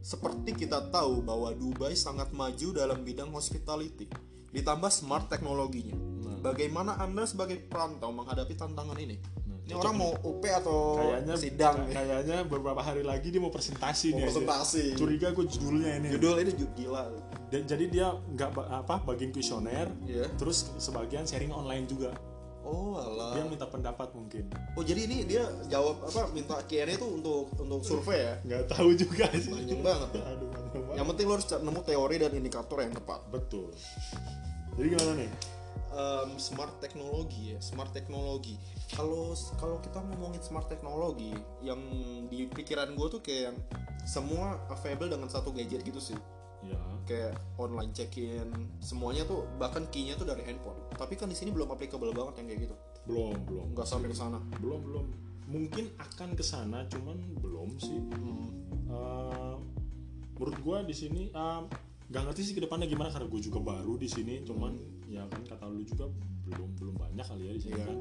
seperti 0.00 0.56
kita 0.56 0.88
tahu 0.88 1.20
bahwa 1.20 1.52
Dubai 1.52 1.92
sangat 1.92 2.32
maju 2.32 2.72
dalam 2.72 3.04
bidang 3.04 3.28
hospitality 3.36 4.08
ditambah 4.48 4.88
smart 4.88 5.28
teknologinya. 5.28 5.92
Bagaimana 6.40 6.96
anda 6.96 7.28
sebagai 7.28 7.60
perantau 7.68 8.16
menghadapi 8.16 8.56
tantangan 8.56 8.96
ini? 8.96 9.20
Ini 9.68 9.76
orang 9.76 9.94
mau 9.94 10.10
UP 10.24 10.40
atau 10.48 10.98
kayaknya 10.98 11.34
sidang? 11.36 11.76
kayaknya 11.86 12.48
beberapa 12.48 12.80
hari 12.80 13.04
lagi 13.04 13.28
dia 13.28 13.38
mau 13.38 13.52
presentasi 13.52 14.10
Mau 14.10 14.18
nih 14.18 14.24
presentasi. 14.26 14.84
curiga 14.96 15.36
gue 15.36 15.46
judulnya 15.46 16.00
ini. 16.00 16.08
Judul 16.16 16.42
ini 16.42 16.50
gila. 16.74 17.12
Dan- 17.52 17.68
jadi 17.68 17.84
dia 17.86 18.06
nggak 18.34 18.56
apa 18.56 19.04
bagian 19.04 19.30
kuesioner 19.30 19.86
Iya. 20.08 20.26
terus 20.40 20.72
sebagian 20.80 21.28
sharing 21.28 21.52
online 21.52 21.84
juga 21.86 22.16
oh 22.70 22.94
alah. 22.94 23.34
Dia 23.34 23.44
minta 23.50 23.66
pendapat 23.66 24.08
mungkin. 24.14 24.46
Oh 24.78 24.82
jadi 24.86 25.10
ini 25.10 25.26
dia 25.26 25.42
jawab 25.66 26.06
apa 26.06 26.30
minta 26.30 26.54
Q&A 26.62 26.86
itu 26.86 27.06
untuk 27.06 27.50
untuk 27.58 27.82
survei 27.82 28.22
ya? 28.22 28.34
Nggak 28.46 28.62
tahu 28.70 28.94
juga 28.94 29.26
sih. 29.34 29.50
Panjang 29.50 29.82
banget. 29.82 30.10
Ya. 30.14 30.22
aduh 30.30 30.48
banget. 30.54 30.94
yang 30.94 31.06
penting 31.10 31.24
lo 31.26 31.34
harus 31.34 31.48
nemu 31.50 31.80
teori 31.82 32.16
dan 32.22 32.32
indikator 32.38 32.78
yang 32.78 32.94
tepat. 32.94 33.20
Betul. 33.34 33.68
Jadi 34.78 34.86
gimana 34.94 35.12
nih? 35.18 35.30
Em, 35.90 36.30
smart 36.38 36.78
teknologi 36.78 37.54
ya 37.54 37.58
smart 37.58 37.90
teknologi. 37.90 38.54
Kalau 38.94 39.34
kalau 39.58 39.82
kita 39.82 39.98
ngomongin 39.98 40.38
smart 40.38 40.70
teknologi 40.70 41.34
yang 41.66 41.82
di 42.30 42.46
pikiran 42.46 42.94
gue 42.94 43.06
tuh 43.10 43.20
kayak 43.22 43.50
yang 43.50 43.58
semua 44.06 44.62
available 44.70 45.10
dengan 45.10 45.26
satu 45.26 45.50
gadget 45.50 45.82
gitu 45.82 45.98
sih. 45.98 46.18
Ya 46.62 46.78
kayak 47.04 47.32
online 47.56 47.90
check-in 47.90 48.48
semuanya 48.78 49.24
tuh 49.24 49.44
bahkan 49.56 49.84
key-nya 49.88 50.14
tuh 50.14 50.24
dari 50.24 50.42
handphone. 50.42 50.76
Tapi 50.92 51.14
kan 51.14 51.26
di 51.26 51.36
sini 51.36 51.50
belum 51.50 51.68
applicable 51.68 52.10
banget 52.10 52.40
yang 52.40 52.46
kayak 52.48 52.60
gitu. 52.64 52.74
Belum 53.04 53.36
belum. 53.44 53.66
Nggak 53.72 53.86
sampai 53.86 54.08
ke 54.08 54.16
sana. 54.16 54.38
Belum 54.58 54.80
belum. 54.80 55.06
Mungkin 55.46 55.84
akan 55.96 56.34
ke 56.34 56.44
sana 56.44 56.86
cuman 56.86 57.16
belum 57.38 57.74
sih. 57.76 57.98
Eh, 58.90 59.54
menurut 60.34 60.56
gua 60.60 60.78
di 60.80 60.92
sini 60.92 61.28
eh, 61.28 61.60
nggak 62.10 62.22
ngerti 62.26 62.40
sih 62.42 62.54
ke 62.54 62.62
depannya 62.62 62.86
gimana 62.86 63.06
karena 63.06 63.30
gue 63.30 63.38
juga 63.38 63.62
baru 63.62 63.94
di 63.94 64.10
sini 64.10 64.42
cuman 64.42 64.74
ya 65.06 65.22
kan 65.30 65.46
kata 65.46 65.70
lu 65.70 65.86
juga 65.86 66.10
belum 66.42 66.74
belum 66.74 66.94
banyak 66.98 67.22
kali 67.22 67.46
ya 67.46 67.52
di 67.54 67.62
sini 67.62 67.74
Iya. 67.76 67.86
kan. 67.86 67.98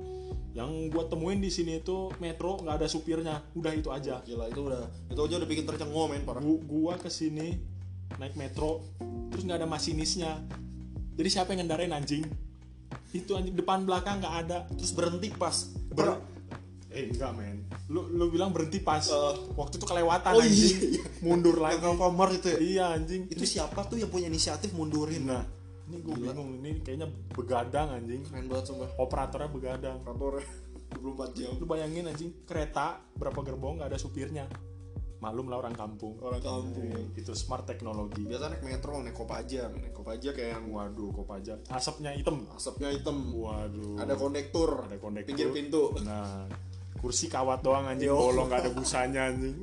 Yang 0.49 0.71
gua 0.89 1.03
temuin 1.05 1.37
di 1.37 1.51
sini 1.53 1.77
itu 1.77 2.09
metro 2.17 2.57
nggak 2.57 2.81
ada 2.81 2.87
supirnya. 2.89 3.45
Udah 3.53 3.69
itu 3.69 3.89
aja. 3.89 4.25
Gila 4.25 4.49
itu 4.49 4.61
udah 4.65 4.81
itu 5.05 5.19
aja 5.19 5.35
udah 5.37 5.45
bikin 5.45 5.65
tercengang 5.65 6.09
men 6.09 6.25
parah. 6.25 6.41
Gu- 6.41 6.63
gua 6.65 6.97
ke 6.97 7.05
sini 7.05 7.61
naik 8.17 8.33
metro 8.33 8.81
terus 9.29 9.45
nggak 9.45 9.59
ada 9.61 9.69
masinisnya. 9.69 10.41
Jadi 11.13 11.29
siapa 11.29 11.51
yang 11.51 11.63
ngendarain 11.63 11.91
anjing? 11.91 12.23
Itu 13.11 13.35
anjing 13.35 13.53
depan 13.53 13.83
belakang 13.83 14.23
nggak 14.23 14.35
ada. 14.47 14.57
Terus 14.71 14.91
berhenti 14.91 15.29
pas. 15.29 15.67
Ber- 15.91 16.21
eh 16.89 17.05
enggak 17.05 17.37
men. 17.37 17.61
Lu 17.85 18.09
lu 18.09 18.31
bilang 18.31 18.49
berhenti 18.49 18.81
pas. 18.81 19.05
Eh. 19.05 19.33
waktu 19.53 19.77
itu 19.77 19.85
kelewatan 19.85 20.31
Oh, 20.33 20.41
anjing. 20.41 20.77
iya, 20.79 20.87
iya. 20.97 21.03
mundur 21.21 21.55
yang 21.55 21.77
lagi. 21.77 21.85
Alfamart 21.85 22.33
itu 22.33 22.47
ya? 22.49 22.57
Iya 22.57 22.85
anjing. 22.97 23.21
Itu 23.29 23.45
siapa 23.45 23.85
tuh 23.85 24.01
yang 24.01 24.09
punya 24.09 24.25
inisiatif 24.25 24.73
mundurin? 24.73 25.27
Nah 25.27 25.45
ini 25.85 26.01
gue 26.01 26.15
bingung. 26.15 26.49
Ini 26.61 26.81
kayaknya 26.81 27.07
begadang 27.33 27.93
anjing. 27.93 28.25
Keren 28.25 28.45
banget 28.47 28.65
sumpah. 28.67 28.89
Operatornya 28.97 29.49
begadang. 29.49 29.97
Operator 30.01 30.41
24 30.97 31.37
jam. 31.37 31.51
Lu 31.61 31.65
bayangin 31.69 32.09
anjing 32.09 32.33
kereta 32.43 32.97
berapa 33.13 33.37
gerbong 33.43 33.77
nggak 33.77 33.93
ada 33.93 33.99
supirnya 34.01 34.49
malum 35.19 35.51
lah 35.51 35.59
orang 35.59 35.75
kampung. 35.75 36.15
Orang 36.23 36.39
kampung. 36.39 37.11
Itu 37.15 37.35
smart 37.35 37.67
teknologi. 37.67 38.23
Biasa 38.23 38.55
naik 38.55 38.63
metro 38.63 38.95
naik 39.03 39.15
kopaja. 39.15 39.67
Naik 39.67 39.91
kopaja 39.91 40.31
kayak 40.31 40.49
yang 40.55 40.65
waduh 40.71 41.11
kok 41.11 41.27
aja 41.35 41.53
asapnya 41.71 42.15
hitam. 42.15 42.47
Asapnya 42.55 42.89
hitam. 42.95 43.35
Waduh. 43.35 43.99
Ada 43.99 44.15
konektur 44.15 44.87
Ada 44.87 44.97
konektur. 44.97 45.27
pinggir 45.35 45.51
pintu. 45.51 45.83
Nah 46.07 46.47
kursi 46.99 47.31
kawat 47.31 47.63
doang 47.63 47.87
anjing. 47.87 48.11
Yo. 48.11 48.15
bolong 48.15 48.47
nggak 48.51 48.59
ada 48.67 48.71
busanya 48.71 49.21
anjing. 49.31 49.55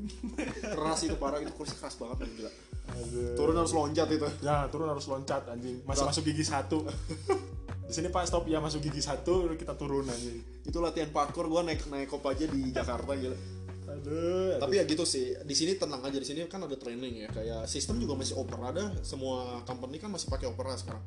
Keras 0.77 1.01
itu 1.05 1.17
parah. 1.17 1.41
Itu 1.41 1.53
kursi 1.57 1.77
keras 1.77 1.97
banget 1.97 2.25
men, 2.25 2.31
gila. 2.37 2.53
Aduh. 2.87 3.35
turun 3.35 3.57
harus 3.57 3.73
loncat 3.73 4.09
itu. 4.13 4.29
Ya 4.45 4.69
turun 4.69 4.89
harus 4.93 5.05
loncat 5.09 5.43
anjing. 5.49 5.81
Masih 5.89 6.05
masuk 6.05 6.23
gigi 6.25 6.45
satu. 6.45 6.85
Di 7.87 7.93
sini 7.93 8.09
Pak 8.13 8.29
stop. 8.29 8.45
Ya 8.49 8.61
masuk 8.61 8.85
gigi 8.85 9.01
satu 9.01 9.49
kita 9.57 9.73
turun 9.77 10.05
anjing. 10.05 10.41
itu 10.67 10.83
latihan 10.83 11.07
parkour 11.15 11.47
gua 11.47 11.63
naik 11.63 11.87
naik 11.87 12.11
kopaja 12.11 12.43
di 12.51 12.75
Jakarta 12.75 13.15
gila 13.15 13.56
Aduh. 13.87 14.59
tapi 14.59 14.79
ya 14.79 14.85
gitu 14.85 15.07
sih 15.07 15.39
di 15.43 15.55
sini 15.55 15.79
tenang 15.79 16.03
aja 16.03 16.19
di 16.19 16.27
sini 16.27 16.45
kan 16.51 16.63
ada 16.63 16.75
training 16.75 17.23
ya 17.23 17.29
kayak 17.31 17.71
sistem 17.71 18.03
juga 18.03 18.19
masih 18.19 18.35
opera 18.35 18.75
ada 18.75 18.85
semua 19.07 19.63
company 19.63 20.03
kan 20.03 20.11
masih 20.11 20.27
pakai 20.27 20.51
opera 20.51 20.75
sekarang 20.75 21.03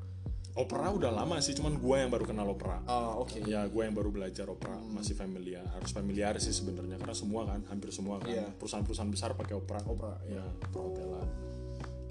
opera 0.57 0.91
udah 0.91 1.07
lama 1.13 1.39
sih, 1.39 1.55
cuman 1.55 1.79
gua 1.79 2.03
yang 2.03 2.11
baru 2.11 2.25
kenal 2.27 2.51
opera. 2.51 2.83
ah 2.83 3.15
oke 3.15 3.47
Ya 3.47 3.63
gua 3.71 3.87
yang 3.87 3.95
baru 3.95 4.11
belajar 4.11 4.43
opera, 4.49 4.75
masih 4.91 5.15
familiar. 5.15 5.63
Harus 5.71 5.95
familiar 5.95 6.35
sih 6.35 6.51
sebenarnya 6.51 6.99
karena 6.99 7.15
semua 7.15 7.47
kan, 7.47 7.63
hampir 7.71 7.95
semua 7.95 8.19
kan 8.19 8.27
Iya. 8.27 8.43
perusahaan-perusahaan 8.59 9.07
besar 9.07 9.39
pakai 9.39 9.55
opera. 9.55 9.79
Opera, 9.87 10.19
ya, 10.27 10.43
perhotelan. 10.67 11.27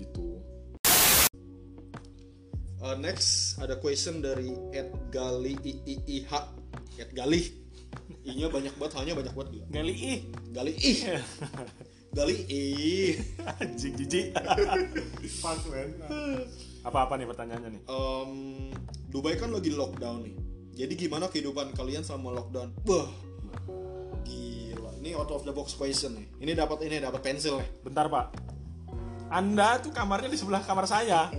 Gitu. 0.00 0.40
Uh, 2.78 2.96
next 2.96 3.58
ada 3.58 3.76
question 3.76 4.22
dari 4.22 4.54
Ed 4.70 4.96
Gali 5.10 5.58
I, 5.66 5.72
I, 5.84 5.94
IH 6.22 6.32
Ed 6.96 7.10
Gali 7.12 7.42
I 8.28 8.32
nya 8.36 8.52
banyak 8.52 8.74
banget 8.76 8.92
hanya 9.00 9.12
banyak 9.16 9.32
banget 9.32 9.48
gila 9.56 9.66
Gali 9.72 9.94
ih. 9.96 10.18
Gali 10.52 10.72
ih 10.76 10.98
Gali 12.16 12.36
ih 12.52 13.12
anjing 13.56 13.94
jijik. 13.96 14.36
Fuck 15.40 15.64
man. 15.72 15.88
Apa-apa 16.84 17.16
nih 17.16 17.24
pertanyaannya 17.24 17.68
nih? 17.72 17.82
Em, 17.88 18.32
Dubai 19.08 19.40
kan 19.40 19.48
lagi 19.48 19.72
lockdown 19.72 20.28
nih 20.28 20.36
jadi 20.78 20.94
gimana 20.94 21.26
kehidupan 21.26 21.74
kalian 21.74 22.06
selama 22.06 22.38
lockdown 22.38 22.70
wah 22.86 23.10
gila 24.22 24.94
ini 25.02 25.10
out 25.18 25.26
of 25.34 25.42
the 25.42 25.50
box 25.50 25.74
question 25.74 26.14
nih 26.14 26.26
ini 26.38 26.52
dapat 26.54 26.86
ini 26.86 27.02
dapat 27.02 27.18
pensil 27.18 27.58
nih 27.58 27.68
Bentar 27.82 28.06
pak 28.06 28.30
Anda 29.28 29.82
tuh 29.82 29.90
kamarnya 29.90 30.30
di 30.30 30.38
sebelah 30.38 30.62
kamar 30.62 30.86
saya 30.86 31.26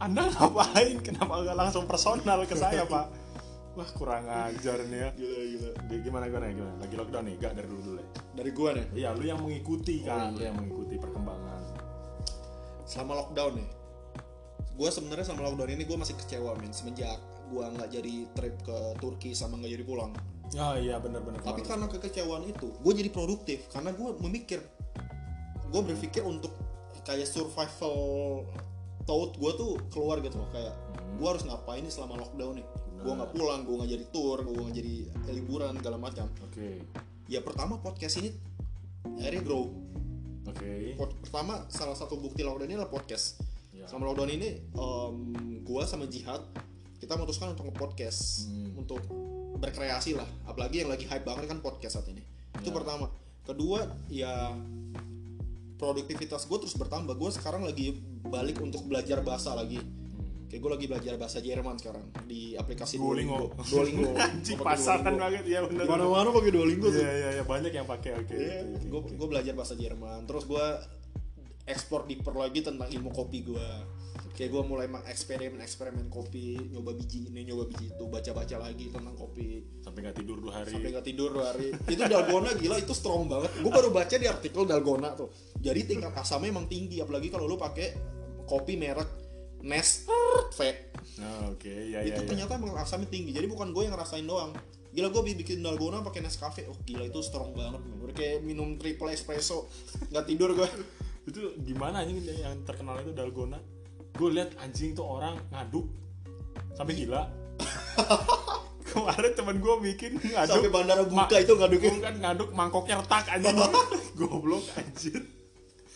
Anda 0.00 0.32
ngapain? 0.32 0.96
Kenapa 1.04 1.44
nggak 1.44 1.56
langsung 1.60 1.84
personal 1.84 2.40
ke 2.48 2.56
saya 2.56 2.88
pak? 2.88 3.19
Wah 3.80 3.90
kurang 3.96 4.28
ajar 4.28 4.76
nih 4.84 4.98
ya. 5.00 5.10
Gila 5.16 5.40
gila. 5.48 5.70
Di- 5.88 6.00
Gimana 6.04 6.24
gimana 6.28 6.44
gimana? 6.52 6.74
Lagi 6.76 6.94
lockdown 6.94 7.24
nih? 7.24 7.34
Gak 7.40 7.52
dari 7.56 7.64
dulu 7.64 7.80
dulu 7.82 7.96
ya. 7.96 8.08
Dari 8.36 8.50
gua 8.52 8.70
nih? 8.76 8.86
Iya 8.92 9.08
lu 9.16 9.24
yang 9.24 9.40
mengikuti 9.40 10.04
Oh, 10.04 10.06
kan 10.06 10.30
Lu 10.30 10.38
iya. 10.38 10.52
yang 10.52 10.56
mengikuti 10.60 10.94
perkembangan. 10.96 11.60
Selama 12.84 13.12
lockdown 13.18 13.54
nih 13.56 13.68
gue 14.70 14.88
sebenarnya 14.88 15.26
sama 15.26 15.44
lockdown 15.44 15.70
ini 15.70 15.84
gue 15.84 15.92
masih 15.92 16.16
kecewa 16.16 16.56
men. 16.56 16.72
Semenjak 16.72 17.16
gue 17.48 17.60
nggak 17.60 17.88
jadi 17.90 18.12
trip 18.32 18.56
ke 18.60 18.76
Turki 18.96 19.32
sama 19.32 19.56
nggak 19.56 19.72
jadi 19.76 19.84
pulang. 19.84 20.12
Oh 20.50 20.74
iya 20.74 20.98
bener-bener 20.98 21.38
tapi 21.40 21.62
karena 21.62 21.86
kekecewaan 21.86 22.44
itu 22.44 22.72
gue 22.74 22.92
jadi 22.92 23.08
produktif. 23.08 23.64
Karena 23.68 23.92
gue 23.92 24.12
memikir 24.20 24.60
gue 25.68 25.80
berpikir 25.80 26.20
untuk 26.20 26.52
kayak 27.00 27.24
survival 27.24 27.96
thought 29.04 29.36
gue 29.36 29.52
tuh 29.54 29.72
keluar 29.88 30.20
gitu 30.20 30.36
loh. 30.36 30.48
Kayak 30.50 30.74
gue 31.16 31.28
harus 31.28 31.44
ngapain 31.44 31.80
nih 31.80 31.92
selama 31.92 32.16
lockdown 32.18 32.58
nih 32.58 32.66
gue 33.00 33.12
nggak 33.12 33.30
pulang 33.32 33.60
gue 33.64 33.74
nggak 33.74 33.90
jadi 33.90 34.04
tour 34.08 34.38
gue 34.42 34.54
nggak 34.54 34.76
jadi 34.76 34.94
liburan 35.32 35.72
segala 35.76 35.96
macam. 35.96 36.26
Oke. 36.44 36.84
Ya 37.26 37.40
pertama 37.40 37.78
podcast 37.78 38.18
ini 38.18 38.30
akhirnya 39.16 39.42
grow. 39.42 39.72
Oke. 40.44 40.94
Pod- 40.94 41.16
pertama 41.20 41.64
salah 41.68 41.94
satu 41.94 42.16
bukti 42.16 42.40
lockdown 42.40 42.66
ini 42.66 42.76
adalah 42.76 42.90
podcast. 42.90 43.40
Ya. 43.70 43.88
selama 43.88 44.12
lockdown 44.12 44.30
ini 44.30 44.48
em, 44.60 45.14
gua 45.64 45.88
sama 45.88 46.04
Jihad 46.04 46.44
kita 47.00 47.16
memutuskan 47.16 47.56
untuk 47.56 47.72
nge-podcast 47.72 48.44
Hmm. 48.44 48.76
untuk 48.76 49.00
berkreasi 49.56 50.12
lah. 50.12 50.28
Apalagi 50.44 50.84
yang 50.84 50.92
lagi 50.92 51.08
hype 51.08 51.24
banget 51.24 51.48
kan 51.48 51.60
podcast 51.60 51.96
saat 51.96 52.08
ini. 52.12 52.20
Itu 52.60 52.68
Ya. 52.68 52.76
pertama. 52.76 53.08
Kedua 53.40 53.88
ya 54.06 54.52
produktivitas 55.76 56.44
gue 56.44 56.58
terus 56.60 56.76
bertambah. 56.76 57.16
Gue 57.16 57.30
sekarang 57.32 57.64
lagi 57.64 57.96
balik 58.20 58.60
untuk 58.60 58.84
belajar 58.84 59.24
bahasa 59.24 59.56
lagi 59.56 59.80
kayak 60.50 60.60
gue 60.66 60.70
lagi 60.74 60.86
belajar 60.90 61.14
bahasa 61.14 61.38
Jerman 61.38 61.78
sekarang 61.78 62.10
di 62.26 62.58
aplikasi 62.58 62.98
Duolingo. 62.98 63.54
Duolingo. 63.70 64.18
Anjing 64.26 64.58
pasaran 64.58 65.14
banget. 65.14 65.46
Ya 65.46 65.62
bener. 65.62 65.86
Mana-mana 65.86 66.34
pakai 66.34 66.50
Duolingo 66.50 66.90
tuh. 66.90 66.98
Iya 66.98 67.12
iya 67.14 67.28
iya. 67.38 67.42
Banyak 67.46 67.70
yang 67.70 67.86
pakai 67.86 68.18
oke. 68.18 68.34
Iya, 68.34 68.66
oke, 68.66 68.86
gue 68.90 69.00
gue 69.14 69.28
belajar 69.30 69.54
bahasa 69.54 69.78
Jerman. 69.78 70.26
Terus 70.26 70.50
gue 70.50 70.66
ekspor 71.70 72.10
deeper 72.10 72.34
lagi 72.34 72.66
tentang 72.66 72.90
ilmu 72.90 73.14
kopi 73.14 73.46
gue 73.46 73.68
kayak 74.34 74.56
gue 74.56 74.62
mulai 74.64 74.88
eksperimen 75.06 75.60
eksperimen 75.60 76.08
kopi 76.08 76.56
nyoba 76.72 76.96
biji 76.96 77.28
ini 77.28 77.44
nyoba 77.52 77.68
biji 77.68 77.92
itu 77.92 78.04
baca 78.10 78.30
baca 78.34 78.56
lagi 78.58 78.90
tentang 78.90 79.14
kopi. 79.14 79.62
Sampai 79.86 80.02
nggak 80.02 80.18
tidur 80.18 80.42
dua 80.42 80.52
hari. 80.64 80.74
Sampai 80.74 80.90
nggak 80.90 81.06
tidur 81.06 81.30
dua 81.30 81.44
hari. 81.54 81.70
Itu 81.86 82.02
dalgona 82.10 82.50
gila 82.58 82.76
itu 82.82 82.90
strong 82.90 83.30
banget. 83.30 83.54
Gue 83.62 83.70
baru 83.70 83.94
baca 83.94 84.16
di 84.18 84.26
artikel 84.26 84.66
dalgona 84.66 85.14
tuh. 85.14 85.30
Jadi 85.62 85.80
tingkat 85.86 86.10
asamnya 86.18 86.50
emang 86.50 86.66
tinggi 86.66 86.98
apalagi 86.98 87.30
kalau 87.30 87.46
lu 87.46 87.54
pakai 87.54 87.94
kopi 88.50 88.74
merek 88.74 89.29
Nescafe 89.60 90.90
Nah, 91.20 91.52
oke 91.52 91.68
ya 91.68 92.00
itu 92.00 92.16
ya 92.16 92.24
ya. 92.24 92.28
ternyata 92.28 92.56
emang 92.56 92.72
asamnya 92.80 93.08
tinggi. 93.12 93.36
Jadi 93.36 93.44
bukan 93.44 93.76
gue 93.76 93.82
yang 93.84 93.92
ngerasain 93.92 94.24
doang. 94.24 94.56
Gila 94.90 95.12
gue 95.12 95.22
bikin 95.36 95.60
dalgona 95.60 96.00
pakai 96.00 96.24
Nescafe. 96.24 96.64
Oh 96.66 96.76
gila 96.82 97.04
itu 97.06 97.20
strong 97.20 97.52
banget 97.52 97.80
udah 98.00 98.14
kayak 98.16 98.40
minum 98.42 98.80
triple 98.80 99.12
espresso 99.12 99.68
nggak 100.08 100.24
tidur 100.26 100.56
gue. 100.56 100.68
Itu 101.28 101.52
gimana 101.62 102.00
anjing 102.00 102.24
yang 102.24 102.64
terkenal 102.64 102.96
itu 102.98 103.12
dalgona? 103.12 103.60
Gue 104.16 104.34
lihat 104.34 104.56
anjing 104.56 104.96
tuh 104.96 105.04
orang 105.04 105.36
ngaduk 105.52 105.86
sampai 106.74 106.96
gila. 106.96 107.28
Kemarin 108.90 109.32
temen 109.36 109.56
gue 109.60 109.74
bikin 109.92 110.16
ngaduk. 110.16 110.50
Sampai 110.50 110.72
bandara 110.72 111.04
buka 111.06 111.36
itu 111.38 111.52
ngaduknya. 111.54 111.92
Gua 111.92 112.02
kan 112.02 112.16
ngaduk 112.18 112.48
mangkoknya 112.56 112.94
retak 113.04 113.30
anjing. 113.30 113.56
Goblok 114.18 114.64
anjir 114.74 115.39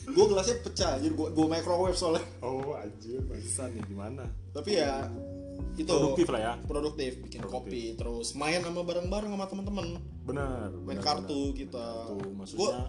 gue 0.07 0.25
gelasnya 0.27 0.57
pecah 0.61 0.93
jadi 0.97 1.11
gue 1.11 1.29
gue 1.31 1.47
microwave 1.47 1.95
soalnya 1.95 2.25
oh 2.41 2.75
anjir 2.75 3.21
bangsa 3.23 3.69
nih 3.69 3.83
gimana 3.85 4.25
tapi 4.51 4.77
ya 4.77 5.09
itu 5.75 5.91
produktif 5.91 6.29
lah 6.29 6.41
ya 6.41 6.53
produktif 6.61 7.13
bikin 7.21 7.41
Produktif. 7.41 7.67
kopi 7.67 7.83
terus 7.95 8.27
main 8.35 8.61
sama 8.61 8.83
bareng-bareng 8.83 9.31
sama 9.31 9.47
teman-teman 9.47 9.87
benar 10.23 10.71
main 10.77 10.99
benar, 10.99 11.03
kartu 11.03 11.51
kita 11.51 11.75
benar. 11.75 12.07
Kartu, 12.07 12.19
gue 12.21 12.35
maksudnya 12.35 12.83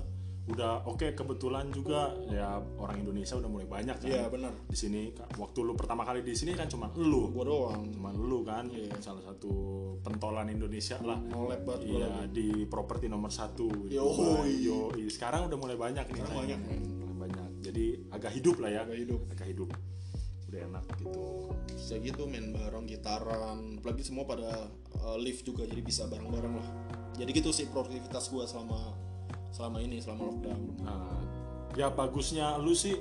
udah 0.46 0.86
oke 0.86 1.18
kebetulan 1.18 1.74
juga 1.74 2.14
ya 2.30 2.62
orang 2.78 3.02
Indonesia 3.02 3.34
udah 3.34 3.50
mulai 3.50 3.66
banyak 3.66 3.98
kan 3.98 4.06
Iya, 4.06 4.30
benar. 4.30 4.54
di 4.70 4.78
sini 4.78 5.10
waktu 5.42 5.58
lu 5.66 5.74
pertama 5.74 6.06
kali 6.06 6.22
di 6.22 6.38
sini 6.38 6.54
kan 6.54 6.70
cuma 6.70 6.94
lu 6.94 7.34
Gua 7.34 7.42
doang. 7.42 7.90
cuma 7.90 8.14
lu 8.14 8.46
kan 8.46 8.70
salah 9.02 9.26
satu 9.26 9.50
pentolan 10.06 10.46
Indonesia 10.46 11.02
lah 11.02 11.18
Nolep 11.18 11.66
banget 11.66 11.82
gua 11.90 11.98
iya 11.98 12.14
di 12.30 12.62
properti 12.70 13.10
nomor 13.10 13.34
satu. 13.34 13.90
Dubai. 13.90 14.62
Yoi. 14.62 15.10
sekarang 15.10 15.50
udah 15.50 15.58
mulai 15.58 15.74
banyak 15.76 16.06
nih 16.06 16.14
Sekarang 16.14 16.38
banyak 16.38 16.60
jadi 17.66 17.86
agak 18.14 18.32
hidup 18.38 18.56
lah 18.62 18.70
ya. 18.70 18.80
Agak 18.86 18.98
hidup. 19.02 19.22
agak 19.34 19.48
hidup. 19.50 19.70
Udah 20.46 20.60
enak 20.70 20.86
gitu. 21.02 21.22
Bisa 21.74 21.94
gitu 21.98 22.22
main 22.30 22.54
bareng 22.54 22.86
gitaran 22.86 23.82
apalagi 23.82 24.04
semua 24.06 24.30
pada 24.30 24.70
uh, 25.02 25.18
live 25.18 25.42
juga 25.42 25.66
jadi 25.66 25.82
bisa 25.82 26.06
bareng-bareng 26.06 26.54
lah. 26.54 26.70
Jadi 27.18 27.30
gitu 27.34 27.50
sih 27.50 27.66
produktivitas 27.72 28.30
gua 28.30 28.46
selama 28.46 28.94
selama 29.50 29.78
ini 29.82 29.98
selama 29.98 30.30
lockdown. 30.30 30.62
Nah, 30.86 31.18
ya 31.74 31.90
bagusnya 31.90 32.62
lu 32.62 32.78
sih 32.78 32.94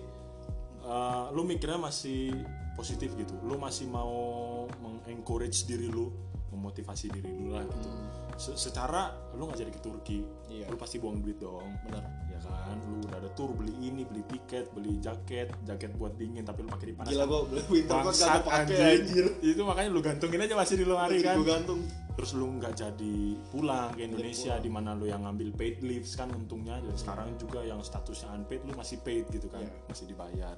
uh, 0.86 1.28
lu 1.36 1.44
mikirnya 1.44 1.76
masih 1.76 2.32
positif 2.78 3.12
gitu. 3.20 3.36
Lu 3.44 3.60
masih 3.60 3.90
mau 3.90 4.64
mengencourage 4.80 5.68
diri 5.68 5.92
lu 5.92 6.08
memotivasi 6.54 7.10
diri 7.10 7.28
lu 7.34 7.52
lah 7.52 7.66
gitu 7.66 7.90
Se- 8.34 8.58
secara 8.58 9.14
lu 9.32 9.46
nggak 9.46 9.58
jadi 9.58 9.70
ke 9.70 9.80
Turki 9.80 10.20
Iya. 10.46 10.66
lu 10.66 10.76
pasti 10.76 10.98
buang 10.98 11.18
duit 11.18 11.38
dong. 11.38 11.66
Benar. 11.86 12.02
Ya 12.30 12.38
kan? 12.42 12.78
Lu 12.90 13.02
udah 13.02 13.18
ada 13.18 13.30
tour 13.34 13.54
beli 13.54 13.74
ini 13.78 14.02
beli 14.02 14.22
tiket 14.26 14.70
beli 14.70 14.98
jaket 14.98 15.50
jaket 15.62 15.94
buat 15.94 16.14
dingin 16.14 16.42
tapi 16.42 16.62
lu 16.62 16.70
pakai 16.70 16.86
di 16.90 16.94
panas 16.94 17.10
gila 17.10 17.24
gua 17.26 17.40
beli 17.46 17.62
winter 17.70 17.94
coat 18.02 18.14
gak 18.14 18.42
pakai 18.42 18.76
anjir. 18.98 19.24
Itu 19.38 19.62
makanya 19.62 19.90
lu 19.90 20.00
gantungin 20.02 20.42
aja 20.42 20.54
masih 20.54 20.74
di 20.78 20.84
lemari 20.86 21.18
kan. 21.22 21.34
gua 21.38 21.46
gantung. 21.58 21.80
Terus 22.14 22.30
lu 22.34 22.46
nggak 22.58 22.74
jadi 22.74 23.16
pulang 23.50 23.90
ke 23.90 24.06
Indonesia 24.06 24.54
di 24.58 24.70
mana 24.70 24.94
lu 24.94 25.06
yang 25.06 25.26
ngambil 25.26 25.50
paid 25.54 25.82
leaves 25.82 26.14
kan 26.14 26.30
untungnya. 26.30 26.78
Dan 26.78 26.94
sekarang 26.94 27.34
juga 27.34 27.62
yang 27.62 27.82
statusnya 27.82 28.30
unpaid 28.30 28.62
lu 28.62 28.74
masih 28.74 29.02
paid 29.02 29.26
gitu 29.30 29.50
kan. 29.50 29.62
Iya. 29.62 29.74
masih 29.86 30.04
dibayar. 30.06 30.56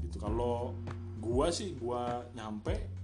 Gitu. 0.00 0.16
Kalau 0.16 0.72
gua 1.20 1.48
sih 1.48 1.76
gua 1.76 2.24
nyampe 2.32 3.01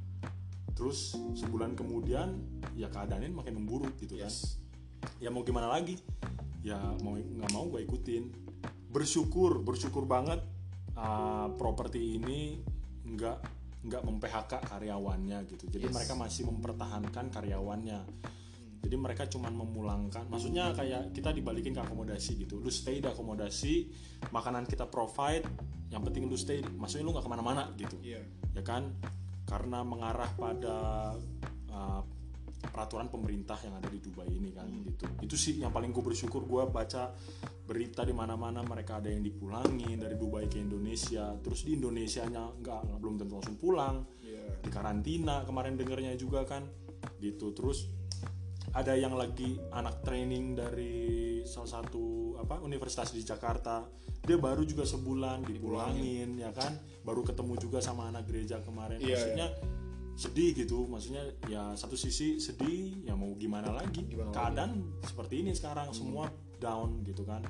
terus 0.78 1.18
sebulan 1.34 1.74
kemudian 1.74 2.38
ya 2.78 2.86
keadaannya 2.86 3.34
makin 3.34 3.58
memburuk 3.58 3.98
gitu 3.98 4.14
kan. 4.14 4.30
Yes. 4.30 4.62
Ya 5.18 5.34
mau 5.34 5.42
gimana 5.42 5.66
lagi? 5.66 5.98
Ya 6.62 6.78
mau 7.02 7.18
nggak 7.18 7.50
mau 7.50 7.66
gue 7.66 7.82
ikutin. 7.82 8.30
Bersyukur 8.94 9.66
bersyukur 9.66 10.06
banget 10.06 10.38
uh, 10.94 11.50
properti 11.58 12.22
ini 12.22 12.62
nggak 13.02 13.58
nggak 13.90 14.02
mem 14.06 14.22
PHK 14.22 14.52
karyawannya 14.70 15.38
gitu. 15.50 15.66
Jadi 15.66 15.90
Yes. 15.90 15.94
mereka 15.98 16.14
masih 16.14 16.46
mempertahankan 16.46 17.26
karyawannya. 17.34 18.00
Jadi 18.78 18.94
mereka 18.94 19.26
cuman 19.26 19.58
memulangkan. 19.58 20.30
Maksudnya 20.30 20.70
kayak 20.78 21.10
kita 21.10 21.34
dibalikin 21.34 21.74
ke 21.74 21.82
akomodasi 21.82 22.38
gitu. 22.46 22.62
Lu 22.62 22.70
stay 22.70 23.02
di 23.02 23.10
akomodasi 23.10 23.90
makanan 24.30 24.70
kita 24.70 24.86
provide 24.86 25.42
yang 25.90 26.06
penting 26.06 26.30
lu 26.30 26.38
stay. 26.38 26.62
Maksudnya 26.62 27.02
lu 27.02 27.10
nggak 27.10 27.26
ke 27.26 27.30
mana-mana 27.34 27.74
gitu. 27.74 27.98
Iya. 27.98 28.22
Ya 28.54 28.62
kan 28.62 28.94
karena 29.48 29.80
mengarah 29.80 30.28
pada 30.36 30.76
uh, 31.72 32.02
peraturan 32.58 33.08
pemerintah 33.08 33.56
yang 33.64 33.80
ada 33.80 33.88
di 33.88 33.98
Dubai 34.02 34.28
ini 34.28 34.52
kan 34.52 34.68
gitu. 34.84 35.08
Itu 35.24 35.34
sih 35.40 35.56
yang 35.56 35.72
paling 35.72 35.94
gue 35.94 36.04
bersyukur 36.04 36.44
gue 36.44 36.62
baca 36.68 37.16
berita 37.64 38.04
di 38.04 38.12
mana-mana 38.12 38.60
mereka 38.60 39.00
ada 39.00 39.08
yang 39.08 39.24
dipulangin 39.24 39.96
dari 39.96 40.14
Dubai 40.20 40.46
ke 40.50 40.60
Indonesia. 40.60 41.32
Terus 41.40 41.64
di 41.64 41.80
Indonesia 41.80 42.28
nya 42.28 42.50
nggak 42.52 42.98
belum 43.00 43.16
tentu 43.18 43.40
langsung 43.40 43.56
pulang. 43.56 44.04
Iya. 44.20 44.60
Di 44.60 44.68
karantina 44.68 45.48
kemarin 45.48 45.80
dengernya 45.80 46.12
juga 46.20 46.44
kan 46.44 46.68
gitu. 47.22 47.54
Terus 47.56 47.97
ada 48.76 48.92
yang 48.92 49.16
lagi 49.16 49.56
anak 49.72 50.04
training 50.04 50.58
dari 50.58 51.40
salah 51.48 51.80
satu 51.80 52.36
apa 52.36 52.60
universitas 52.60 53.14
di 53.14 53.24
Jakarta. 53.24 53.88
Dia 54.20 54.36
baru 54.36 54.66
juga 54.68 54.84
sebulan 54.84 55.46
dipulangin 55.48 56.36
ya 56.36 56.52
kan? 56.52 56.76
Baru 57.00 57.24
ketemu 57.24 57.56
juga 57.56 57.78
sama 57.80 58.12
anak 58.12 58.28
gereja 58.28 58.60
kemarin. 58.60 59.00
Iya, 59.00 59.16
maksudnya 59.16 59.46
sedih 60.18 60.50
gitu. 60.52 60.84
Maksudnya 60.84 61.22
ya 61.48 61.72
satu 61.78 61.96
sisi 61.96 62.36
sedih 62.36 63.08
ya 63.08 63.16
mau 63.16 63.32
gimana 63.38 63.72
lagi? 63.72 64.04
Gimana 64.04 64.34
keadaan 64.34 65.00
seperti 65.00 65.46
ini 65.46 65.56
sekarang 65.56 65.94
semua 65.96 66.28
down 66.60 67.00
gitu 67.06 67.24
kan. 67.24 67.40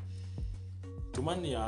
Cuman 1.10 1.42
ya 1.42 1.66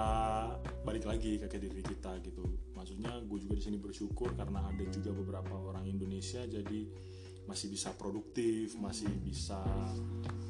balik 0.87 1.11
lagi 1.11 1.43
ke 1.43 1.51
ke 1.51 1.59
diri 1.59 1.83
kita 1.83 2.23
gitu. 2.23 2.47
Maksudnya 2.77 3.19
gue 3.27 3.39
juga 3.43 3.59
di 3.59 3.65
sini 3.67 3.77
bersyukur 3.83 4.33
karena 4.39 4.63
ada 4.71 4.85
juga 4.95 5.11
beberapa 5.11 5.59
orang 5.59 5.91
Indonesia. 5.91 6.47
Jadi 6.47 7.10
masih 7.51 7.67
bisa 7.67 7.91
produktif 7.99 8.79
masih 8.79 9.11
bisa 9.19 9.59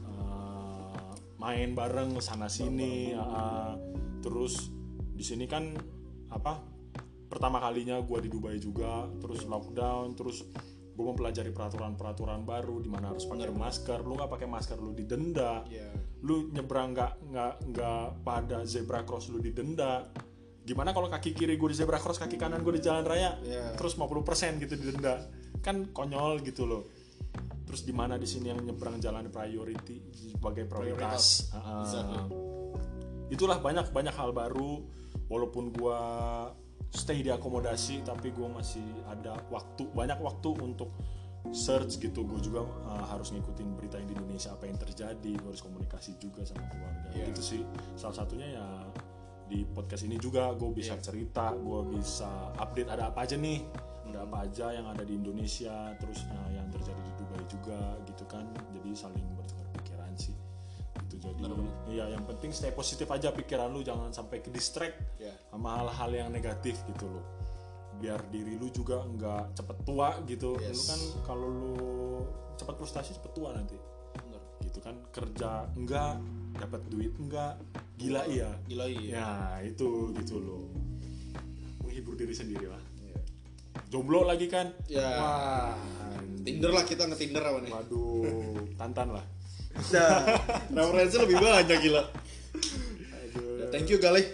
eh, 0.04 1.12
main 1.40 1.72
bareng 1.72 2.20
sana 2.20 2.52
sini 2.52 3.16
ah, 3.16 3.72
terus 4.20 4.68
di 5.16 5.24
sini 5.24 5.48
kan 5.48 5.72
apa 6.28 6.60
pertama 7.32 7.56
kalinya 7.56 7.96
gue 8.04 8.18
di 8.20 8.28
Dubai 8.28 8.60
juga 8.60 9.08
terus 9.16 9.48
lockdown 9.48 10.12
terus 10.12 10.44
gue 11.00 11.04
mempelajari 11.08 11.48
peraturan-peraturan 11.56 12.44
baru 12.44 12.76
di 12.84 12.92
mana 12.92 13.08
harus 13.08 13.24
pakai 13.24 13.48
masker. 13.48 14.04
Lu 14.04 14.20
nggak 14.20 14.36
pakai 14.36 14.44
masker 14.44 14.76
lu 14.76 14.92
didenda. 14.92 15.64
Iya. 15.64 15.96
Lu 16.20 16.52
nyebrang 16.52 16.92
nggak 16.92 17.12
nggak 17.24 17.54
nggak 17.72 18.06
pada 18.20 18.68
zebra 18.68 19.00
cross 19.08 19.32
lu 19.32 19.40
didenda. 19.40 20.12
Gimana 20.60 20.92
kalau 20.92 21.08
kaki 21.08 21.32
kiri 21.32 21.56
gue 21.56 21.72
di 21.72 21.76
zebra 21.78 21.96
cross 21.96 22.20
kaki 22.20 22.36
kanan 22.36 22.60
gue 22.60 22.76
di 22.76 22.84
jalan 22.84 23.08
raya? 23.08 23.40
Iya. 23.40 23.80
terus 23.80 23.96
50% 23.96 24.60
gitu 24.60 24.76
didenda 24.76 25.24
kan 25.60 25.88
konyol 25.92 26.40
gitu 26.40 26.64
loh 26.64 26.82
terus 27.64 27.86
di 27.86 27.94
mana 27.94 28.18
di 28.18 28.26
sini 28.26 28.50
yang 28.50 28.60
nyebrang 28.60 28.98
jalan 28.98 29.30
priority 29.30 30.02
sebagai 30.10 30.66
prioritas, 30.66 31.46
Prioritas. 31.46 31.54
Ah, 31.54 31.60
ah. 31.62 31.82
Exactly. 31.86 32.22
itulah 33.30 33.58
banyak 33.62 33.86
banyak 33.90 34.10
hal 34.10 34.34
baru 34.34 34.82
walaupun 35.30 35.70
gua 35.70 35.98
stay 36.90 37.22
di 37.22 37.30
akomodasi 37.30 38.02
tapi 38.02 38.34
gua 38.34 38.50
masih 38.50 38.82
ada 39.06 39.38
waktu 39.48 39.86
banyak 39.94 40.18
waktu 40.18 40.50
untuk 40.58 40.90
search 41.54 41.96
gitu 41.96 42.20
gue 42.28 42.36
juga 42.44 42.60
uh, 42.84 43.06
harus 43.08 43.32
ngikutin 43.32 43.72
berita 43.72 43.96
yang 43.96 44.12
di 44.12 44.14
Indonesia 44.14 44.52
apa 44.52 44.68
yang 44.68 44.76
terjadi 44.76 45.40
gue 45.40 45.48
harus 45.48 45.64
komunikasi 45.64 46.20
juga 46.20 46.44
sama 46.44 46.68
keluarga 46.68 47.08
Iya. 47.16 47.32
gitu 47.32 47.40
sih 47.40 47.60
salah 47.96 48.12
satunya 48.12 48.60
ya 48.60 48.66
di 49.48 49.64
podcast 49.64 50.04
ini 50.04 50.20
juga 50.20 50.52
gue 50.52 50.68
bisa 50.76 50.94
Iya. 50.94 51.02
cerita 51.02 51.56
gue 51.56 51.80
bisa 51.96 52.28
update 52.60 52.92
ada 52.92 53.08
apa 53.08 53.24
aja 53.24 53.40
nih 53.40 53.56
ada 54.10 54.26
apa 54.26 54.36
aja 54.44 54.74
yang 54.74 54.86
ada 54.90 55.06
di 55.06 55.14
Indonesia 55.14 55.94
terus 55.96 56.26
uh, 56.28 56.50
yang 56.50 56.66
terjadi 56.74 57.00
di 57.00 57.12
Dubai 57.16 57.44
juga 57.46 57.78
gitu 58.10 58.24
kan. 58.26 58.44
Jadi 58.74 58.90
saling 58.92 59.26
bertukar 59.38 59.66
pikiran 59.78 60.12
sih. 60.18 60.34
Itu 61.06 61.16
jadi 61.22 61.54
iya 61.90 62.04
yang 62.18 62.26
penting 62.26 62.50
stay 62.50 62.74
positif 62.74 63.06
aja 63.08 63.30
pikiran 63.30 63.70
lu 63.70 63.86
jangan 63.86 64.10
sampai 64.10 64.42
ke 64.42 64.50
distract 64.50 64.98
Iya. 65.22 65.34
sama 65.54 65.78
hal-hal 65.78 66.10
yang 66.10 66.28
negatif 66.34 66.82
gitu 66.90 67.06
loh. 67.06 67.24
Biar 68.02 68.18
diri 68.34 68.58
lu 68.58 68.66
juga 68.74 69.06
nggak 69.06 69.54
cepet 69.54 69.78
tua 69.86 70.18
gitu. 70.26 70.58
Yes. 70.58 70.74
lu 70.74 70.82
kan 70.90 71.00
kalau 71.24 71.48
lu 71.48 71.74
cepet 72.58 72.74
frustasi 72.76 73.10
cepet 73.14 73.32
tua 73.32 73.54
nanti. 73.54 73.78
Benar. 74.18 74.42
Gitu 74.66 74.78
kan 74.82 74.94
kerja 75.14 75.70
enggak 75.78 76.18
dapat 76.58 76.82
duit 76.90 77.14
enggak 77.16 77.54
gila 77.94 78.26
iya. 78.26 78.50
Gila 78.66 78.86
iya. 78.90 79.14
Ya 79.14 79.30
itu 79.70 80.10
gitu 80.18 80.42
loh. 80.42 80.66
Menghibur 81.86 82.18
diri 82.18 82.34
sendiri 82.34 82.66
lah. 82.70 82.89
Jomblo 83.90 84.22
lagi 84.22 84.46
kan 84.46 84.70
Ya. 84.86 85.02
wah 85.12 85.74
Tinder 86.40 86.70
lah 86.70 86.82
kita 86.82 87.04
nge-Tinder 87.04 87.42
apa 87.42 87.58
nih 87.60 87.70
waduh 87.70 88.24
tantan 88.74 89.10
lah 89.12 89.26
Nah, 89.70 90.26
referensi 90.82 91.14
lebih 91.16 91.38
banyak 91.38 91.78
gila. 91.80 92.02
Aduh. 92.02 93.54
Ya, 93.56 93.66
thank 93.70 93.86
you 93.86 93.98
Galih. 93.98 94.26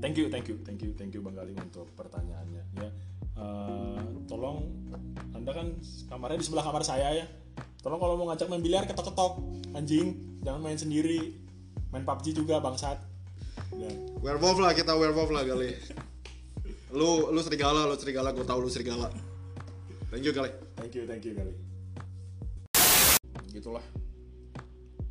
thank 0.00 0.16
you 0.16 0.26
thank 0.26 0.46
you 0.46 0.56
thank 0.60 0.80
you 0.80 0.90
thank 0.94 1.12
you 1.12 1.20
bang 1.20 1.34
Galing 1.34 1.58
untuk 1.58 1.88
pertanyaannya 1.92 2.62
ya 2.76 2.88
Eh, 3.32 3.98
tolong 4.24 4.68
anda 5.32 5.50
kan 5.50 5.72
kamarnya 6.06 6.36
di 6.36 6.44
sebelah 6.44 6.62
kamar 6.62 6.80
saya 6.80 7.12
ya 7.12 7.26
tolong 7.78 7.96
kalau 7.96 8.14
mau 8.14 8.28
ngajak 8.28 8.46
main 8.46 8.60
biliar 8.60 8.84
ketok-ketok 8.84 9.40
anjing 9.72 10.14
jangan 10.40 10.60
main 10.60 10.76
sendiri 10.76 11.34
main 11.88 12.02
PUBG 12.02 12.32
juga 12.34 12.56
bangsat 12.58 13.00
ya. 13.72 13.90
Werewolf 14.18 14.58
lah 14.58 14.72
kita 14.72 14.92
werewolf 14.92 15.28
lah 15.28 15.42
Galih. 15.42 15.74
Lu 16.92 17.32
lu 17.32 17.40
serigala, 17.40 17.84
lu 17.84 17.96
serigala, 17.96 18.30
gue 18.30 18.44
tau 18.44 18.60
lu 18.60 18.68
serigala. 18.68 19.08
Thank 20.08 20.24
you 20.24 20.32
Galih. 20.32 20.52
thank 20.76 20.92
you 20.92 21.04
thank 21.04 21.24
you 21.24 21.32
Galing 21.32 21.56
Gitulah. 23.48 23.80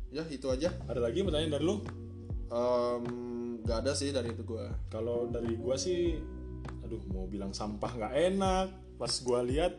Ya 0.08 0.22
itu 0.28 0.46
aja. 0.46 0.70
ada 0.84 1.00
lagi 1.00 1.22
pertanyaan 1.22 1.52
dari 1.52 1.64
lu 1.64 1.82
Em, 2.46 3.04
gak 3.62 3.82
ada 3.82 3.92
sih 3.92 4.12
dari 4.12 4.30
itu 4.30 4.44
gue. 4.44 4.62
kalau 4.86 5.26
dari 5.26 5.56
gua 5.56 5.74
sih 5.74 6.20
aduh 6.78 7.00
mau 7.08 7.24
bilang 7.24 7.50
sampah 7.50 7.88
nggak 7.90 8.14
enak 8.30 8.66
pas 8.94 9.10
gua 9.18 9.40
lihat 9.40 9.72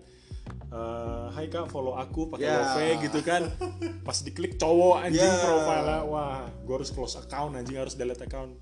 eh, 0.68 1.26
Hai 1.30 1.48
kak 1.48 1.70
follow 1.70 1.94
aku 1.94 2.28
pakai 2.28 2.44
Ya. 2.44 2.60
love 2.60 3.00
gitu 3.00 3.22
kan 3.22 3.46
pas 4.02 4.18
diklik 4.20 4.58
cowok 4.58 5.06
anjing 5.06 5.22
Ya. 5.24 5.40
profile 5.40 6.04
wah 6.04 6.44
gua 6.66 6.76
harus 6.76 6.90
close 6.90 7.16
account 7.16 7.54
anjing 7.54 7.78
harus 7.78 7.94
delete 7.94 8.26
account 8.26 8.58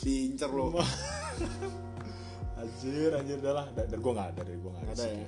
Diincer 0.00 0.48
lo. 0.48 0.74
anjir 2.64 3.10
anjir 3.12 3.38
dah 3.44 3.52
lah. 3.52 3.66
Da- 3.76 3.84
dari 3.84 4.00
gua 4.00 4.12
nggak 4.16 4.28
ada 4.32 4.40
dari 4.42 4.58
gua 4.58 4.70
nggak 4.72 4.84
ada, 4.96 5.04
ya? 5.04 5.12
iya. 5.12 5.26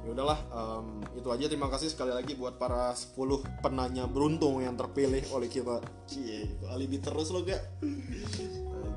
ya 0.00 0.08
udahlah 0.10 0.38
em, 0.50 0.86
itu 1.14 1.28
aja. 1.30 1.44
Terima 1.46 1.68
kasih 1.70 1.88
sekali 1.88 2.10
lagi 2.10 2.34
buat 2.34 2.58
para 2.58 2.90
10 2.90 3.14
penanya 3.62 4.10
beruntung 4.10 4.58
yang 4.58 4.74
terpilih 4.74 5.22
oleh 5.30 5.46
kita. 5.46 5.78
Cie 6.10 6.50
itu 6.58 6.64
alibi 6.66 6.98
terus 6.98 7.30
lo 7.30 7.46
gak 7.46 7.62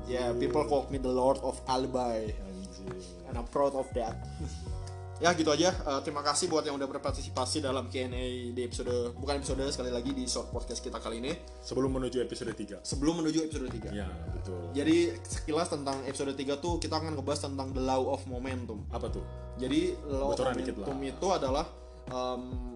ya 0.04 0.36
people 0.36 0.66
call 0.68 0.84
me 0.90 0.98
the 0.98 1.08
lord 1.08 1.38
of 1.40 1.56
alibi. 1.70 2.34
Anjir. 2.34 3.14
and 3.28 3.38
I'm 3.38 3.48
proud 3.48 3.74
of 3.74 3.88
that 3.94 4.14
ya 5.16 5.30
gitu 5.32 5.48
aja 5.48 5.70
Eh, 5.70 6.00
terima 6.02 6.20
kasih 6.20 6.46
buat 6.46 6.62
yang 6.62 6.74
udah 6.74 6.88
berpartisipasi 6.88 7.60
dalam 7.60 7.86
Q&A 7.86 8.10
di 8.50 8.60
episode 8.60 9.14
bukan 9.14 9.38
episode 9.38 9.62
sekali 9.68 9.88
lagi 9.88 10.10
di 10.10 10.24
short 10.24 10.50
podcast 10.50 10.80
kita 10.80 10.98
kali 10.98 11.18
ini 11.18 11.32
Sebelum 11.60 11.90
menuju 11.92 12.18
episode 12.20 12.50
3. 12.50 12.82
sebelum 12.82 13.22
menuju 13.22 13.38
episode 13.44 13.68
3 13.68 13.94
Ya, 13.94 14.08
betul. 14.30 14.58
jadi 14.72 15.14
sekilas 15.20 15.68
tentang 15.68 16.02
episode 16.04 16.32
3 16.32 16.58
tuh 16.58 16.78
kita 16.78 16.96
akan 16.96 17.14
ngebahas 17.14 17.40
tentang 17.44 17.70
the 17.70 17.80
law 17.80 18.02
of 18.08 18.24
momentum 18.24 18.82
Apa 18.90 19.06
tuh? 19.08 19.22
Jadi 19.54 19.94
law 20.08 20.30
of 20.30 20.36
Bocoran 20.36 20.54
dikit 20.56 20.74
momentum 20.76 20.98
itu 21.04 21.26
adalah 21.30 21.64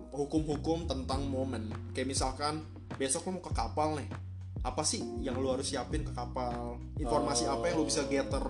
hukum-hukum 0.09 0.89
tentang 0.89 1.21
momen. 1.27 1.69
Kayak 1.93 2.09
misalkan 2.09 2.65
besok 2.97 3.29
lu 3.29 3.39
mau 3.39 3.45
ke 3.45 3.53
kapal 3.53 3.99
nih. 3.99 4.09
Apa 4.65 4.83
sih 4.83 5.05
yang 5.21 5.37
lu 5.37 5.53
harus 5.53 5.69
siapin 5.69 6.01
ke 6.01 6.11
kapal? 6.11 6.81
Informasi 6.97 7.45
apa 7.45 7.69
yang 7.69 7.77
lu 7.77 7.85
bisa 7.85 8.09
gather, 8.09 8.41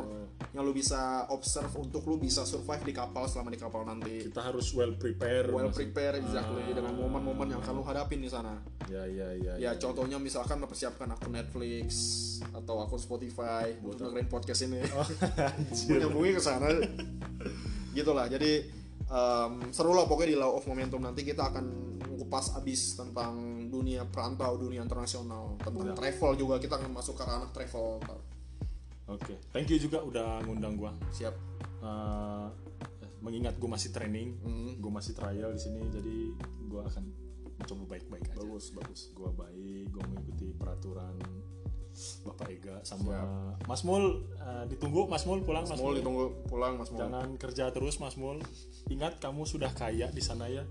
yang 0.50 0.62
lu 0.62 0.70
bisa 0.70 1.26
observe 1.28 1.70
untuk 1.76 2.06
lu 2.06 2.16
bisa 2.16 2.42
survive 2.42 2.80
di 2.82 2.92
kapal 2.92 3.26
selama 3.26 3.50
di 3.50 3.58
kapal 3.58 3.82
nanti. 3.82 4.26
Kita 4.26 4.40
harus 4.40 4.70
well 4.72 4.94
prepare. 4.94 5.50
Well 5.50 5.68
maksud- 5.68 5.90
prepare 5.90 6.14
exactly 6.16 6.62
dengan 6.70 6.94
momen-momen 6.94 7.52
yang 7.52 7.60
akan 7.60 7.74
lu 7.74 7.84
hadapin 7.84 8.18
di 8.18 8.30
sana. 8.30 8.56
Ya, 8.86 9.04
ya, 9.04 9.28
ya. 9.34 9.52
Ya 9.58 9.70
contohnya 9.74 10.16
misalkan 10.16 10.56
mempersiapkan 10.58 11.04
akun 11.08 11.34
Netflix 11.34 11.86
atau 12.50 12.80
akun 12.80 12.96
Spotify 12.96 13.76
buat 13.78 13.98
dengerin 13.98 14.26
podcast 14.26 14.64
ini. 14.64 14.80
Oh, 14.94 15.04
menyambungnya 15.90 16.32
ke 16.36 16.42
sana 16.42 16.68
gitulah 17.90 18.28
jadi 18.28 18.62
em, 19.04 19.52
seru 19.70 19.90
lah 19.90 20.06
pokoknya 20.06 20.30
di 20.30 20.38
law 20.38 20.54
of 20.54 20.64
momentum 20.64 21.00
nanti 21.00 21.24
kita 21.24 21.50
akan 21.50 21.64
ngupas 22.14 22.54
abis 22.54 22.94
tentang 22.94 23.34
dunia 23.66 24.06
perantau 24.06 24.54
dunia 24.54 24.82
internasional 24.82 25.58
tentang 25.58 25.92
Ya. 25.92 25.94
travel 25.94 26.32
juga 26.36 26.56
kita 26.58 26.78
akan 26.78 26.90
masuk 26.92 27.14
ke 27.14 27.24
ranah 27.24 27.50
travel 27.50 27.98
Oke. 29.08 29.40
Thank 29.50 29.68
you 29.68 29.78
juga 29.78 30.00
udah 30.00 30.44
ngundang 30.44 30.76
gua. 30.76 30.92
siap 31.10 31.34
Eh, 31.78 32.46
mengingat 33.18 33.54
gue 33.54 33.66
masih 33.66 33.90
training, 33.90 34.34
Hmm. 34.38 34.74
gue 34.76 34.90
masih 34.90 35.14
trial 35.14 35.50
di 35.50 35.58
sini, 35.58 35.86
jadi 35.86 36.34
gue 36.64 36.80
akan 36.80 37.04
mencoba 37.54 37.82
baik-baik 37.88 38.26
aja. 38.28 38.34
bagus 38.36 38.70
bagus 38.70 39.00
Gue 39.12 39.30
baik, 39.30 39.86
gue 39.88 40.02
mengikuti 40.04 40.46
peraturan 40.52 41.14
Bapak 42.24 42.46
Ega 42.48 42.78
sama 42.82 43.18
Mas 43.64 43.82
Mul. 43.82 44.26
eh, 44.36 44.64
ditunggu 44.68 45.06
Mas 45.06 45.22
Mul 45.22 45.42
pulang 45.42 45.66
Mas, 45.66 45.74
Mas 45.74 45.80
Mul. 45.80 45.94
ditunggu 45.98 46.24
pulang 46.46 46.78
Mas 46.78 46.90
Mul 46.90 46.98
Jangan 47.00 47.28
kerja 47.36 47.70
terus 47.70 47.98
Mas 47.98 48.14
Mul. 48.14 48.38
Ingat 48.88 49.18
kamu 49.18 49.42
sudah 49.44 49.70
kaya 49.72 50.06
di 50.08 50.22
sana 50.22 50.46
ya. 50.46 50.62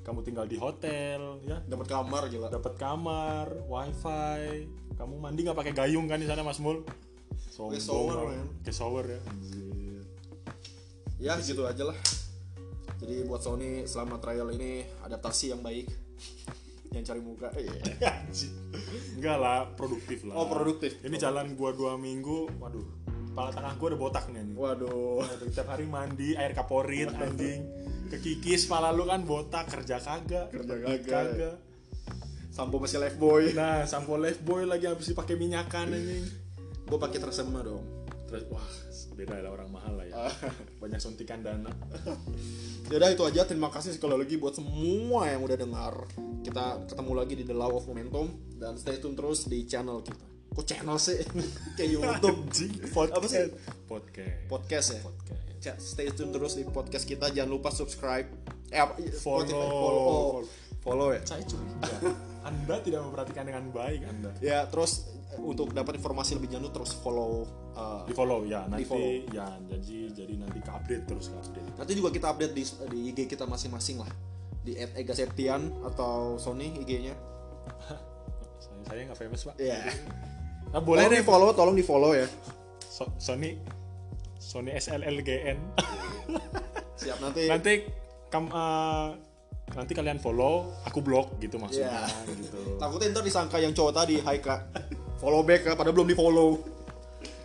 Kamu 0.00 0.20
tinggal 0.20 0.44
di 0.44 0.56
hotel 0.56 1.40
ya, 1.42 1.60
dapat 1.60 1.88
kamar 1.88 2.28
gila 2.28 2.48
dapat 2.48 2.76
kamar, 2.76 3.48
wifi. 3.64 4.68
Kamu 4.94 5.16
mandi 5.16 5.40
nggak 5.40 5.56
pakai 5.56 5.72
gayung 5.74 6.04
kan 6.04 6.16
di 6.16 6.24
sana 6.24 6.40
Mas 6.40 6.56
Mul? 6.56 6.84
Sombong 7.54 8.34
man. 8.34 8.46
Pakai 8.58 8.74
shower 8.74 9.04
ya. 9.06 9.20
Anjir. 9.24 10.02
ya 11.16 11.38
gitu 11.38 11.62
aja 11.62 11.86
lah 11.86 11.96
jadi 12.94 13.22
buat 13.24 13.38
Sony 13.38 13.84
selama 13.84 14.18
trial 14.18 14.50
ini 14.50 14.82
adaptasi 15.00 15.54
yang 15.54 15.62
baik 15.62 15.86
yang 16.90 17.02
cari 17.02 17.18
muka 17.18 17.50
eh, 17.54 17.66
Anjir. 18.02 18.50
Enggak 19.14 19.36
lah, 19.36 19.66
produktif 19.72 20.22
lah. 20.24 20.34
oh 20.34 20.46
produktif 20.46 20.98
Ini 21.00 21.14
jalan 21.14 21.54
gua 21.54 21.70
dua 21.70 21.94
minggu, 21.94 22.50
waduh, 22.56 22.86
kepala 23.30 23.50
tengah 23.50 23.72
gua 23.74 23.86
udah 23.88 24.00
botak 24.00 24.24
nih. 24.28 24.40
anjing. 24.40 24.54
waduh 24.56 25.18
Waduh, 25.20 25.48
tiap 25.48 25.68
hari 25.68 25.86
mandi 25.86 26.34
air 26.34 26.52
kaporit 26.52 27.10
anjing. 27.10 27.66
Kekikis 28.10 28.66
pala 28.66 28.90
lu 28.90 29.02
kan 29.04 29.22
botak 29.22 29.66
kerja 29.66 29.98
kagak, 29.98 30.50
Kerja 30.50 30.74
kagak. 31.02 31.56
sampo 32.48 32.78
masih 32.78 32.98
life 32.98 33.18
boy 33.18 33.50
Nah, 33.50 33.82
sampo 33.84 34.14
life 34.14 34.38
boy 34.38 34.62
lagi 34.62 34.86
habis 34.86 35.08
dipakai 35.08 35.34
minyakan 35.34 35.90
anjing. 35.90 36.26
Gue 36.84 36.98
pakai 36.98 37.18
tresemme 37.18 37.60
dong 37.60 37.84
Terus 38.24 38.50
wah, 38.50 38.66
beda 39.14 39.36
lah 39.44 39.52
orang 39.52 39.68
mahal 39.68 39.94
lah 40.00 40.06
ya. 40.08 40.16
Banyak 40.82 40.96
suntikan 40.96 41.44
dana. 41.44 41.68
Yaudah 42.90 43.12
itu 43.12 43.22
aja 43.22 43.44
terima 43.44 43.68
kasih 43.68 43.92
sekali 43.94 44.16
lagi 44.16 44.40
buat 44.40 44.56
semua 44.56 45.28
yang 45.28 45.44
udah 45.44 45.54
dengar 45.54 45.94
Kita 46.40 46.82
ketemu 46.88 47.12
lagi 47.14 47.34
di 47.36 47.44
The 47.44 47.54
Law 47.54 47.72
of 47.72 47.84
Momentum 47.86 48.32
Dan 48.56 48.74
stay 48.74 48.98
tune 48.98 49.14
terus 49.14 49.44
di 49.46 49.64
channel 49.64 50.00
kita 50.02 50.24
Kok 50.50 50.64
channel 50.64 50.96
sih? 50.98 51.20
Kayak 51.76 51.90
Youtube 51.94 52.38
Podcast. 52.90 53.16
Apa 53.16 53.26
sih? 53.28 53.38
Podcast. 53.86 54.36
Podcast 54.48 54.86
ya? 54.88 55.00
Podcast. 55.04 55.42
Ca- 55.60 55.80
Stay 55.80 56.08
tune 56.10 56.32
terus 56.32 56.52
di 56.56 56.64
podcast 56.64 57.04
kita 57.04 57.26
Jangan 57.30 57.50
lupa 57.50 57.70
subscribe 57.70 58.28
Eh 58.68 58.80
apa? 58.80 58.98
Follow. 59.14 59.46
Spotify. 59.46 59.68
Follow 59.70 60.44
Follow 60.80 61.08
ya? 61.16 61.20
Saya 61.24 61.40
curiga. 61.48 61.96
Anda 62.44 62.76
tidak 62.82 63.00
memperhatikan 63.08 63.48
dengan 63.48 63.64
baik 63.72 64.04
Anda. 64.04 64.36
Ya 64.44 64.68
terus 64.68 65.08
untuk 65.36 65.70
dapat 65.70 65.96
informasi 65.96 66.38
lebih 66.38 66.54
lanjut 66.54 66.72
terus 66.72 66.94
follow 66.94 67.42
uh, 67.72 68.02
Di 68.04 68.12
follow 68.12 68.44
ya, 68.44 68.64
nanti 68.64 68.86
follow. 68.86 69.26
ya 69.28 69.46
jadi 69.66 70.14
jadi 70.14 70.34
nanti 70.38 70.58
ke 70.58 70.70
update 70.70 71.04
terus 71.04 71.26
ke 71.26 71.36
update. 71.36 71.68
Nanti 71.74 71.92
juga 71.92 72.08
kita 72.08 72.26
update 72.30 72.52
di, 72.52 72.62
di 72.88 72.98
IG 73.10 73.18
kita 73.26 73.44
masing-masing 73.44 73.98
lah 73.98 74.10
Di 74.60 74.72
@egaseptian 74.76 75.84
atau 75.84 76.36
Sony 76.36 76.78
IG-nya 76.80 77.12
Saya 78.58 78.80
saya 78.86 79.00
nggak 79.04 79.18
famous 79.18 79.42
pak. 79.44 79.54
Iya 79.56 79.80
Nah, 80.70 80.80
Boleh 80.80 81.06
di 81.06 81.18
deh 81.18 81.22
follow, 81.22 81.50
tolong 81.50 81.72
di 81.72 81.82
follow 81.82 82.12
ya 82.12 82.26
So- 82.80 83.14
Sony 83.16 83.58
Sony 84.34 84.70
SLLGN. 84.72 85.58
Siap 87.00 87.18
nanti 87.18 87.48
nanti 87.48 87.72
kam 88.28 88.46
eh, 88.46 89.08
nanti 89.72 89.92
kalian 89.92 90.18
follow, 90.18 90.68
aku 90.84 91.00
blok 91.00 91.38
gitu 91.38 91.56
maksudnya 91.56 92.04
Iya. 92.04 92.34
gitu. 92.34 92.60
Takutnya 92.82 93.10
ntar 93.10 93.24
disangka 93.24 93.56
yang 93.56 93.72
cowok 93.72 93.92
tadi, 93.96 94.20
hai 94.20 94.38
kak 94.38 94.60
Follow 95.24 95.40
back 95.40 95.64
kak, 95.64 95.80
padahal 95.80 95.96
belum 95.96 96.12
di 96.12 96.16
follow 96.16 96.60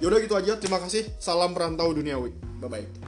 Yaudah 0.04 0.20
gitu 0.20 0.36
aja, 0.36 0.60
terima 0.60 0.80
kasih. 0.84 1.08
Salam 1.16 1.56
perantau 1.56 1.96
duniawi. 1.96 2.36
Bye-bye 2.60 2.99